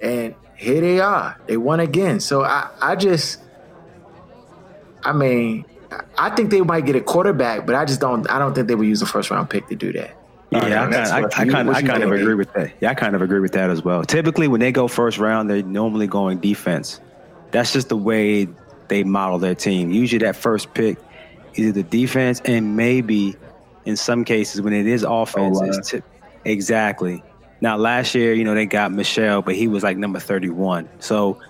and 0.00 0.36
here 0.54 0.80
they 0.80 1.00
are. 1.00 1.36
They 1.46 1.56
won 1.56 1.80
again. 1.80 2.20
So 2.20 2.42
I, 2.42 2.70
I 2.80 2.96
just, 2.96 3.40
I 5.04 5.12
mean, 5.12 5.64
I 6.18 6.30
think 6.30 6.50
they 6.50 6.60
might 6.60 6.84
get 6.86 6.96
a 6.96 7.00
quarterback, 7.00 7.64
but 7.66 7.74
I 7.74 7.84
just 7.84 8.00
don't. 8.00 8.28
I 8.30 8.38
don't 8.38 8.54
think 8.54 8.68
they 8.68 8.74
would 8.74 8.86
use 8.86 9.00
a 9.02 9.06
first 9.06 9.30
round 9.30 9.48
pick 9.50 9.66
to 9.68 9.76
do 9.76 9.92
that. 9.94 10.16
Yeah, 10.50 10.58
Okay, 10.64 10.74
I 10.74 10.88
next 10.88 11.10
kind, 11.10 11.12
I, 11.12 11.16
I 11.18 11.20
question. 11.30 11.50
kind, 11.50 11.70
I 11.70 11.82
kind 11.82 12.02
of 12.02 12.12
agree 12.12 12.34
with 12.34 12.52
that. 12.54 12.72
Yeah, 12.80 12.90
I 12.90 12.94
kind 12.94 13.14
of 13.14 13.22
agree 13.22 13.40
with 13.40 13.52
that 13.52 13.68
as 13.70 13.82
well. 13.82 14.02
Typically, 14.04 14.48
when 14.48 14.60
they 14.60 14.72
go 14.72 14.88
first 14.88 15.18
round, 15.18 15.50
they're 15.50 15.62
normally 15.62 16.06
going 16.06 16.38
defense. 16.38 17.00
That's 17.50 17.72
just 17.72 17.88
the 17.88 17.96
way 17.96 18.48
they 18.88 19.04
model 19.04 19.38
their 19.38 19.54
team. 19.54 19.90
Usually, 19.90 20.18
that 20.24 20.36
first 20.36 20.72
pick 20.74 20.98
is 21.54 21.72
the 21.74 21.82
defense, 21.82 22.40
and 22.44 22.76
maybe 22.76 23.36
in 23.84 23.96
some 23.96 24.24
cases 24.24 24.60
when 24.60 24.72
it 24.72 24.86
is 24.86 25.02
offense, 25.02 25.58
O-line. 25.58 25.68
it's 25.70 25.90
tip- 25.90 26.04
exactly. 26.44 27.22
Now, 27.60 27.76
last 27.76 28.14
year, 28.14 28.32
you 28.34 28.44
know, 28.44 28.54
they 28.54 28.66
got 28.66 28.92
Michel, 28.92 29.42
but 29.42 29.54
he 29.54 29.68
was 29.68 29.82
like 29.82 29.96
number 29.96 30.18
thirty-one. 30.20 30.88
So, 31.00 31.40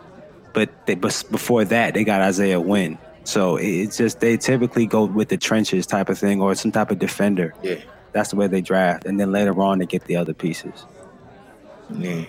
but 0.54 0.70
they, 0.86 0.94
but 0.94 1.22
before 1.30 1.64
that, 1.66 1.94
they 1.94 2.04
got 2.04 2.20
Isaiah 2.20 2.60
Wynn. 2.60 2.98
So 3.24 3.56
it's 3.56 3.96
just 3.96 4.20
they 4.20 4.36
typically 4.36 4.86
go 4.86 5.04
with 5.04 5.28
the 5.28 5.36
trenches 5.36 5.86
type 5.86 6.08
of 6.08 6.18
thing 6.18 6.40
or 6.40 6.54
some 6.54 6.72
type 6.72 6.90
of 6.90 6.98
defender. 6.98 7.54
Yeah, 7.62 7.76
That's 8.12 8.30
the 8.30 8.36
way 8.36 8.46
they 8.46 8.60
draft, 8.62 9.04
and 9.04 9.20
then 9.20 9.32
later 9.32 9.60
on 9.60 9.78
they 9.78 9.86
get 9.86 10.04
the 10.04 10.16
other 10.16 10.34
pieces. 10.34 10.86
yeah. 11.98 12.24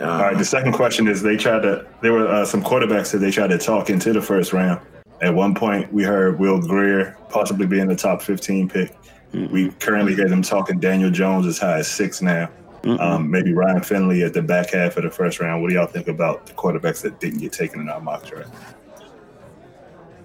All 0.00 0.06
right. 0.06 0.36
The 0.38 0.44
second 0.44 0.72
question 0.72 1.08
is: 1.08 1.22
They 1.22 1.36
tried 1.36 1.60
to. 1.62 1.86
There 2.00 2.12
were 2.12 2.26
uh, 2.26 2.46
some 2.46 2.62
quarterbacks 2.62 3.12
that 3.12 3.18
they 3.18 3.30
tried 3.30 3.48
to 3.48 3.58
talk 3.58 3.90
into 3.90 4.12
the 4.12 4.22
first 4.22 4.52
round. 4.52 4.80
At 5.20 5.34
one 5.34 5.54
point, 5.54 5.92
we 5.92 6.02
heard 6.02 6.38
Will 6.38 6.60
Grier 6.60 7.16
possibly 7.28 7.66
being 7.66 7.88
the 7.88 7.96
top 7.96 8.22
15 8.22 8.68
pick. 8.70 8.96
We 9.32 9.70
currently 9.72 10.14
hear 10.14 10.28
them 10.28 10.40
talking 10.40 10.80
Daniel 10.80 11.10
Jones 11.10 11.46
as 11.46 11.58
high 11.58 11.78
as 11.78 11.88
six 11.88 12.22
now. 12.22 12.48
Um, 12.82 13.30
maybe 13.30 13.52
Ryan 13.52 13.82
Finley 13.82 14.22
at 14.22 14.32
the 14.32 14.40
back 14.40 14.70
half 14.70 14.96
of 14.96 15.02
the 15.02 15.10
first 15.10 15.38
round. 15.38 15.60
What 15.60 15.68
do 15.68 15.74
y'all 15.74 15.86
think 15.86 16.08
about 16.08 16.46
the 16.46 16.54
quarterbacks 16.54 17.02
that 17.02 17.20
didn't 17.20 17.40
get 17.40 17.52
taken 17.52 17.80
in 17.80 17.90
our 17.90 18.00
mock 18.00 18.24
draft? 18.24 18.48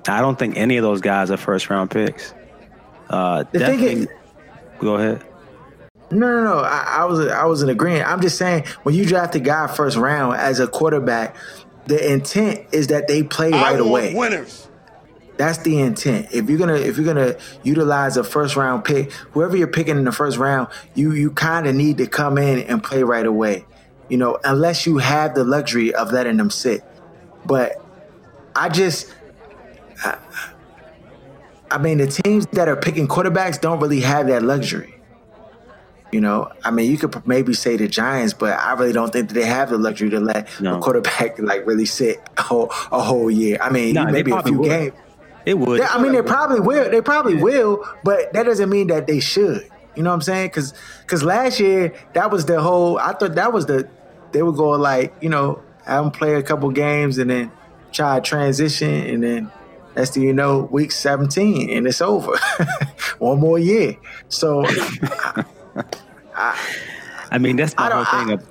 I 0.08 0.22
don't 0.22 0.38
think 0.38 0.58
any 0.58 0.78
of 0.78 0.84
those 0.84 1.01
guys 1.01 1.32
are 1.32 1.38
first 1.38 1.70
round 1.70 1.91
picks. 1.91 2.34
Uh, 3.10 3.43
The 3.51 3.60
thing 3.60 3.80
is- 3.82 4.08
go 4.80 4.95
ahead. 4.95 5.24
No, 6.12 6.28
no, 6.28 6.43
no. 6.43 6.60
I, 6.60 6.97
I 6.99 7.06
was 7.06 7.20
I 7.28 7.45
was 7.45 7.64
in 7.64 7.70
agreement. 7.70 8.08
I'm 8.08 8.22
just 8.22 8.38
saying 8.38 8.66
when 8.84 8.93
you 8.93 9.06
draft 9.06 9.34
a 9.36 9.39
guy 9.39 9.66
first 9.68 9.97
round 9.97 10.38
as 10.38 10.60
a 10.60 10.68
quarterback, 10.68 11.36
the 11.88 12.12
intent 12.14 12.62
is 12.72 12.88
that 12.88 13.08
they 13.08 13.24
play 13.24 13.51
I 13.51 13.62
right 13.62 13.72
want 13.74 13.88
away. 13.89 14.14
winners. 14.14 14.68
That's 15.38 15.58
the 15.60 15.80
intent. 15.80 16.28
If 16.32 16.47
you're 16.47 16.60
gonna 16.60 16.76
if 16.76 16.97
you're 16.97 17.06
gonna 17.12 17.36
utilize 17.64 18.18
a 18.18 18.24
first 18.24 18.56
round 18.56 18.86
pick, 18.86 19.12
whoever 19.32 19.58
you're 19.58 19.68
picking 19.68 19.97
in 19.97 20.06
the 20.06 20.12
first 20.12 20.38
round, 20.38 20.68
you 20.93 21.12
you 21.12 21.32
kind 21.32 21.66
of 21.68 21.74
need 21.76 21.97
to 21.97 22.08
come 22.08 22.38
in 22.38 22.60
and 22.60 22.84
play 22.84 23.01
right 23.03 23.26
away. 23.26 23.66
You 24.08 24.18
know, 24.18 24.38
unless 24.43 24.86
you 24.86 24.99
have 24.99 25.34
the 25.34 25.43
luxury 25.43 25.93
of 25.93 26.12
letting 26.12 26.38
them 26.38 26.51
sit. 26.51 26.84
But 27.45 27.84
I 28.56 28.70
just, 28.70 29.12
I, 30.04 30.18
I 31.72 31.78
mean, 31.78 31.98
the 31.98 32.08
teams 32.08 32.46
that 32.48 32.68
are 32.68 32.76
picking 32.76 33.08
quarterbacks 33.08 33.60
don't 33.60 33.80
really 33.80 34.02
have 34.02 34.28
that 34.28 34.43
luxury. 34.43 34.91
You 36.12 36.22
know, 36.22 36.50
I 36.64 36.72
mean, 36.72 36.89
you 36.89 36.98
could 36.98 37.26
maybe 37.28 37.54
say 37.54 37.76
the 37.76 37.88
Giants, 37.88 38.34
but 38.34 38.58
I 38.58 38.74
really 38.74 38.93
don't 38.93 39.12
think 39.12 39.28
that 39.30 39.34
they 39.34 39.46
have 39.46 39.70
the 39.70 39.78
luxury 39.78 40.10
to 40.12 40.20
let 40.20 40.48
No. 40.62 40.78
a 40.78 40.80
quarterback 40.82 41.39
like 41.39 41.66
really 41.66 41.86
sit 41.86 42.22
a 42.38 42.41
whole, 42.41 42.70
a 42.91 43.02
whole 43.02 43.30
year. 43.30 43.58
I 43.62 43.70
mean, 43.70 43.96
Nah, 43.96 44.10
maybe 44.12 44.32
a 44.32 44.41
few 44.43 44.60
would. 44.60 44.70
games. 44.70 44.93
It 45.46 45.58
would. 45.60 45.80
Yeah, 45.80 45.89
I 45.91 46.02
mean, 46.02 46.14
they 46.14 46.22
probably 46.22 46.60
will. 46.60 46.89
They 46.89 47.02
probably 47.02 47.36
will, 47.36 47.86
but 48.04 48.32
that 48.34 48.43
doesn't 48.43 48.70
mean 48.70 48.88
that 48.88 49.08
they 49.08 49.20
should. 49.20 49.68
You 49.96 50.04
know 50.04 50.10
what 50.10 50.16
I'm 50.16 50.22
saying? 50.22 50.48
Because 50.48 50.74
because 51.02 51.24
last 51.24 51.60
year 51.60 51.93
that 52.14 52.32
was 52.32 52.46
the 52.46 52.62
whole. 52.62 52.98
I 52.98 53.14
thought 53.14 53.36
that 53.36 53.54
was 53.54 53.66
the 53.66 53.88
they 54.32 54.41
would 54.41 54.56
go 54.56 54.72
like 54.72 55.14
you 55.22 55.30
know 55.30 55.62
have 55.86 56.04
them 56.04 56.12
play 56.12 56.34
a 56.36 56.43
couple 56.43 56.70
games 56.72 57.18
and 57.20 57.30
then 57.30 57.52
try 57.91 58.16
to 58.20 58.22
transition 58.22 58.89
and 58.89 59.24
then 59.24 59.52
next 59.96 60.14
thing 60.14 60.24
you 60.24 60.34
know 60.34 60.68
week 60.72 60.91
17 60.91 61.70
and 61.70 61.88
it's 61.88 62.02
over. 62.02 62.38
One 63.20 63.39
more 63.39 63.60
year. 63.60 63.98
So 64.30 64.66
I 66.36 66.58
I 67.32 67.38
mean, 67.38 67.56
that's 67.56 67.76
my 67.76 67.89
whole 67.91 68.06
thing. 68.06 68.32
Of, 68.34 68.48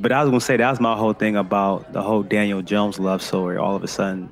but 0.00 0.12
I 0.12 0.22
was 0.22 0.30
gonna 0.30 0.40
say 0.40 0.56
that 0.56 0.70
was 0.70 0.80
my 0.80 0.96
whole 0.96 1.12
thing 1.12 1.36
about 1.36 1.92
the 1.92 2.02
whole 2.02 2.22
Daniel 2.22 2.62
Jones 2.62 2.98
love 2.98 3.22
story. 3.22 3.56
All 3.56 3.76
of 3.76 3.84
a 3.84 3.88
sudden, 3.88 4.30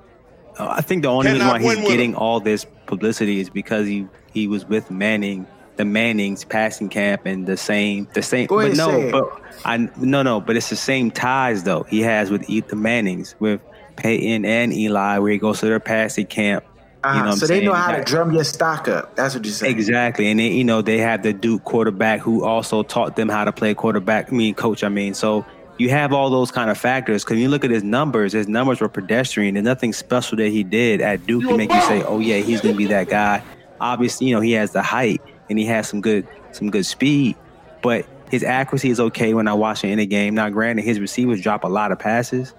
uh, 0.59 0.75
I 0.77 0.81
think 0.81 1.03
the 1.03 1.09
only 1.09 1.33
reason 1.33 1.47
why 1.47 1.61
he's 1.61 1.77
getting 1.77 2.11
him. 2.11 2.19
all 2.19 2.41
this 2.41 2.67
publicity 2.87 3.41
is 3.41 3.51
because 3.51 3.87
he 3.87 4.07
he 4.33 4.49
was 4.49 4.65
with 4.65 4.91
Manning, 4.91 5.47
the 5.77 5.85
Manning's 5.85 6.45
passing 6.45 6.89
camp, 6.89 7.27
and 7.27 7.47
the 7.47 7.57
same 7.57 8.09
the 8.15 8.23
same. 8.23 8.47
Go 8.47 8.57
but 8.57 8.73
ahead, 8.73 8.77
no, 8.77 9.11
but 9.11 9.43
I 9.65 9.77
no 9.99 10.23
no, 10.23 10.41
but 10.41 10.57
it's 10.57 10.71
the 10.71 10.77
same 10.77 11.11
ties 11.11 11.65
though 11.65 11.85
he 11.85 12.01
has 12.01 12.31
with 12.31 12.47
the 12.47 12.77
Mannings 12.77 13.35
with 13.39 13.61
Peyton 13.97 14.45
and 14.45 14.73
Eli, 14.73 15.19
where 15.19 15.33
he 15.33 15.39
goes 15.39 15.61
to 15.61 15.67
their 15.67 15.81
passing 15.81 16.27
camp. 16.27 16.65
uh, 17.05 17.09
You 17.09 17.15
know 17.15 17.21
what 17.27 17.33
I'm 17.33 17.37
so 17.39 17.47
they 17.47 17.65
know 17.65 17.73
saying? 17.73 17.83
how 17.85 17.93
to 17.97 18.05
drum 18.05 18.33
your 18.33 18.45
stock 18.45 18.89
up. 18.89 19.17
That's 19.17 19.35
what 19.35 19.45
you're 19.45 19.53
saying. 19.55 19.75
Exactly, 19.77 20.31
and 20.31 20.39
then, 20.41 20.53
you 20.53 20.65
know 20.65 20.83
they 20.83 20.99
have 20.99 21.23
the 21.23 21.33
Duke 21.33 21.65
quarterback 21.65 22.21
who 22.21 22.45
also 22.45 22.83
taught 22.83 23.17
them 23.17 23.29
how 23.29 23.45
to 23.45 23.53
play 23.53 23.75
quarterback. 23.75 24.33
I 24.33 24.37
mean, 24.37 24.55
coach. 24.55 24.85
I 24.85 24.89
mean, 24.89 25.15
so 25.15 25.45
you 25.79 25.89
have 25.91 26.13
all 26.13 26.29
those 26.31 26.51
kind 26.51 26.69
of 26.71 26.77
factors. 26.77 27.25
Because 27.25 27.39
you 27.39 27.49
look 27.49 27.65
at 27.65 27.71
his 27.71 27.83
numbers, 27.83 28.33
his 28.33 28.49
numbers 28.49 28.81
were 28.81 28.89
pedestrian. 28.89 29.55
There's 29.55 29.65
nothing 29.65 29.93
special 29.93 30.37
that 30.39 30.49
he 30.49 30.63
did 30.63 31.01
at 31.01 31.27
Duke 31.27 31.45
to 31.49 31.57
make 31.57 31.73
you 31.73 31.81
say, 31.83 32.03
"Oh 32.03 32.19
yeah, 32.19 32.39
he's 32.39 32.61
gonna 32.61 32.75
be 32.77 32.87
that 32.87 33.09
guy." 33.09 33.43
Obviously, 33.81 34.27
you 34.29 34.35
know 34.35 34.43
he 34.43 34.53
has 34.53 34.73
the 34.73 34.83
height 34.83 35.23
and 35.49 35.59
he 35.59 35.65
has 35.67 35.89
some 35.89 36.01
good 36.03 36.27
some 36.53 36.69
good 36.71 36.85
speed, 36.85 37.35
but 37.83 38.05
his 38.31 38.45
accuracy 38.45 38.91
is 38.91 39.01
okay 39.01 39.33
when 39.35 39.49
I 39.49 39.55
watch 39.55 39.83
him 39.83 39.91
in 39.91 39.99
a 39.99 40.07
game. 40.07 40.35
Now, 40.35 40.51
granted, 40.51 40.83
his 40.85 41.01
receivers 41.01 41.41
drop 41.41 41.65
a 41.65 41.69
lot 41.69 41.91
of 41.93 41.99
passes, 41.99 42.53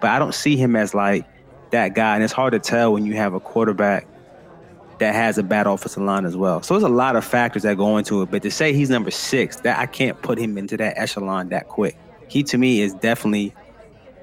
but 0.00 0.10
I 0.10 0.18
don't 0.18 0.34
see 0.34 0.56
him 0.56 0.76
as 0.76 0.94
like 0.94 1.26
that 1.70 1.94
guy. 1.94 2.14
And 2.14 2.24
it's 2.24 2.32
hard 2.32 2.52
to 2.52 2.58
tell 2.58 2.92
when 2.92 3.04
you 3.04 3.14
have 3.14 3.34
a 3.34 3.40
quarterback 3.40 4.06
that 4.98 5.14
has 5.14 5.38
a 5.38 5.42
bad 5.42 5.66
offensive 5.66 6.02
line 6.02 6.24
as 6.24 6.36
well. 6.36 6.62
So 6.62 6.74
there's 6.74 6.82
a 6.82 6.88
lot 6.88 7.16
of 7.16 7.24
factors 7.24 7.62
that 7.62 7.76
go 7.76 7.96
into 7.98 8.22
it. 8.22 8.30
But 8.30 8.42
to 8.42 8.50
say 8.50 8.72
he's 8.72 8.90
number 8.90 9.10
six, 9.10 9.56
that 9.60 9.78
I 9.78 9.86
can't 9.86 10.20
put 10.22 10.38
him 10.38 10.58
into 10.58 10.76
that 10.76 10.98
echelon 10.98 11.50
that 11.50 11.68
quick. 11.68 11.96
He 12.28 12.42
to 12.44 12.58
me 12.58 12.80
is 12.80 12.94
definitely 12.94 13.54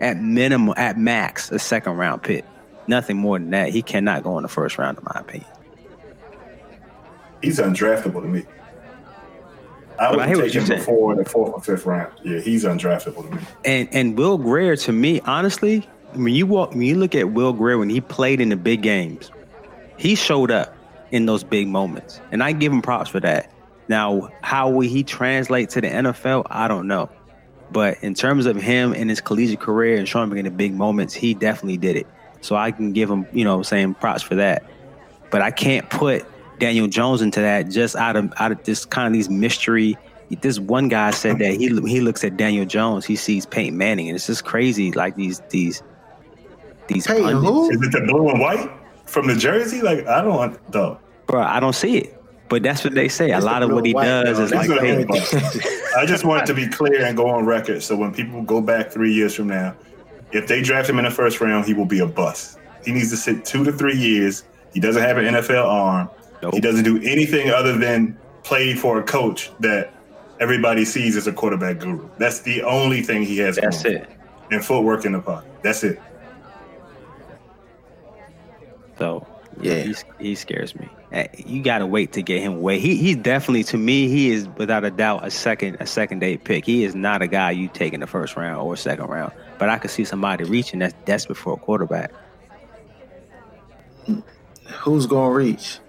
at 0.01 0.17
minimum, 0.17 0.73
at 0.77 0.97
max, 0.97 1.51
a 1.51 1.59
second 1.59 1.93
round 1.93 2.23
pick. 2.23 2.45
Nothing 2.87 3.17
more 3.17 3.39
than 3.39 3.49
that. 3.51 3.69
He 3.69 3.81
cannot 3.81 4.23
go 4.23 4.37
in 4.37 4.43
the 4.43 4.49
first 4.49 4.77
round, 4.77 4.97
in 4.97 5.03
my 5.05 5.21
opinion. 5.21 5.49
He's 7.41 7.59
undraftable 7.59 8.21
to 8.21 8.27
me. 8.27 8.45
I 9.99 10.03
Well, 10.09 10.11
would 10.11 10.19
I 10.21 10.27
hear 10.27 10.37
what 10.37 10.43
take 10.45 10.53
him 10.53 10.65
saying. 10.65 10.79
before 10.79 11.15
the 11.15 11.25
fourth 11.25 11.53
or 11.53 11.61
fifth 11.61 11.85
round. 11.85 12.11
Yeah, 12.23 12.39
he's 12.39 12.63
undraftable 12.63 13.29
to 13.29 13.35
me. 13.35 13.41
And 13.63 13.89
and 13.91 14.17
Will 14.17 14.37
Grier 14.37 14.75
to 14.77 14.91
me, 14.91 15.21
honestly, 15.25 15.87
when 16.13 16.33
you 16.33 16.45
walk, 16.45 16.71
when 16.71 16.81
you 16.83 16.95
look 16.95 17.15
at 17.15 17.31
Will 17.31 17.53
Grier 17.53 17.77
when 17.77 17.89
he 17.89 18.01
played 18.01 18.39
in 18.41 18.49
the 18.49 18.55
big 18.55 18.81
games, 18.81 19.31
he 19.97 20.15
showed 20.15 20.51
up 20.51 20.73
in 21.11 21.25
those 21.25 21.43
big 21.43 21.67
moments, 21.67 22.19
and 22.31 22.43
I 22.43 22.51
give 22.51 22.71
him 22.73 22.81
props 22.81 23.09
for 23.09 23.19
that. 23.21 23.51
Now, 23.87 24.29
how 24.41 24.69
will 24.69 24.87
he 24.87 25.03
translate 25.03 25.69
to 25.71 25.81
the 25.81 25.87
NFL? 25.87 26.47
I 26.49 26.67
don't 26.67 26.87
know. 26.87 27.09
But 27.71 27.97
in 28.03 28.13
terms 28.15 28.45
of 28.47 28.55
him 28.55 28.93
and 28.93 29.09
his 29.09 29.21
collegiate 29.21 29.59
career 29.59 29.97
and 29.97 30.07
showing 30.07 30.31
up 30.31 30.37
in 30.37 30.45
the 30.45 30.51
big 30.51 30.73
moments, 30.73 31.13
he 31.13 31.33
definitely 31.33 31.77
did 31.77 31.95
it. 31.95 32.07
So 32.41 32.55
I 32.55 32.71
can 32.71 32.93
give 32.93 33.09
him, 33.09 33.25
you 33.31 33.43
know, 33.43 33.61
saying 33.63 33.95
props 33.95 34.21
for 34.23 34.35
that. 34.35 34.63
But 35.31 35.41
I 35.41 35.51
can't 35.51 35.89
put 35.89 36.25
Daniel 36.59 36.87
Jones 36.87 37.21
into 37.21 37.41
that 37.41 37.69
just 37.69 37.95
out 37.95 38.15
of 38.15 38.33
out 38.37 38.51
of 38.51 38.63
this 38.63 38.85
kind 38.85 39.07
of 39.07 39.13
these 39.13 39.29
mystery. 39.29 39.97
This 40.41 40.59
one 40.59 40.89
guy 40.89 41.11
said 41.11 41.37
that 41.39 41.51
he 41.51 41.67
he 41.87 42.01
looks 42.01 42.23
at 42.23 42.35
Daniel 42.35 42.65
Jones, 42.65 43.05
he 43.05 43.15
sees 43.15 43.45
Peyton 43.45 43.77
Manning, 43.77 44.09
and 44.09 44.15
it's 44.15 44.27
just 44.27 44.43
crazy. 44.43 44.91
Like 44.91 45.15
these 45.15 45.41
these 45.49 45.83
these 46.87 47.05
Peyton 47.05 47.23
pundits. 47.23 47.45
who? 47.45 47.71
Is 47.71 47.81
it 47.81 47.91
the 47.91 48.05
blue 48.07 48.29
and 48.29 48.39
white 48.39 48.69
from 49.05 49.27
the 49.27 49.35
jersey? 49.35 49.81
Like 49.81 50.05
I 50.07 50.21
don't 50.21 50.35
want 50.35 50.71
though. 50.71 50.99
bro. 51.27 51.41
I 51.41 51.59
don't 51.59 51.75
see 51.75 51.97
it, 51.99 52.21
but 52.49 52.63
that's 52.63 52.83
what 52.83 52.95
they 52.95 53.07
say. 53.07 53.31
A 53.31 53.39
lot 53.39 53.61
of 53.61 53.71
what 53.71 53.85
he 53.85 53.93
white, 53.93 54.05
does 54.05 54.39
is 54.39 54.51
He's 54.51 54.67
like 54.67 54.67
gonna 54.67 54.97
be 54.97 55.05
Peyton. 55.05 55.61
I 55.97 56.05
just 56.05 56.25
want 56.25 56.45
to 56.47 56.53
be 56.53 56.67
clear 56.67 57.05
and 57.05 57.15
go 57.15 57.29
on 57.29 57.45
record. 57.45 57.83
So 57.83 57.95
when 57.95 58.13
people 58.13 58.41
go 58.41 58.61
back 58.61 58.91
three 58.91 59.13
years 59.13 59.35
from 59.35 59.47
now, 59.47 59.75
if 60.31 60.47
they 60.47 60.61
draft 60.61 60.89
him 60.89 60.97
in 60.97 61.05
the 61.05 61.11
first 61.11 61.39
round, 61.39 61.65
he 61.65 61.73
will 61.73 61.85
be 61.85 61.99
a 61.99 62.07
bust. 62.07 62.57
He 62.83 62.91
needs 62.91 63.09
to 63.11 63.17
sit 63.17 63.45
two 63.45 63.63
to 63.63 63.71
three 63.71 63.95
years. 63.95 64.43
He 64.73 64.79
doesn't 64.79 65.01
have 65.01 65.17
an 65.17 65.25
NFL 65.25 65.65
arm. 65.65 66.09
Nope. 66.41 66.53
He 66.53 66.59
doesn't 66.59 66.83
do 66.83 66.97
anything 67.03 67.49
other 67.49 67.77
than 67.77 68.17
play 68.43 68.75
for 68.75 68.99
a 68.99 69.03
coach 69.03 69.51
that 69.59 69.93
everybody 70.39 70.85
sees 70.85 71.15
as 71.17 71.27
a 71.27 71.33
quarterback 71.33 71.79
guru. 71.79 72.07
That's 72.17 72.41
the 72.41 72.61
only 72.63 73.01
thing 73.01 73.23
he 73.23 73.37
has. 73.39 73.55
That's 73.55 73.83
going. 73.83 73.97
it. 73.97 74.09
And 74.51 74.63
footwork 74.63 75.05
in 75.05 75.13
the 75.13 75.21
pocket. 75.21 75.49
That's 75.63 75.83
it. 75.83 75.99
So 78.97 79.25
Yeah. 79.61 79.81
he, 79.81 79.95
he 80.19 80.35
scares 80.35 80.75
me. 80.75 80.89
You 81.37 81.63
gotta 81.63 81.85
wait 81.87 82.11
to 82.13 82.21
get 82.21 82.41
him 82.41 82.55
away. 82.55 82.77
He 82.79 82.95
he's 82.97 83.15
definitely 83.15 83.63
to 83.65 83.77
me 83.77 84.09
he 84.09 84.31
is 84.31 84.47
without 84.57 84.83
a 84.83 84.91
doubt 84.91 85.25
a 85.25 85.31
second 85.31 85.77
a 85.79 85.85
second 85.87 86.19
day 86.19 86.35
pick. 86.37 86.65
He 86.65 86.83
is 86.83 86.93
not 86.93 87.21
a 87.21 87.27
guy 87.27 87.51
you 87.51 87.69
take 87.69 87.93
in 87.93 88.01
the 88.01 88.07
first 88.07 88.35
round 88.35 88.61
or 88.61 88.75
second 88.75 89.05
round. 89.07 89.31
But 89.57 89.69
I 89.69 89.77
could 89.77 89.91
see 89.91 90.03
somebody 90.03 90.43
reaching 90.43 90.79
that's 90.79 90.93
desperate 91.05 91.37
for 91.37 91.53
a 91.53 91.57
quarterback. 91.57 92.11
Who's 94.81 95.05
gonna 95.05 95.33
reach? 95.33 95.79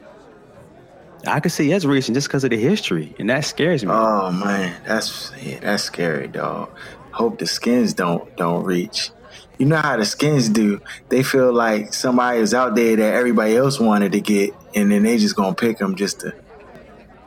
I 1.26 1.40
could 1.40 1.52
see 1.52 1.72
us 1.72 1.84
reaching 1.84 2.14
just 2.14 2.28
because 2.28 2.44
of 2.44 2.50
the 2.50 2.56
history, 2.56 3.14
and 3.18 3.28
that 3.30 3.44
scares 3.44 3.84
me. 3.84 3.90
Oh 3.92 4.30
man, 4.32 4.80
that's 4.86 5.32
yeah, 5.42 5.60
that's 5.60 5.82
scary, 5.82 6.28
dog. 6.28 6.70
Hope 7.12 7.38
the 7.38 7.46
skins 7.46 7.94
don't 7.94 8.34
don't 8.36 8.64
reach. 8.64 9.10
You 9.58 9.66
know 9.66 9.76
how 9.76 9.96
the 9.96 10.04
skins 10.04 10.48
do. 10.48 10.80
They 11.08 11.22
feel 11.22 11.52
like 11.52 11.94
somebody 11.94 12.40
is 12.40 12.52
out 12.52 12.74
there 12.74 12.96
that 12.96 13.14
everybody 13.14 13.56
else 13.56 13.80
wanted 13.80 14.12
to 14.12 14.20
get, 14.20 14.50
and 14.74 14.90
then 14.90 15.02
they 15.02 15.18
just 15.18 15.36
gonna 15.36 15.54
pick 15.54 15.78
them 15.78 15.96
just 15.96 16.20
to. 16.20 16.34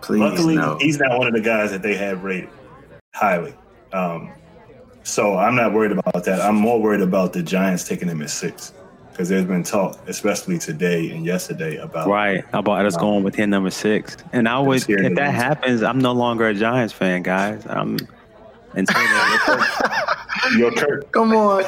Please 0.02 0.22
Luckily, 0.22 0.56
no. 0.56 0.78
he's 0.80 1.00
not 1.00 1.18
one 1.18 1.28
of 1.28 1.34
the 1.34 1.42
guys 1.42 1.72
that 1.72 1.82
they 1.82 1.96
have 1.96 2.24
rated 2.24 2.50
highly. 3.14 3.54
Um, 3.92 4.32
so 5.04 5.36
I'm 5.38 5.56
not 5.56 5.74
worried 5.74 5.92
about 5.92 6.24
that. 6.24 6.42
I'm 6.42 6.56
more 6.56 6.82
worried 6.82 7.02
about 7.02 7.34
the 7.34 7.44
Giants 7.44 7.88
taking 7.88 8.08
him 8.08 8.22
at 8.22 8.30
six 8.30 8.74
because 9.20 9.28
there's 9.28 9.44
been 9.44 9.64
talk, 9.64 10.00
especially 10.08 10.58
today 10.58 11.12
and 11.12 11.26
yesterday, 11.26 11.76
about 11.76 12.08
Right, 12.08 12.42
about 12.54 12.86
us 12.86 12.96
going 12.96 13.22
with 13.22 13.36
him 13.36 13.50
number 13.50 13.70
six, 13.70 14.16
and 14.32 14.48
I 14.48 14.58
would 14.62 14.80
scared 14.80 15.04
if 15.04 15.16
that 15.16 15.34
happens, 15.34 15.84
I'm 15.84 16.00
no 16.00 16.14
longer 16.14 16.48
a 16.48 16.54
Giants 16.54 16.94
fan, 16.94 17.24
guys. 17.24 17.68
I'm 17.68 17.98
until 18.74 19.02
your 20.58 20.72
Kurt. 20.72 21.12
Come 21.12 21.34
on, 21.36 21.64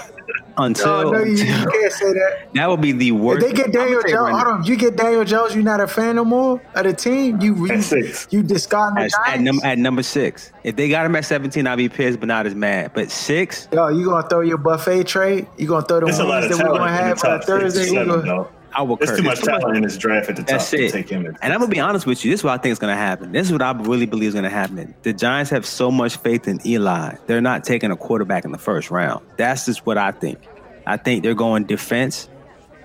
until, 0.58 1.04
no, 1.04 1.12
no, 1.12 1.24
you, 1.24 1.32
you 1.34 1.46
can't 1.46 1.92
say 1.94 2.14
that. 2.14 2.48
that 2.54 2.70
would 2.70 2.82
be 2.82 2.92
the 2.92 3.12
worst. 3.12 3.44
If 3.46 3.50
they 3.52 3.56
get 3.56 3.72
Daniel 3.72 3.98
I'm 4.00 4.02
gonna 4.02 4.08
say 4.08 4.14
Jones, 4.14 4.32
right 4.34 4.44
hold 4.46 4.58
on. 4.60 4.64
You 4.66 4.76
get 4.78 4.96
Daniel 4.96 5.24
Jones, 5.24 5.56
You're 5.56 5.64
not 5.64 5.80
a 5.82 5.88
fan 5.88 6.16
no 6.16 6.26
more 6.26 6.62
of 6.76 6.84
the 6.84 6.94
team. 6.94 7.42
You 7.42 7.56
you, 7.68 7.72
At 7.74 7.84
six. 7.84 8.28
you 8.32 8.44
discard 8.44 8.98
At, 8.98 9.12
at, 9.28 9.40
num- 9.42 9.60
at 9.64 9.78
number 9.78 10.04
six. 10.04 10.52
If 10.64 10.76
they 10.76 10.90
got 10.90 11.06
him 11.06 11.16
at 11.16 11.26
17, 11.26 11.66
I'd 11.68 11.76
be 11.76 11.90
pissed, 11.90 12.20
but 12.20 12.28
not 12.28 12.46
as 12.46 12.56
mad. 12.56 12.92
But 12.94 13.12
six, 13.12 13.68
Yo, 13.72 13.88
you 13.90 14.06
gonna 14.06 14.28
throw 14.28 14.42
your 14.42 14.58
buffet 14.58 15.04
trade? 15.06 15.48
You 15.58 15.68
gonna 15.68 15.86
throw 15.86 16.00
the 16.02 16.06
There's 16.08 16.20
a 16.20 16.24
lot 16.24 16.42
wings 16.44 16.54
of 16.54 16.58
that 16.60 16.68
we're 16.72 16.78
gonna 16.78 16.92
in 16.92 16.98
the 16.98 17.04
have 17.04 17.20
for 17.20 17.40
Thursday? 17.40 17.86
seven, 17.86 18.08
gonna- 18.08 18.22
though. 18.24 18.50
I 18.74 18.82
will 18.84 18.96
There's 18.96 19.18
too 19.18 19.24
much 19.24 19.38
It's 19.40 19.46
too 19.46 19.52
much- 19.52 19.62
talent 19.62 19.78
in 19.78 19.84
this 19.84 19.98
draft 19.98 20.30
at 20.30 20.36
the 20.36 20.42
top 20.44 20.50
That's 20.52 20.70
to 20.72 20.86
it. 20.86 20.92
take 20.92 21.10
him. 21.10 21.26
at 21.26 21.36
And 21.42 21.54
I'm 21.54 21.60
gonna 21.60 21.72
be 21.72 21.80
honest 21.80 22.06
with 22.06 22.24
you. 22.24 22.32
This 22.32 22.40
is 22.40 22.44
what 22.44 22.54
I 22.54 22.58
think 22.62 22.72
is 22.74 22.80
gonna 22.80 22.96
happen. 22.96 23.32
This 23.32 23.48
is 23.48 23.52
what 23.54 23.62
I 23.62 23.72
really 23.72 24.06
believe 24.06 24.30
is 24.30 24.34
gonna 24.36 24.50
happen. 24.50 24.94
The 25.04 25.14
Giants 25.14 25.50
have 25.52 25.66
so 25.66 25.92
much 25.92 26.18
faith 26.18 26.48
in 26.48 26.60
Eli. 26.66 27.16
They're 27.28 27.42
not 27.42 27.64
taking 27.64 27.92
a 27.92 27.96
quarterback 27.96 28.46
in 28.46 28.52
the 28.52 28.58
first 28.58 28.90
round. 28.92 29.24
That's 29.38 29.66
just 29.66 29.86
what 29.86 29.98
I 29.98 30.12
think. 30.12 30.40
I 30.88 30.98
think 30.98 31.24
they're 31.24 31.34
going 31.36 31.66
defense 31.66 32.28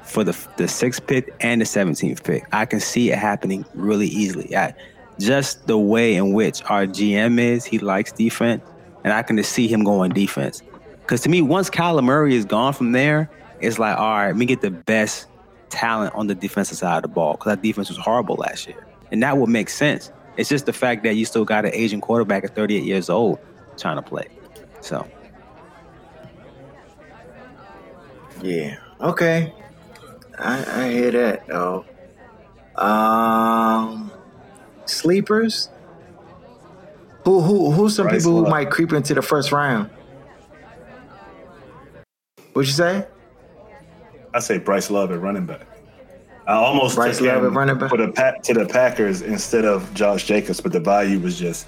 for 0.03 0.22
the 0.22 0.37
the 0.57 0.68
sixth 0.68 1.07
pick 1.07 1.34
and 1.41 1.61
the 1.61 1.64
17th 1.64 2.22
pick. 2.24 2.45
I 2.53 2.64
can 2.66 2.80
see 2.80 3.11
it 3.11 3.18
happening 3.18 3.64
really 3.74 4.07
easily. 4.09 4.57
I, 4.57 4.74
just 5.18 5.66
the 5.66 5.78
way 5.78 6.14
in 6.14 6.32
which 6.32 6.62
our 6.68 6.87
GM 6.87 7.39
is, 7.41 7.64
he 7.64 7.78
likes 7.78 8.12
defense, 8.12 8.62
and 9.03 9.12
I 9.12 9.22
can 9.22 9.37
just 9.37 9.51
see 9.53 9.66
him 9.66 9.82
going 9.82 10.12
defense. 10.12 10.62
Because 11.01 11.22
to 11.22 11.28
me, 11.28 11.41
once 11.43 11.70
Kyler 11.70 12.05
Murray 12.05 12.34
is 12.37 12.45
gone 12.45 12.72
from 12.74 12.93
there, 12.93 13.30
it's 13.61 13.78
like, 13.78 13.97
all 13.99 14.11
right, 14.11 14.26
let 14.26 14.37
me 14.37 14.45
get 14.45 14.61
the 14.61 14.70
best 14.70 15.26
talent 15.68 16.14
on 16.14 16.26
the 16.26 16.34
defensive 16.34 16.78
side 16.78 16.96
of 16.96 17.02
the 17.02 17.08
ball 17.08 17.32
because 17.32 17.50
our 17.50 17.56
defense 17.56 17.88
was 17.88 17.98
horrible 17.98 18.36
last 18.36 18.66
year, 18.66 18.86
and 19.10 19.22
that 19.22 19.38
would 19.38 19.50
make 19.50 19.68
sense. 19.68 20.10
It's 20.36 20.48
just 20.48 20.66
the 20.66 20.72
fact 20.72 21.02
that 21.04 21.16
you 21.16 21.24
still 21.24 21.44
got 21.44 21.64
an 21.64 21.72
Asian 21.74 22.00
quarterback 22.00 22.44
at 22.44 22.54
38 22.54 22.84
years 22.84 23.08
old 23.08 23.38
trying 23.78 23.96
to 23.96 24.02
play. 24.02 24.28
So 24.80 25.06
Yeah. 28.42 28.76
Okay. 29.00 29.52
I, 30.38 30.84
I 30.84 30.90
hear 30.90 31.10
that 31.12 31.46
though. 31.46 31.84
Um, 32.76 34.12
sleepers. 34.84 35.70
Who 37.24 37.40
who 37.40 37.72
who's 37.72 37.96
some 37.96 38.08
people 38.08 38.44
who 38.44 38.50
might 38.50 38.70
creep 38.70 38.92
into 38.92 39.14
the 39.14 39.22
first 39.22 39.50
round? 39.50 39.90
What'd 42.52 42.68
you 42.68 42.74
say? 42.74 43.06
I 44.37 44.39
say 44.41 44.59
Bryce 44.59 44.91
Love 44.91 45.12
at 45.12 45.20
running 45.20 45.47
back. 45.47 45.62
I 46.47 46.53
almost 46.53 46.95
Bryce 46.95 47.16
took 47.18 47.26
Love 47.28 47.39
him 47.39 47.47
at 47.47 47.53
running 47.53 47.78
back? 47.78 47.89
for 47.89 47.97
the 47.97 48.12
pa- 48.12 48.34
to 48.45 48.53
the 48.53 48.66
Packers 48.66 49.22
instead 49.22 49.64
of 49.64 49.93
Josh 49.95 50.24
Jacobs, 50.26 50.61
but 50.61 50.72
the 50.72 50.78
value 50.80 51.18
was 51.18 51.39
just 51.39 51.66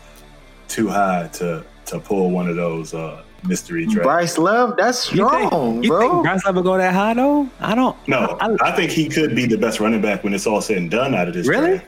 too 0.69 0.87
high 0.89 1.29
to 1.35 1.65
to 1.87 1.99
pull 1.99 2.31
one 2.31 2.47
of 2.47 2.57
those 2.57 2.93
uh, 2.93 3.23
mystery 3.45 3.87
drafts. 3.87 4.03
Bryce 4.03 4.39
Love. 4.39 4.77
That's 4.77 5.11
you 5.11 5.27
think, 5.31 5.47
strong, 5.49 5.83
you 5.83 5.89
bro. 5.89 6.01
think 6.11 6.23
Bryce 6.25 6.45
Love 6.45 6.57
would 6.57 6.65
go 6.65 6.77
that 6.77 6.93
high 6.93 7.15
though? 7.15 7.49
I 7.61 7.75
don't. 7.75 7.97
No, 8.07 8.37
I, 8.39 8.55
I 8.61 8.73
think 8.77 8.91
he 8.91 9.09
could 9.09 9.35
be 9.35 9.47
the 9.47 9.57
best 9.57 9.81
running 9.81 10.03
back 10.03 10.23
when 10.23 10.35
it's 10.35 10.47
all 10.47 10.61
said 10.61 10.77
and 10.77 10.91
done 10.91 11.15
out 11.15 11.27
of 11.29 11.33
this 11.35 11.47
Really? 11.49 11.79
draft. 11.79 11.87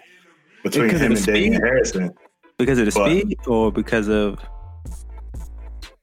Between 0.64 0.84
Because 0.86 1.00
of 1.02 1.06
him 1.08 1.12
the 1.14 1.18
and 1.18 1.26
Damien 1.26 1.52
speed? 1.54 1.62
Harrison. 1.66 2.10
because 2.56 2.78
of 2.78 2.86
the 2.86 2.92
But- 2.92 3.10
speed 3.10 3.36
or 3.46 3.70
because 3.70 4.08
of 4.08 4.38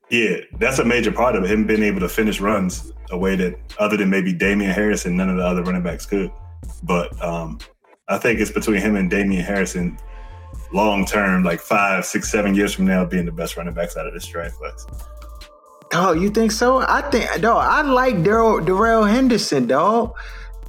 Yeah, 0.10 0.38
that's 0.60 0.80
a 0.80 0.86
major 0.86 1.12
part 1.12 1.36
of 1.36 1.44
it. 1.44 1.52
Him 1.52 1.66
being 1.66 1.84
able 1.84 2.00
to 2.00 2.10
finish 2.10 2.40
runs 2.40 2.92
a 3.12 3.18
way 3.18 3.36
that 3.36 3.60
other 3.80 3.98
than 3.98 4.10
maybe 4.10 4.34
Damien 4.34 4.72
Harrison, 4.72 5.18
none 5.18 5.30
of 5.30 5.38
the 5.38 5.44
other 5.44 5.64
running 5.64 5.84
backs 5.84 6.06
could. 6.06 6.32
But 6.84 7.22
um, 7.22 7.60
I 8.08 8.18
think 8.18 8.40
it's 8.40 8.52
between 8.52 8.82
him 8.82 8.96
and 8.96 9.10
Damien 9.10 9.44
Harrison 9.44 9.98
long 10.74 11.06
term, 11.06 11.44
like 11.44 11.60
five, 11.60 12.06
six, 12.06 12.32
seven 12.32 12.56
years 12.56 12.74
from 12.74 12.86
now, 12.86 13.06
being 13.06 13.26
the 13.26 13.32
best 13.32 13.58
running 13.58 13.74
backs 13.74 13.98
out 13.98 14.08
of 14.08 14.14
this 14.14 14.26
draft 14.26 14.56
class. 14.56 14.86
Oh, 15.94 16.14
you 16.14 16.30
think 16.30 16.52
so? 16.52 16.80
I 16.80 17.02
think, 17.10 17.42
dog. 17.42 17.66
I 17.66 17.82
like 17.82 18.16
Daryl 18.16 18.66
Darrell 18.66 19.04
Henderson, 19.04 19.68
dog. 19.68 20.16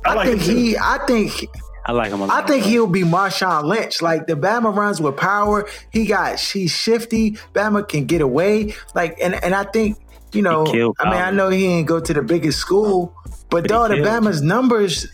I 0.05 0.11
I, 0.11 0.15
like 0.15 0.29
think 0.29 0.43
he. 0.43 0.77
I 0.77 0.99
think. 1.07 1.49
I 1.89 1.93
like 1.93 2.13
him 2.13 2.21
a 2.21 2.27
lot. 2.27 2.45
I 2.45 2.47
think 2.47 2.65
he'll 2.65 2.87
be 2.87 3.03
Marshawn 3.03 3.65
Lynch. 3.65 4.03
Like 4.03 4.27
the 4.27 4.35
Bama 4.35 4.77
runs 4.77 5.01
with 5.01 5.17
power. 5.17 5.67
He 5.91 6.05
got 6.05 6.39
he's 6.39 6.71
shifty. 6.71 7.33
Bama 7.55 7.89
can 7.89 8.05
get 8.05 8.21
away. 8.21 8.75
Like 8.95 9.19
and 9.23 9.35
and 9.43 9.55
I 9.55 9.65
think 9.65 9.97
you 10.33 10.43
know. 10.43 10.67
I 11.01 11.05
mean, 11.05 11.15
I 11.15 11.31
know 11.31 11.49
he 11.49 11.65
ain't 11.65 11.89
go 11.89 11.99
to 11.99 12.13
the 12.13 12.23
biggest 12.23 12.59
school, 12.59 13.15
but, 13.25 13.63
But 13.63 13.69
dog, 13.69 13.91
the. 13.91 13.97
Bama's 13.97 14.43
numbers. 14.43 15.09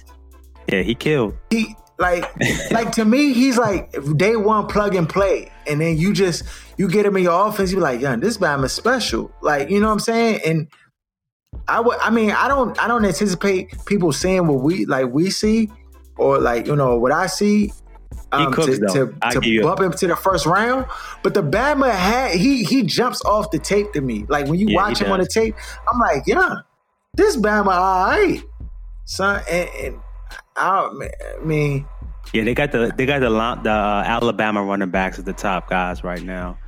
yeah, 0.68 0.82
he 0.82 0.96
killed. 0.96 1.36
He 1.50 1.76
like 1.98 2.24
like 2.72 2.90
to 2.92 3.04
me, 3.04 3.32
he's 3.32 3.56
like 3.56 3.94
day 4.16 4.34
one 4.34 4.66
plug 4.66 4.96
and 4.96 5.08
play, 5.08 5.52
and 5.68 5.80
then 5.80 5.96
you 5.96 6.12
just 6.12 6.42
you 6.76 6.88
get 6.88 7.06
him 7.06 7.16
in 7.16 7.22
your 7.22 7.46
offense. 7.48 7.70
You 7.70 7.76
be 7.76 7.82
like, 7.82 8.00
yeah, 8.00 8.16
this 8.16 8.36
Bama's 8.36 8.72
special. 8.72 9.32
Like 9.42 9.70
you 9.70 9.78
know 9.78 9.86
what 9.86 9.92
I'm 9.92 10.00
saying? 10.00 10.40
And 10.44 10.68
I 11.68 11.78
would. 11.78 11.96
I 11.98 12.10
mean, 12.10 12.32
I 12.32 12.48
don't. 12.48 12.76
I 12.82 12.88
don't 12.88 13.04
anticipate 13.04 13.68
people 13.86 14.12
seeing 14.12 14.48
what 14.48 14.60
we 14.60 14.86
like 14.86 15.06
we 15.12 15.30
see, 15.30 15.70
or 16.16 16.38
like 16.38 16.66
you 16.66 16.76
know 16.76 16.98
what 16.98 17.12
I 17.12 17.26
see. 17.26 17.72
Um, 18.32 18.52
cooks, 18.52 18.78
to 18.78 18.86
to, 18.88 19.14
I 19.22 19.32
to 19.32 19.40
bump 19.60 19.80
him 19.80 19.92
to 19.92 20.06
the 20.08 20.16
first 20.16 20.44
round, 20.46 20.86
but 21.22 21.34
the 21.34 21.42
Bama 21.42 21.92
had 21.92 22.32
he 22.32 22.64
he 22.64 22.82
jumps 22.82 23.24
off 23.24 23.50
the 23.52 23.60
tape 23.60 23.92
to 23.92 24.00
me. 24.00 24.26
Like 24.28 24.46
when 24.48 24.58
you 24.58 24.68
Yeah, 24.68 24.76
watch 24.76 25.00
him 25.00 25.12
on 25.12 25.20
the 25.20 25.26
tape, 25.26 25.54
I'm 25.92 26.00
like, 26.00 26.24
yeah, 26.26 26.56
this 27.16 27.36
Bama 27.36 27.68
all 27.72 28.06
right, 28.08 28.42
son. 29.04 29.42
And, 29.48 29.68
and 29.80 30.00
I 30.56 30.90
mean, 31.44 31.86
Yeah, 32.32 32.44
they 32.44 32.54
got 32.54 32.72
the 32.72 32.92
they 32.96 33.06
got 33.06 33.20
the 33.20 33.28
the 33.28 33.70
uh, 33.70 34.02
Alabama 34.06 34.62
running 34.64 34.90
backs 34.90 35.18
at 35.18 35.24
the 35.24 35.32
top 35.32 35.68
guys 35.68 36.02
right 36.02 36.22
now. 36.22 36.58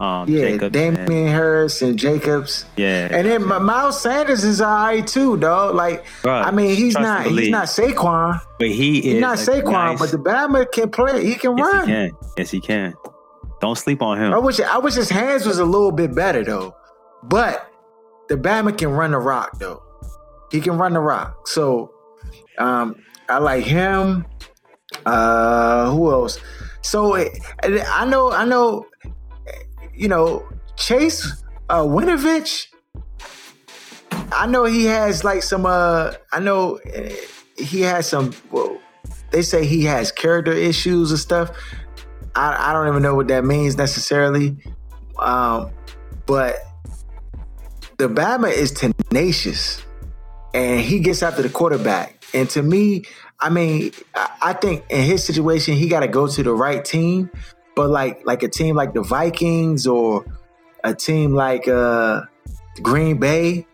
Um, 0.00 0.28
Yeah, 0.28 0.40
Jacobs 0.48 0.72
Damien 0.72 1.08
and- 1.10 1.28
Harris 1.28 1.80
and 1.82 1.96
Jacobs. 1.98 2.64
yeah, 2.76 3.08
And 3.12 3.26
then 3.26 3.42
M- 3.52 3.64
Miles 3.64 4.00
Sanders 4.00 4.42
is 4.42 4.60
alright 4.60 5.06
too, 5.06 5.36
dog. 5.36 5.74
Like, 5.76 6.04
Bruh, 6.22 6.44
I 6.44 6.50
mean, 6.50 6.74
he's 6.74 6.94
not 6.98 7.26
he's 7.26 7.50
not 7.50 7.66
Saquon. 7.68 8.40
but 8.58 8.68
he 8.68 8.98
is 8.98 9.04
He's 9.04 9.20
not 9.20 9.38
a 9.38 9.50
Saquon, 9.50 9.70
nice- 9.72 9.98
but 10.00 10.10
the 10.10 10.18
Bama 10.18 10.70
can 10.72 10.90
play. 10.90 11.24
He 11.24 11.34
can 11.36 11.56
yes, 11.56 11.72
run. 11.72 11.86
he 11.86 11.92
can. 11.92 12.10
Yes, 12.36 12.50
he 12.50 12.60
can. 12.60 12.94
Don't 13.60 13.78
sleep 13.78 14.02
on 14.02 14.18
him. 14.18 14.32
I 14.34 14.38
wish 14.38 14.58
I 14.60 14.78
wish 14.78 14.94
his 14.94 15.08
hands 15.10 15.46
was 15.46 15.58
a 15.60 15.64
little 15.64 15.92
bit 15.92 16.14
better 16.14 16.42
though. 16.42 16.74
But 17.22 17.64
the 18.28 18.36
Bama 18.36 18.76
can 18.76 18.90
run 18.90 19.12
the 19.12 19.18
rock 19.18 19.60
though. 19.60 19.82
He 20.50 20.60
can 20.60 20.78
run 20.78 20.94
the 20.94 21.00
rock. 21.00 21.46
So 21.46 21.92
um 22.58 22.96
I 23.28 23.38
like 23.38 23.62
him. 23.64 24.26
Uh 25.06 25.90
who 25.92 26.10
else? 26.10 26.38
So 26.82 27.14
eh, 27.14 27.28
I 27.62 28.04
know 28.04 28.32
I 28.32 28.44
know 28.44 28.86
you 29.94 30.08
know 30.08 30.46
Chase 30.76 31.42
uh 31.68 31.82
Winovich 31.82 32.66
I 34.32 34.46
know 34.46 34.64
he 34.64 34.84
has 34.86 35.24
like 35.24 35.42
some 35.42 35.66
uh 35.66 36.14
I 36.32 36.40
know 36.40 36.76
eh, 36.84 37.14
he 37.56 37.82
has 37.82 38.08
some 38.08 38.32
well 38.50 38.78
they 39.32 39.42
say 39.42 39.64
he 39.64 39.84
has 39.84 40.12
character 40.12 40.52
issues 40.52 41.10
and 41.10 41.18
stuff. 41.18 41.50
I, 42.34 42.70
I 42.70 42.72
don't 42.72 42.88
even 42.88 43.02
know 43.02 43.14
what 43.14 43.28
that 43.28 43.44
means 43.44 43.76
necessarily. 43.76 44.56
Um, 45.18 45.70
but 46.26 46.56
the 47.98 48.08
Bama 48.08 48.52
is 48.52 48.72
tenacious 48.72 49.82
and 50.54 50.80
he 50.80 51.00
gets 51.00 51.22
after 51.22 51.42
the 51.42 51.48
quarterback. 51.48 52.24
And 52.34 52.48
to 52.50 52.62
me, 52.62 53.04
I 53.40 53.50
mean, 53.50 53.92
I, 54.14 54.30
I 54.42 54.52
think 54.52 54.84
in 54.88 55.02
his 55.02 55.24
situation, 55.24 55.74
he 55.74 55.88
got 55.88 56.00
to 56.00 56.08
go 56.08 56.26
to 56.26 56.42
the 56.42 56.52
right 56.52 56.84
team. 56.84 57.30
But 57.74 57.90
like 57.90 58.26
like 58.26 58.42
a 58.42 58.48
team 58.48 58.76
like 58.76 58.94
the 58.94 59.02
Vikings 59.02 59.86
or 59.86 60.26
a 60.84 60.94
team 60.94 61.32
like 61.32 61.68
uh, 61.68 62.22
Green 62.82 63.18
Bay 63.18 63.66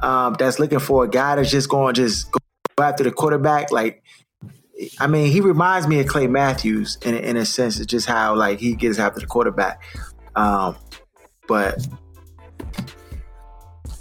um, 0.00 0.34
that's 0.38 0.58
looking 0.58 0.78
for 0.78 1.04
a 1.04 1.08
guy 1.08 1.36
that's 1.36 1.50
just 1.50 1.68
going 1.68 1.94
just 1.94 2.30
go 2.30 2.38
after 2.82 3.04
the 3.04 3.10
quarterback, 3.10 3.70
like 3.70 4.02
I 4.98 5.06
mean, 5.06 5.30
he 5.30 5.40
reminds 5.40 5.86
me 5.86 6.00
of 6.00 6.06
Clay 6.06 6.26
Matthews 6.26 6.96
in, 7.02 7.14
in 7.14 7.36
a 7.36 7.44
sense 7.44 7.78
It's 7.78 7.86
just 7.86 8.06
how 8.06 8.34
like 8.34 8.58
he 8.60 8.74
gets 8.74 8.98
after 8.98 9.20
the 9.20 9.26
quarterback. 9.26 9.82
Um, 10.34 10.76
but 11.46 11.86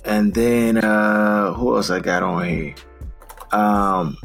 and 0.05 0.33
then 0.33 0.77
uh 0.77 1.53
who 1.53 1.75
else 1.75 1.89
I 1.89 1.99
got 1.99 2.23
on 2.23 2.47
here? 2.47 2.75
Um 3.51 4.17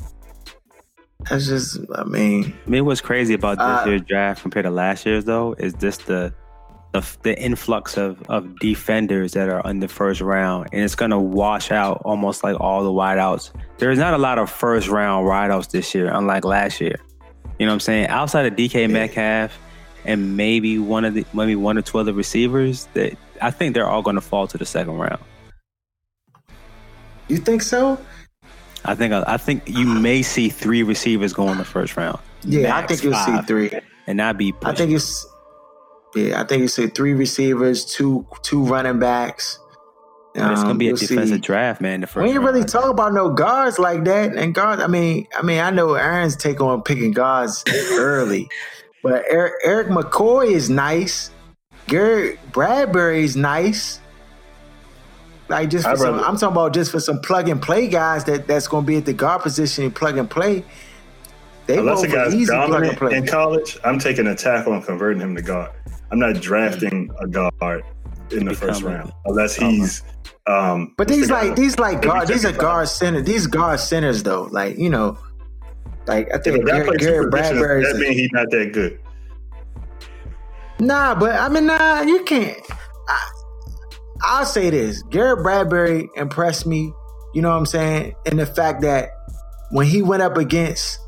that's 1.28 1.46
just 1.46 1.78
I 1.94 2.04
mean 2.04 2.54
I 2.66 2.70
mean, 2.70 2.84
what's 2.84 3.00
crazy 3.00 3.34
about 3.34 3.58
this 3.58 3.64
Uh, 3.66 3.84
year's 3.86 4.02
draft 4.02 4.42
compared 4.42 4.64
to 4.64 4.70
last 4.70 5.06
year's 5.06 5.24
though 5.24 5.54
is 5.58 5.74
just 5.74 6.06
the 6.06 6.32
the, 6.92 7.04
the 7.24 7.36
influx 7.36 7.96
of, 7.96 8.22
of 8.30 8.56
defenders 8.60 9.32
that 9.32 9.48
are 9.48 9.68
in 9.68 9.80
the 9.80 9.88
first 9.88 10.20
round, 10.20 10.68
and 10.72 10.84
it's 10.84 10.94
gonna 10.94 11.20
wash 11.20 11.72
out 11.72 12.00
almost 12.04 12.44
like 12.44 12.60
all 12.60 12.84
the 12.84 12.92
wideouts. 12.92 13.50
There's 13.78 13.98
not 13.98 14.14
a 14.14 14.18
lot 14.18 14.38
of 14.38 14.48
first 14.48 14.86
round 14.86 15.26
wideouts 15.26 15.70
this 15.72 15.92
year, 15.92 16.06
unlike 16.06 16.44
last 16.44 16.80
year. 16.80 16.94
You 17.58 17.66
know 17.66 17.72
what 17.72 17.74
I'm 17.74 17.80
saying? 17.80 18.06
Outside 18.06 18.46
of 18.46 18.54
DK 18.54 18.88
Metcalf 18.88 19.58
and 20.04 20.36
maybe 20.36 20.78
one 20.78 21.04
of 21.04 21.14
the 21.14 21.24
maybe 21.32 21.56
one 21.56 21.76
or 21.76 21.82
two 21.82 21.98
other 21.98 22.12
receivers, 22.12 22.86
that 22.94 23.18
I 23.42 23.50
think 23.50 23.74
they're 23.74 23.88
all 23.88 24.02
gonna 24.02 24.20
fall 24.20 24.46
to 24.46 24.56
the 24.56 24.64
second 24.66 24.94
round. 24.96 25.20
you 27.26 27.38
think 27.38 27.62
so? 27.62 27.98
I 28.84 28.94
think 28.94 29.12
I 29.12 29.36
think 29.36 29.62
you 29.68 29.86
may 29.86 30.22
see 30.22 30.48
three 30.48 30.82
receivers 30.82 31.32
go 31.32 31.48
in 31.50 31.58
the 31.58 31.64
first 31.64 31.96
round. 31.96 32.18
Yeah, 32.42 32.76
I 32.76 32.86
think 32.86 33.02
you'll 33.02 33.14
see 33.14 33.32
five. 33.32 33.46
three. 33.46 33.70
and 34.06 34.16
not 34.18 34.36
be. 34.36 34.52
I 34.64 34.74
think 34.74 34.92
it's 34.92 35.26
yeah, 36.14 36.40
I 36.40 36.44
think 36.44 36.60
you 36.62 36.68
see 36.68 36.86
three 36.88 37.14
receivers, 37.14 37.84
two 37.84 38.26
two 38.42 38.62
running 38.64 38.98
backs. 38.98 39.58
But 40.34 40.50
it's 40.50 40.60
gonna 40.62 40.72
Um, 40.72 40.78
be 40.78 40.88
a 40.88 40.94
defensive 40.94 41.36
see- 41.36 41.40
draft, 41.40 41.80
man. 41.80 42.00
The 42.00 42.08
first 42.08 42.24
We 42.24 42.32
ain't 42.32 42.42
really 42.42 42.64
talk 42.64 42.86
about 42.86 43.14
no 43.14 43.30
guards 43.30 43.78
like 43.78 44.02
that. 44.04 44.34
And 44.34 44.52
guards, 44.52 44.82
I 44.82 44.88
mean, 44.88 45.26
I 45.38 45.42
mean, 45.42 45.60
I 45.60 45.70
know 45.70 45.94
Aaron's 45.94 46.34
take 46.36 46.60
on 46.60 46.82
picking 46.82 47.12
guards 47.12 47.62
early, 47.92 48.48
but 49.02 49.22
Eric, 49.30 49.52
Erik 49.64 49.88
McCoy 49.88 50.50
is 50.50 50.68
nice. 50.68 51.30
Garrett 51.86 52.38
is 52.56 53.36
nice. 53.36 54.00
Like 55.48 55.70
just 55.70 55.84
for 55.84 55.90
I'd 55.92 55.98
some, 55.98 56.14
rather- 56.14 56.26
I'm 56.26 56.36
talking 56.36 56.52
about 56.56 56.72
just 56.74 56.90
for 56.90 57.00
some 57.00 57.20
plug 57.20 57.48
and 57.48 57.60
play 57.60 57.86
guys 57.88 58.24
that 58.24 58.46
that's 58.46 58.66
going 58.66 58.84
to 58.84 58.86
be 58.86 58.96
at 58.96 59.04
the 59.04 59.12
guard 59.12 59.42
position 59.42 59.84
and 59.84 59.94
plug 59.94 60.16
and 60.16 60.28
play. 60.30 60.64
They 61.66 61.78
Unless 61.78 62.02
go 62.02 62.08
a 62.08 62.12
guy's 62.12 62.34
easy 62.34 62.52
plug 62.52 62.82
and 62.82 62.96
play. 62.96 63.16
in 63.16 63.26
college, 63.26 63.78
I'm 63.84 63.98
taking 63.98 64.26
a 64.26 64.34
tackle 64.34 64.74
and 64.74 64.84
converting 64.84 65.20
him 65.20 65.34
to 65.36 65.42
guard. 65.42 65.70
I'm 66.10 66.18
not 66.18 66.40
drafting 66.40 67.10
a 67.20 67.26
guard 67.26 67.84
in 68.30 68.44
the 68.46 68.54
first 68.54 68.82
round 68.82 69.12
unless 69.24 69.56
he's. 69.56 70.02
Um, 70.46 70.94
But 70.98 71.08
these 71.08 71.28
the 71.28 71.34
like 71.34 71.56
these 71.56 71.78
like 71.78 72.02
guard 72.02 72.28
these 72.28 72.44
are 72.44 72.52
guard 72.52 72.88
center 72.88 73.22
these 73.22 73.46
guard 73.46 73.80
centers 73.80 74.22
though. 74.22 74.42
Like 74.50 74.76
you 74.78 74.90
know, 74.90 75.18
like 76.06 76.32
I 76.34 76.38
think 76.38 76.66
guy 76.66 76.84
Garrett, 76.84 77.30
plays 77.30 77.48
two 77.48 77.58
Garrett 77.58 77.84
that 77.86 77.96
means 77.98 78.16
he's 78.16 78.32
not 78.32 78.50
that 78.50 78.72
good. 78.72 78.98
Nah, 80.80 81.14
but 81.14 81.34
I 81.36 81.48
mean, 81.48 81.66
nah, 81.66 82.02
you 82.02 82.24
can't. 82.24 82.58
I, 83.08 83.30
I'll 84.24 84.46
say 84.46 84.70
this: 84.70 85.02
Garrett 85.04 85.42
Bradbury 85.42 86.08
impressed 86.16 86.66
me. 86.66 86.92
You 87.34 87.42
know 87.42 87.50
what 87.50 87.56
I'm 87.56 87.66
saying? 87.66 88.14
And 88.26 88.38
the 88.38 88.46
fact 88.46 88.82
that 88.82 89.10
when 89.70 89.86
he 89.86 90.02
went 90.02 90.22
up 90.22 90.36
against 90.36 91.00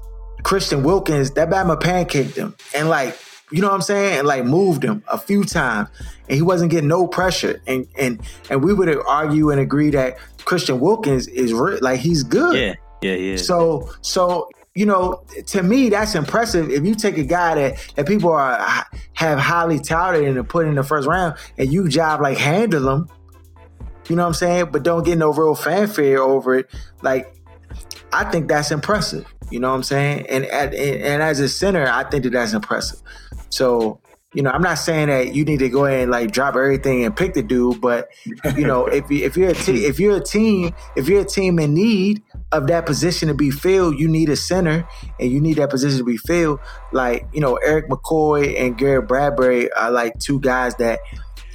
Christian 0.42 0.82
Wilkins, 0.82 1.30
that 1.32 1.48
Bama 1.48 1.80
pancaked 1.80 2.36
him, 2.36 2.54
and 2.74 2.88
like, 2.88 3.18
you 3.50 3.60
know 3.60 3.68
what 3.68 3.74
I'm 3.74 3.82
saying, 3.82 4.18
and 4.18 4.28
like 4.28 4.44
moved 4.44 4.82
him 4.82 5.02
a 5.08 5.18
few 5.18 5.44
times, 5.44 5.88
and 6.28 6.36
he 6.36 6.42
wasn't 6.42 6.70
getting 6.70 6.88
no 6.88 7.06
pressure. 7.06 7.62
And 7.66 7.86
and 7.96 8.20
and 8.50 8.62
we 8.62 8.74
would 8.74 8.94
argue 9.06 9.50
and 9.50 9.60
agree 9.60 9.90
that 9.90 10.18
Christian 10.44 10.80
Wilkins 10.80 11.26
is 11.28 11.52
re- 11.52 11.78
like 11.78 12.00
he's 12.00 12.22
good. 12.22 12.56
Yeah, 12.56 12.74
yeah, 13.02 13.16
yeah. 13.16 13.36
So, 13.36 13.90
so 14.02 14.50
you 14.76 14.84
know, 14.84 15.24
to 15.46 15.62
me, 15.62 15.88
that's 15.88 16.14
impressive. 16.14 16.68
If 16.70 16.84
you 16.84 16.94
take 16.94 17.16
a 17.16 17.24
guy 17.24 17.54
that 17.54 17.92
that 17.96 18.06
people 18.06 18.30
are 18.30 18.86
have 19.14 19.38
highly 19.38 19.80
touted 19.80 20.36
and 20.36 20.48
put 20.48 20.66
in 20.66 20.74
the 20.74 20.82
first 20.82 21.08
round, 21.08 21.36
and 21.56 21.72
you 21.72 21.88
job 21.88 22.20
like 22.20 22.36
handle 22.36 22.88
him, 22.88 23.08
you 24.08 24.16
know 24.16 24.22
what 24.22 24.28
I'm 24.28 24.34
saying, 24.34 24.68
but 24.72 24.82
don't 24.82 25.02
get 25.02 25.16
no 25.16 25.32
real 25.32 25.54
fanfare 25.54 26.20
over 26.20 26.56
it. 26.56 26.70
Like, 27.00 27.34
I 28.12 28.24
think 28.30 28.48
that's 28.48 28.70
impressive. 28.70 29.26
You 29.50 29.60
know 29.60 29.70
what 29.70 29.76
I'm 29.76 29.82
saying? 29.82 30.26
And 30.28 30.44
at, 30.44 30.74
and, 30.74 31.02
and 31.02 31.22
as 31.22 31.40
a 31.40 31.48
center, 31.48 31.86
I 31.86 32.04
think 32.04 32.24
that 32.24 32.30
that's 32.30 32.52
impressive. 32.52 33.00
So. 33.48 33.98
You 34.36 34.42
know, 34.42 34.50
I'm 34.50 34.60
not 34.60 34.74
saying 34.74 35.08
that 35.08 35.34
you 35.34 35.46
need 35.46 35.60
to 35.60 35.70
go 35.70 35.86
ahead 35.86 36.02
and 36.02 36.10
like 36.10 36.30
drop 36.30 36.56
everything 36.56 37.06
and 37.06 37.16
pick 37.16 37.32
the 37.32 37.42
dude, 37.42 37.80
but 37.80 38.10
you 38.54 38.66
know, 38.66 38.84
if 38.92 39.10
you, 39.10 39.24
if 39.24 39.34
you're 39.34 39.48
a 39.48 39.54
te- 39.54 39.86
if 39.86 39.98
you're 39.98 40.18
a 40.18 40.22
team, 40.22 40.74
if 40.94 41.08
you're 41.08 41.22
a 41.22 41.24
team 41.24 41.58
in 41.58 41.72
need 41.72 42.22
of 42.52 42.66
that 42.66 42.84
position 42.84 43.28
to 43.28 43.34
be 43.34 43.50
filled, 43.50 43.98
you 43.98 44.08
need 44.08 44.28
a 44.28 44.36
center, 44.36 44.86
and 45.18 45.32
you 45.32 45.40
need 45.40 45.56
that 45.56 45.70
position 45.70 45.96
to 45.96 46.04
be 46.04 46.18
filled. 46.18 46.60
Like 46.92 47.26
you 47.32 47.40
know, 47.40 47.54
Erik 47.54 47.88
McCoy 47.88 48.60
and 48.60 48.76
Garrett 48.76 49.08
Bradbury 49.08 49.72
are 49.72 49.90
like 49.90 50.18
two 50.18 50.38
guys 50.38 50.74
that 50.74 51.00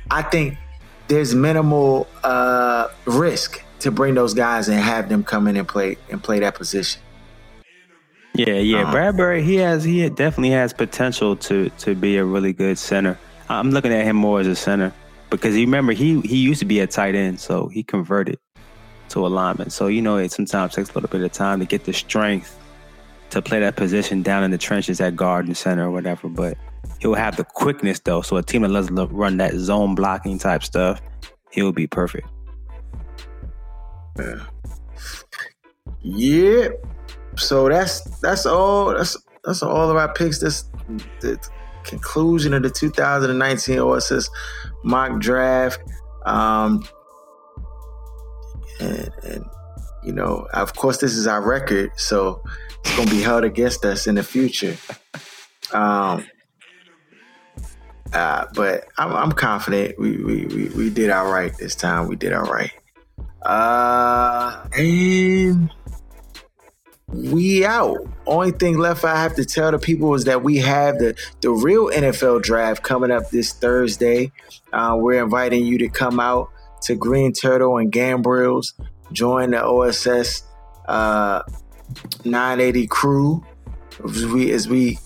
I 0.09 0.23
think 0.23 0.57
there's 1.07 1.35
minimal 1.35 2.07
uh, 2.23 2.87
risk 3.05 3.61
to 3.81 3.91
bring 3.91 4.15
those 4.15 4.33
guys 4.33 4.69
and 4.69 4.79
have 4.79 5.07
them 5.07 5.23
come 5.23 5.47
in 5.47 5.55
and 5.55 5.67
play 5.67 5.97
and 6.09 6.23
play 6.23 6.39
that 6.39 6.55
position. 6.55 6.99
Yeah, 8.47 8.55
yeah. 8.55 8.81
Uh-huh. 8.81 8.91
Bradbury, 8.91 9.43
he 9.43 9.55
has 9.57 9.83
he 9.83 10.07
definitely 10.09 10.51
has 10.51 10.73
potential 10.73 11.35
to 11.37 11.69
to 11.69 11.95
be 11.95 12.17
a 12.17 12.25
really 12.25 12.53
good 12.53 12.77
center. 12.77 13.17
I'm 13.49 13.71
looking 13.71 13.93
at 13.93 14.05
him 14.05 14.15
more 14.15 14.39
as 14.39 14.47
a 14.47 14.55
center 14.55 14.93
because 15.29 15.55
you 15.55 15.65
remember 15.65 15.93
he 15.93 16.21
he 16.21 16.37
used 16.37 16.59
to 16.59 16.65
be 16.65 16.79
a 16.79 16.87
tight 16.87 17.13
end, 17.13 17.39
so 17.39 17.67
he 17.67 17.83
converted 17.83 18.39
to 19.09 19.25
a 19.25 19.29
lineman. 19.29 19.69
So 19.69 19.87
you 19.87 20.01
know 20.01 20.17
it 20.17 20.31
sometimes 20.31 20.73
takes 20.73 20.89
a 20.89 20.93
little 20.93 21.09
bit 21.09 21.21
of 21.21 21.31
time 21.31 21.59
to 21.59 21.65
get 21.65 21.83
the 21.83 21.93
strength 21.93 22.57
to 23.29 23.41
play 23.41 23.59
that 23.59 23.75
position 23.75 24.23
down 24.23 24.43
in 24.43 24.51
the 24.51 24.57
trenches 24.57 24.99
at 24.99 25.15
guard 25.15 25.45
and 25.45 25.55
center 25.55 25.87
or 25.87 25.91
whatever. 25.91 26.27
But 26.27 26.57
he'll 26.99 27.13
have 27.13 27.37
the 27.37 27.43
quickness 27.43 27.99
though. 27.99 28.21
So 28.21 28.37
a 28.37 28.43
team 28.43 28.63
that 28.63 28.69
lets 28.69 28.89
him 28.89 28.95
run 28.95 29.37
that 29.37 29.53
zone 29.53 29.93
blocking 29.93 30.39
type 30.39 30.63
stuff, 30.63 30.99
he'll 31.51 31.73
be 31.73 31.85
perfect. 31.85 32.27
Yeah. 34.17 34.45
Yeah. 36.01 36.69
So 37.37 37.69
that's 37.69 38.01
that's 38.19 38.45
all. 38.45 38.93
That's 38.93 39.17
that's 39.43 39.63
all 39.63 39.89
of 39.89 39.97
our 39.97 40.13
picks. 40.13 40.39
This 40.39 40.65
the 41.21 41.39
conclusion 41.83 42.53
of 42.53 42.63
the 42.63 42.69
2019 42.69 43.79
OSS 43.79 44.29
mock 44.83 45.19
draft. 45.19 45.79
Um, 46.25 46.83
and, 48.79 49.09
and 49.23 49.45
you 50.03 50.13
know, 50.13 50.47
of 50.53 50.75
course, 50.75 50.97
this 50.97 51.13
is 51.13 51.27
our 51.27 51.41
record, 51.41 51.91
so 51.95 52.43
it's 52.83 52.95
gonna 52.95 53.09
be 53.09 53.21
held 53.21 53.43
against 53.43 53.85
us 53.85 54.07
in 54.07 54.15
the 54.15 54.23
future. 54.23 54.75
Um, 55.71 56.25
uh, 58.13 58.45
but 58.53 58.87
I'm, 58.97 59.13
I'm 59.13 59.31
confident 59.31 59.97
we, 59.97 60.17
we 60.17 60.45
we 60.45 60.69
we 60.69 60.89
did 60.89 61.09
all 61.09 61.31
right 61.31 61.55
this 61.57 61.75
time. 61.75 62.07
We 62.07 62.15
did 62.15 62.33
all 62.33 62.43
right. 62.43 62.71
Uh, 63.43 64.67
and 64.77 65.71
we 67.13 67.65
out 67.65 67.97
only 68.25 68.51
thing 68.51 68.77
left 68.77 69.03
I 69.03 69.21
have 69.21 69.35
to 69.35 69.45
tell 69.45 69.71
the 69.71 69.79
people 69.79 70.13
is 70.13 70.25
that 70.25 70.43
we 70.43 70.57
have 70.57 70.97
the 70.99 71.15
the 71.41 71.51
real 71.51 71.89
NFL 71.89 72.43
draft 72.43 72.83
coming 72.83 73.11
up 73.11 73.29
this 73.29 73.53
Thursday. 73.53 74.31
Uh, 74.71 74.95
we're 74.97 75.21
inviting 75.21 75.65
you 75.65 75.77
to 75.79 75.89
come 75.89 76.19
out 76.19 76.49
to 76.83 76.95
Green 76.95 77.33
Turtle 77.33 77.77
and 77.77 77.91
Gambrills, 77.91 78.73
join 79.11 79.51
the 79.51 79.63
OSS 79.63 80.43
uh, 80.87 81.41
980 82.23 82.87
crew 82.87 83.45
as 84.05 84.25
we 84.25 84.51
as 84.51 84.67
we 84.67 84.97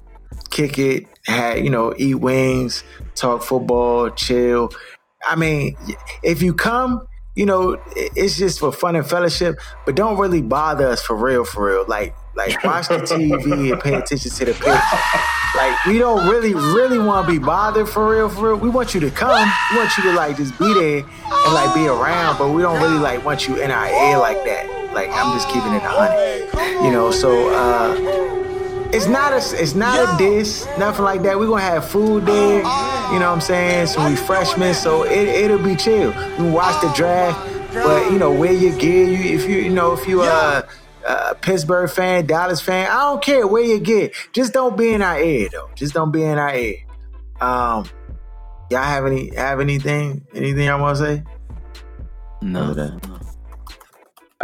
kick 0.51 0.77
it, 0.77 1.05
had 1.25 1.63
you 1.63 1.69
know, 1.69 1.93
eat 1.97 2.15
wings, 2.15 2.83
talk 3.15 3.43
football, 3.43 4.09
chill. 4.11 4.71
I 5.27 5.35
mean, 5.35 5.75
if 6.23 6.41
you 6.41 6.53
come, 6.53 7.07
you 7.35 7.45
know, 7.45 7.77
it's 7.95 8.37
just 8.37 8.59
for 8.59 8.71
fun 8.71 8.95
and 8.95 9.05
fellowship, 9.05 9.59
but 9.85 9.95
don't 9.95 10.17
really 10.17 10.41
bother 10.41 10.87
us 10.87 11.01
for 11.01 11.15
real, 11.15 11.43
for 11.43 11.65
real. 11.65 11.85
Like, 11.85 12.15
like 12.35 12.63
watch 12.63 12.87
the 12.87 12.97
TV 12.97 13.71
and 13.73 13.81
pay 13.81 13.93
attention 13.93 14.31
to 14.31 14.45
the 14.45 14.53
pitch. 14.53 14.81
Like, 15.55 15.85
we 15.85 15.97
don't 15.97 16.27
really, 16.29 16.53
really 16.53 16.97
want 16.97 17.27
to 17.27 17.31
be 17.31 17.39
bothered 17.39 17.89
for 17.89 18.09
real, 18.09 18.29
for 18.29 18.49
real. 18.49 18.55
We 18.57 18.69
want 18.69 18.93
you 18.93 19.01
to 19.01 19.11
come. 19.11 19.49
We 19.71 19.77
want 19.77 19.97
you 19.97 20.03
to 20.03 20.13
like 20.13 20.37
just 20.37 20.57
be 20.57 20.73
there 20.73 20.97
and 20.99 21.53
like 21.53 21.73
be 21.75 21.87
around, 21.87 22.37
but 22.37 22.51
we 22.51 22.61
don't 22.61 22.81
really 22.81 22.99
like 22.99 23.23
want 23.25 23.47
you 23.47 23.61
in 23.61 23.69
our 23.69 23.87
ear 23.87 24.17
like 24.17 24.43
that. 24.45 24.93
Like, 24.93 25.09
I'm 25.11 25.35
just 25.35 25.49
keeping 25.49 25.73
it 25.73 25.83
a 25.83 25.89
hundred, 25.89 26.85
you 26.85 26.91
know. 26.91 27.11
So, 27.11 27.49
uh, 27.53 28.44
it's 28.95 29.07
not 29.07 29.33
a 29.33 29.61
it's 29.61 29.75
not 29.75 29.99
a 29.99 30.17
diss, 30.17 30.65
nothing 30.77 31.03
like 31.03 31.21
that. 31.23 31.37
We're 31.37 31.47
gonna 31.47 31.61
have 31.61 31.89
food 31.89 32.25
there, 32.25 32.57
you 32.57 32.63
know 32.63 33.29
what 33.29 33.35
I'm 33.35 33.41
saying? 33.41 33.87
Some 33.87 34.09
refreshments, 34.09 34.79
so 34.79 35.03
it 35.03 35.27
it'll 35.27 35.59
be 35.59 35.75
chill. 35.75 36.11
We 36.39 36.49
watch 36.49 36.81
the 36.81 36.91
draft, 36.93 37.37
but 37.73 38.11
you 38.11 38.17
know, 38.17 38.31
wear 38.31 38.53
your 38.53 38.77
gear. 38.77 39.05
You 39.05 39.35
if 39.35 39.49
you 39.49 39.57
you 39.57 39.69
know 39.69 39.91
if 39.93 40.07
you 40.07 40.21
uh 40.21 40.61
a 41.05 41.35
Pittsburgh 41.35 41.89
fan, 41.89 42.25
Dallas 42.25 42.61
fan, 42.61 42.87
I 42.89 43.01
don't 43.01 43.21
care 43.21 43.45
where 43.45 43.63
you 43.63 43.79
get. 43.79 44.13
Just 44.31 44.53
don't 44.53 44.77
be 44.77 44.93
in 44.93 45.01
our 45.01 45.19
ear 45.19 45.49
though. 45.51 45.69
Just 45.75 45.93
don't 45.93 46.11
be 46.11 46.23
in 46.23 46.37
our 46.39 46.55
ear. 46.55 46.77
Um, 47.41 47.87
y'all 48.71 48.81
have 48.81 49.05
any 49.05 49.35
have 49.35 49.59
anything 49.59 50.25
anything 50.33 50.69
I 50.69 50.75
want 50.75 50.97
to 50.97 51.03
say? 51.03 51.23
No. 52.41 52.73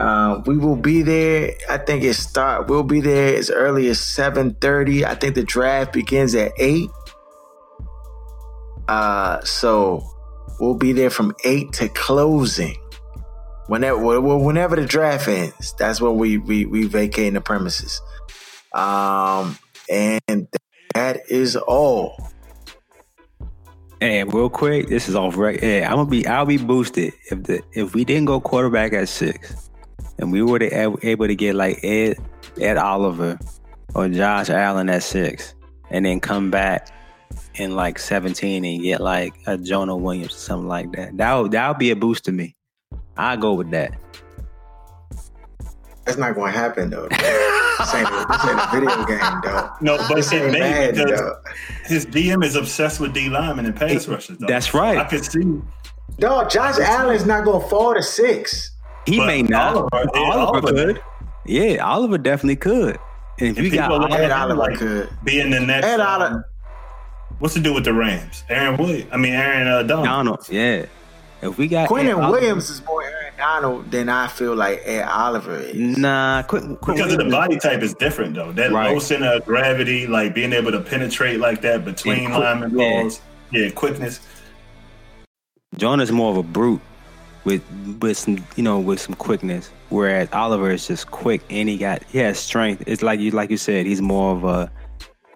Uh, 0.02 0.41
we 0.47 0.58
will 0.58 0.76
be 0.76 1.04
there. 1.04 1.54
I 1.70 1.78
think 1.78 2.04
it 2.04 2.16
start. 2.16 2.68
We'll 2.68 2.82
be 2.82 3.02
there 3.02 3.38
as 3.38 3.52
early 3.52 3.88
as 3.88 3.99
seven 3.99 4.56
thirty. 4.56 5.06
I 5.06 5.14
think 5.14 5.36
the 5.36 5.43
draft 5.43 5.93
begins 5.93 6.34
at 6.34 6.54
eight. 6.58 6.89
Uh, 8.88 9.41
so 9.41 10.04
we'll 10.60 10.74
be 10.74 10.91
there 10.91 11.12
from 11.12 11.36
eight 11.45 11.74
to 11.74 11.88
closing. 11.88 12.78
Whenever, 13.68 14.20
whenever 14.20 14.76
the 14.76 14.88
draft 14.88 15.28
ends, 15.28 15.76
that's 15.78 16.02
when 16.02 16.18
we 16.18 16.39
we 16.39 16.66
we 16.66 16.88
vacate 16.88 17.34
the 17.34 17.41
premises. 17.41 18.02
Um, 18.74 19.56
and 19.88 20.47
that 20.95 21.30
is 21.30 21.56
all. 21.56 22.28
And 24.02 24.34
real 24.34 24.49
quick, 24.49 24.88
this 24.88 25.08
is 25.08 25.16
off 25.16 25.38
right. 25.38 25.60
Hey, 25.60 25.84
I'm 25.84 25.97
gonna 25.97 26.10
be. 26.10 26.26
I'll 26.26 26.47
be 26.47 26.58
boosted 26.58 27.14
if 27.30 27.43
the 27.43 27.62
if 27.74 27.93
we 27.93 28.04
didn't 28.04 28.26
go 28.26 28.41
quarterback 28.41 28.93
at 28.93 29.08
six 29.08 29.70
and 30.22 30.32
we 30.32 30.42
were 30.42 30.62
able 30.62 31.28
to 31.28 31.36
get 31.36 31.56
like 31.56 31.84
Ed 31.84 32.18
Ed 32.60 32.78
Oliver 32.78 33.38
or 33.94 34.08
Josh 34.08 34.50
Allen 34.50 34.90
at 34.90 35.04
six, 35.04 35.54
and 35.90 36.06
then 36.06 36.20
come 36.20 36.50
back 36.50 36.90
in 37.56 37.76
like 37.76 38.00
17 38.00 38.64
and 38.64 38.82
get 38.82 39.02
like 39.02 39.34
a 39.48 39.58
Jonah 39.58 39.96
Williams 39.96 40.34
or 40.34 40.38
something 40.38 40.68
like 40.68 40.92
that. 40.94 41.18
That 41.18 41.34
would 41.34 41.52
that 41.52 41.68
would 41.68 41.78
be 41.80 41.92
a 41.92 41.96
boost 41.96 42.26
to 42.26 42.32
me. 42.32 42.56
I 43.18 43.36
go 43.36 43.54
with 43.54 43.72
that. 43.72 43.98
That's 46.06 46.18
not 46.18 46.36
going 46.36 46.52
to 46.54 46.58
happen 46.58 46.90
though. 46.90 47.08
this, 47.10 47.94
ain't 47.94 48.08
a, 48.08 48.26
this 48.30 48.46
ain't 48.46 48.60
a 48.60 48.70
video 48.72 49.06
game, 49.06 49.42
though. 49.44 49.70
No, 49.82 49.98
but 49.98 50.16
this 50.16 50.32
it 50.32 50.42
ain't 50.42 50.54
bad, 50.54 50.96
though. 50.96 51.36
his 51.86 52.06
DM 52.06 52.44
is 52.44 52.56
obsessed 52.56 53.00
with 53.00 53.14
D 53.14 53.30
linemen 53.30 53.66
and 53.66 53.76
pass 53.76 54.08
rushers. 54.08 54.38
Though. 54.38 54.48
That's 54.48 54.74
right. 54.74 54.98
I 54.98 55.04
could 55.04 55.24
see. 55.24 55.62
Dog, 56.18 56.50
Josh 56.50 56.80
Allen's 56.80 57.26
not 57.26 57.46
going 57.46 57.62
to 57.62 57.68
fall 57.68 57.94
to 57.94 58.04
six. 58.04 58.71
He 59.06 59.18
But 59.18 59.28
may 59.28 59.41
not. 59.43 59.76
Oliver- 59.76 59.88
Oliver, 59.93 60.12
yeah, 60.16 60.45
Oliver- 60.45 60.68
could. 60.74 61.02
Yeah, 61.45 61.76
Oliver 61.86 62.18
definitely 62.18 62.56
could. 62.58 62.97
And 63.39 63.49
if 63.52 63.58
And 63.58 63.66
you 63.66 63.72
got 63.72 63.89
people 63.89 64.06
Oliver, 64.06 64.22
Ed 64.22 64.32
Oliver 64.32 64.56
like 64.60 64.78
could. 64.78 65.10
being 65.24 65.49
the 65.49 65.60
next. 65.60 65.88
Ed 65.88 65.99
um, 65.99 66.08
Oliver- 66.22 66.49
what's 67.39 67.54
to 67.56 67.60
do 67.60 67.74
with 67.74 67.86
the 67.86 67.93
Rams? 67.93 68.43
Aaron 68.49 68.78
Williams. 68.78 69.10
I 69.12 69.18
mean 69.18 69.34
Aaron 69.34 69.68
uh, 69.68 69.84
Donald. 69.84 70.06
Donald, 70.06 70.49
yeah. 70.49 70.86
If 71.41 71.58
we 71.58 71.68
got 71.68 71.89
Quinnen 71.89 72.10
Ed 72.10 72.14
Oliver- 72.14 72.32
Williams 72.34 72.70
is 72.70 72.86
more 72.86 73.02
Aaron 73.04 73.34
Donald 73.36 73.89
than 73.89 74.10
I 74.10 74.28
feel 74.28 74.54
like 74.56 74.84
Ed 74.86 75.04
Oliver 75.08 75.58
is. 75.58 75.97
Nah, 75.97 76.43
Quinnen, 76.43 76.78
Quinnen 76.80 76.95
Because 76.97 77.14
of 77.14 77.18
the 77.18 77.30
body 77.32 77.58
type 77.58 77.82
is 77.82 77.95
different 77.95 78.36
though. 78.36 78.52
That 78.52 78.72
Right. 78.72 78.91
low 78.93 78.99
center 78.99 79.34
of 79.34 79.45
gravity, 79.45 80.06
like 80.06 80.36
being 80.36 80.54
able 80.54 80.72
to 80.72 80.80
penetrate 80.82 81.39
like 81.39 81.62
that 81.64 81.84
between 81.84 82.20
And 82.20 82.28
quick- 82.28 82.39
lineman 82.43 82.78
yeah. 82.78 83.02
balls. 83.02 83.22
Yeah, 83.52 83.70
quickness. 83.72 84.20
Jonah's 85.78 86.12
more 86.12 86.30
of 86.32 86.38
a 86.38 86.43
brute 86.43 86.82
with 87.44 87.64
with 88.02 88.18
some 88.18 88.44
you 88.56 88.64
know 88.64 88.80
with 88.80 89.00
some 89.00 89.16
quickness, 89.16 89.72
whereas 89.89 90.30
Oliver 90.34 90.72
is 90.72 90.88
just 90.88 91.12
quick 91.12 91.42
and 91.50 91.68
he 91.70 91.78
got 91.78 92.04
he 92.06 92.20
has 92.20 92.39
strength. 92.39 92.84
It's 92.88 93.02
like 93.02 93.20
you 93.20 93.32
like 93.32 93.50
you 93.50 93.58
said, 93.58 93.86
he's 93.86 94.02
more 94.02 94.36
of 94.36 94.44
a 94.44 94.72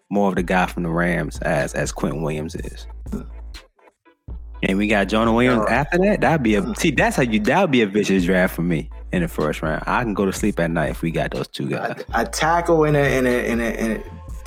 more 0.10 0.30
of 0.30 0.36
the 0.36 0.44
guy 0.44 0.68
from 0.68 0.84
the 0.84 0.90
Rams 0.90 1.40
as 1.40 1.74
as 1.74 1.92
Quinnen 1.92 2.22
Williams 2.22 2.56
is. 2.56 2.88
And 4.64 4.78
we 4.78 4.88
got 4.88 5.06
Jonah 5.10 5.34
Williams 5.34 5.66
after 5.70 5.98
that. 6.00 6.22
That'd 6.22 6.42
be 6.44 6.56
a 6.56 6.76
see. 6.76 6.92
That's 6.92 7.16
how 7.16 7.24
you. 7.24 7.40
That 7.42 7.62
would 7.62 7.72
be 7.72 7.82
a 7.82 7.88
vicious 7.88 8.24
draft 8.24 8.56
for 8.56 8.64
me 8.64 8.90
in 9.12 9.22
the 9.22 9.28
first 9.28 9.62
round. 9.62 9.84
I 9.86 10.02
can 10.04 10.14
go 10.14 10.26
to 10.26 10.34
sleep 10.34 10.60
at 10.60 10.72
night 10.72 10.90
if 10.90 11.02
we 11.02 11.12
got 11.12 11.32
those 11.32 11.48
two 11.48 11.70
guys. 11.70 12.04
A 12.14 12.26
tackle 12.26 12.84
and 12.84 12.98
a, 12.98 13.00
and 13.00 13.28
a, 13.28 13.52
and 13.52 13.62
a, 13.62 13.80
and 13.80 14.04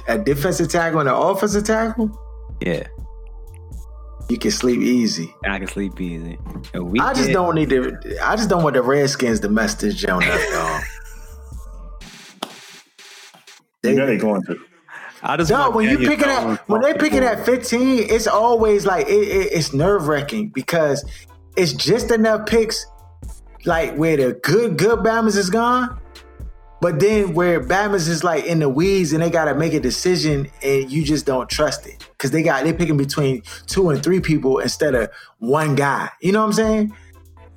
a, 0.08 0.14
a 0.14 0.18
defensive 0.18 0.70
tackle 0.70 1.00
and 1.00 1.08
an 1.08 1.14
offensive 1.14 1.64
tackle, 1.64 2.10
Yeah, 2.60 2.86
you 4.28 4.38
can 4.38 4.50
sleep 4.50 4.80
easy. 4.80 5.34
I 5.46 5.58
can 5.58 5.66
sleep 5.68 6.00
easy. 6.00 6.38
And 6.74 6.90
we 6.90 7.00
I 7.00 7.12
just 7.14 7.28
get- 7.28 7.32
don't 7.34 7.54
need 7.54 7.70
to. 7.70 7.96
I 8.22 8.36
just 8.36 8.48
don't 8.48 8.62
want 8.62 8.74
the 8.74 8.82
Redskins 8.82 9.40
to 9.40 9.48
mess 9.48 9.74
this 9.74 9.94
joint 9.94 10.24
up, 10.24 10.40
dog. 10.52 10.82
You 13.84 13.94
know 13.94 14.06
they 14.06 14.16
going 14.16 14.42
to. 14.44 14.58
I 15.22 15.36
just 15.36 15.50
Dog, 15.50 15.74
want 15.74 15.76
when 15.76 15.90
you 15.90 15.98
picking 16.08 16.28
at 16.28 16.68
when 16.68 16.80
they 16.80 16.94
picking 16.94 17.24
at 17.24 17.44
15, 17.44 18.06
it's 18.10 18.26
always 18.26 18.86
like 18.86 19.06
it, 19.08 19.12
it- 19.12 19.52
it's 19.52 19.72
nerve 19.72 20.06
wracking 20.08 20.50
because 20.50 21.04
it's 21.56 21.72
just 21.72 22.10
enough 22.10 22.46
picks, 22.46 22.86
like 23.64 23.94
where 23.96 24.16
the 24.16 24.34
good 24.42 24.76
good 24.78 25.00
Bama's 25.00 25.36
is 25.36 25.50
gone, 25.50 25.98
but 26.80 27.00
then 27.00 27.34
where 27.34 27.60
Bama's 27.60 28.08
is 28.08 28.22
like 28.22 28.44
in 28.44 28.60
the 28.60 28.68
weeds 28.68 29.12
and 29.12 29.22
they 29.22 29.30
gotta 29.30 29.54
make 29.54 29.74
a 29.74 29.80
decision 29.80 30.48
and 30.62 30.90
you 30.90 31.04
just 31.04 31.26
don't 31.26 31.48
trust 31.48 31.86
it 31.86 32.08
because 32.12 32.30
they 32.30 32.42
got 32.42 32.64
they 32.64 32.72
picking 32.72 32.96
between 32.96 33.42
two 33.66 33.90
and 33.90 34.02
three 34.02 34.20
people 34.20 34.58
instead 34.58 34.94
of 34.94 35.10
one 35.38 35.74
guy. 35.74 36.10
You 36.20 36.32
know 36.32 36.40
what 36.40 36.46
I'm 36.46 36.52
saying? 36.52 36.96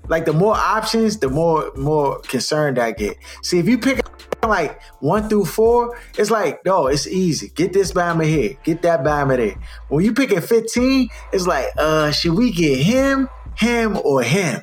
Like 0.08 0.26
the 0.26 0.34
more 0.34 0.56
options, 0.56 1.20
the 1.20 1.30
more 1.30 1.72
more 1.76 2.20
concerned 2.22 2.80
I 2.80 2.92
get. 2.92 3.18
See, 3.44 3.60
if 3.60 3.68
you 3.68 3.78
pick 3.78 4.02
like 4.44 4.82
one 5.00 5.30
through 5.30 5.46
four, 5.46 5.98
it's 6.18 6.32
like, 6.32 6.66
no, 6.66 6.88
it's 6.88 7.08
easy. 7.08 7.50
Get 7.50 7.74
this 7.74 7.92
Bama 7.92 8.26
here, 8.26 8.58
get 8.64 8.82
that 8.82 9.04
Bama 9.04 9.38
there. 9.38 9.56
When 9.90 10.04
you 10.04 10.14
pick 10.14 10.32
at 10.34 10.44
15, 10.44 11.10
it's 11.32 11.46
like, 11.46 11.68
uh, 11.78 12.12
should 12.12 12.34
we 12.34 12.52
get 12.52 12.80
him, 12.80 13.30
him, 13.56 13.98
or 14.04 14.24
him? 14.24 14.62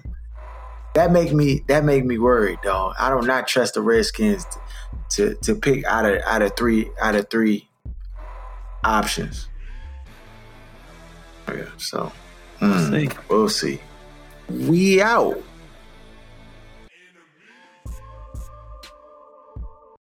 That 0.99 1.13
make 1.13 1.33
me 1.33 1.63
that 1.69 1.85
make 1.85 2.05
me 2.05 2.19
worried, 2.19 2.59
dog. 2.65 2.97
I 2.99 3.09
do 3.09 3.25
not 3.25 3.47
trust 3.47 3.75
the 3.75 3.81
Redskins 3.81 4.45
to, 4.47 4.59
to 5.11 5.35
to 5.43 5.55
pick 5.55 5.85
out 5.85 6.05
of 6.05 6.21
out 6.23 6.43
of 6.43 6.57
three 6.57 6.91
out 7.01 7.15
of 7.15 7.31
three 7.31 7.69
options. 8.83 9.49
Yeah, 11.47 11.67
so 11.77 12.11
mm, 12.59 12.91
see. 12.91 13.17
we'll 13.29 13.49
see. 13.49 13.81
We 14.51 15.01
out. 15.01 15.41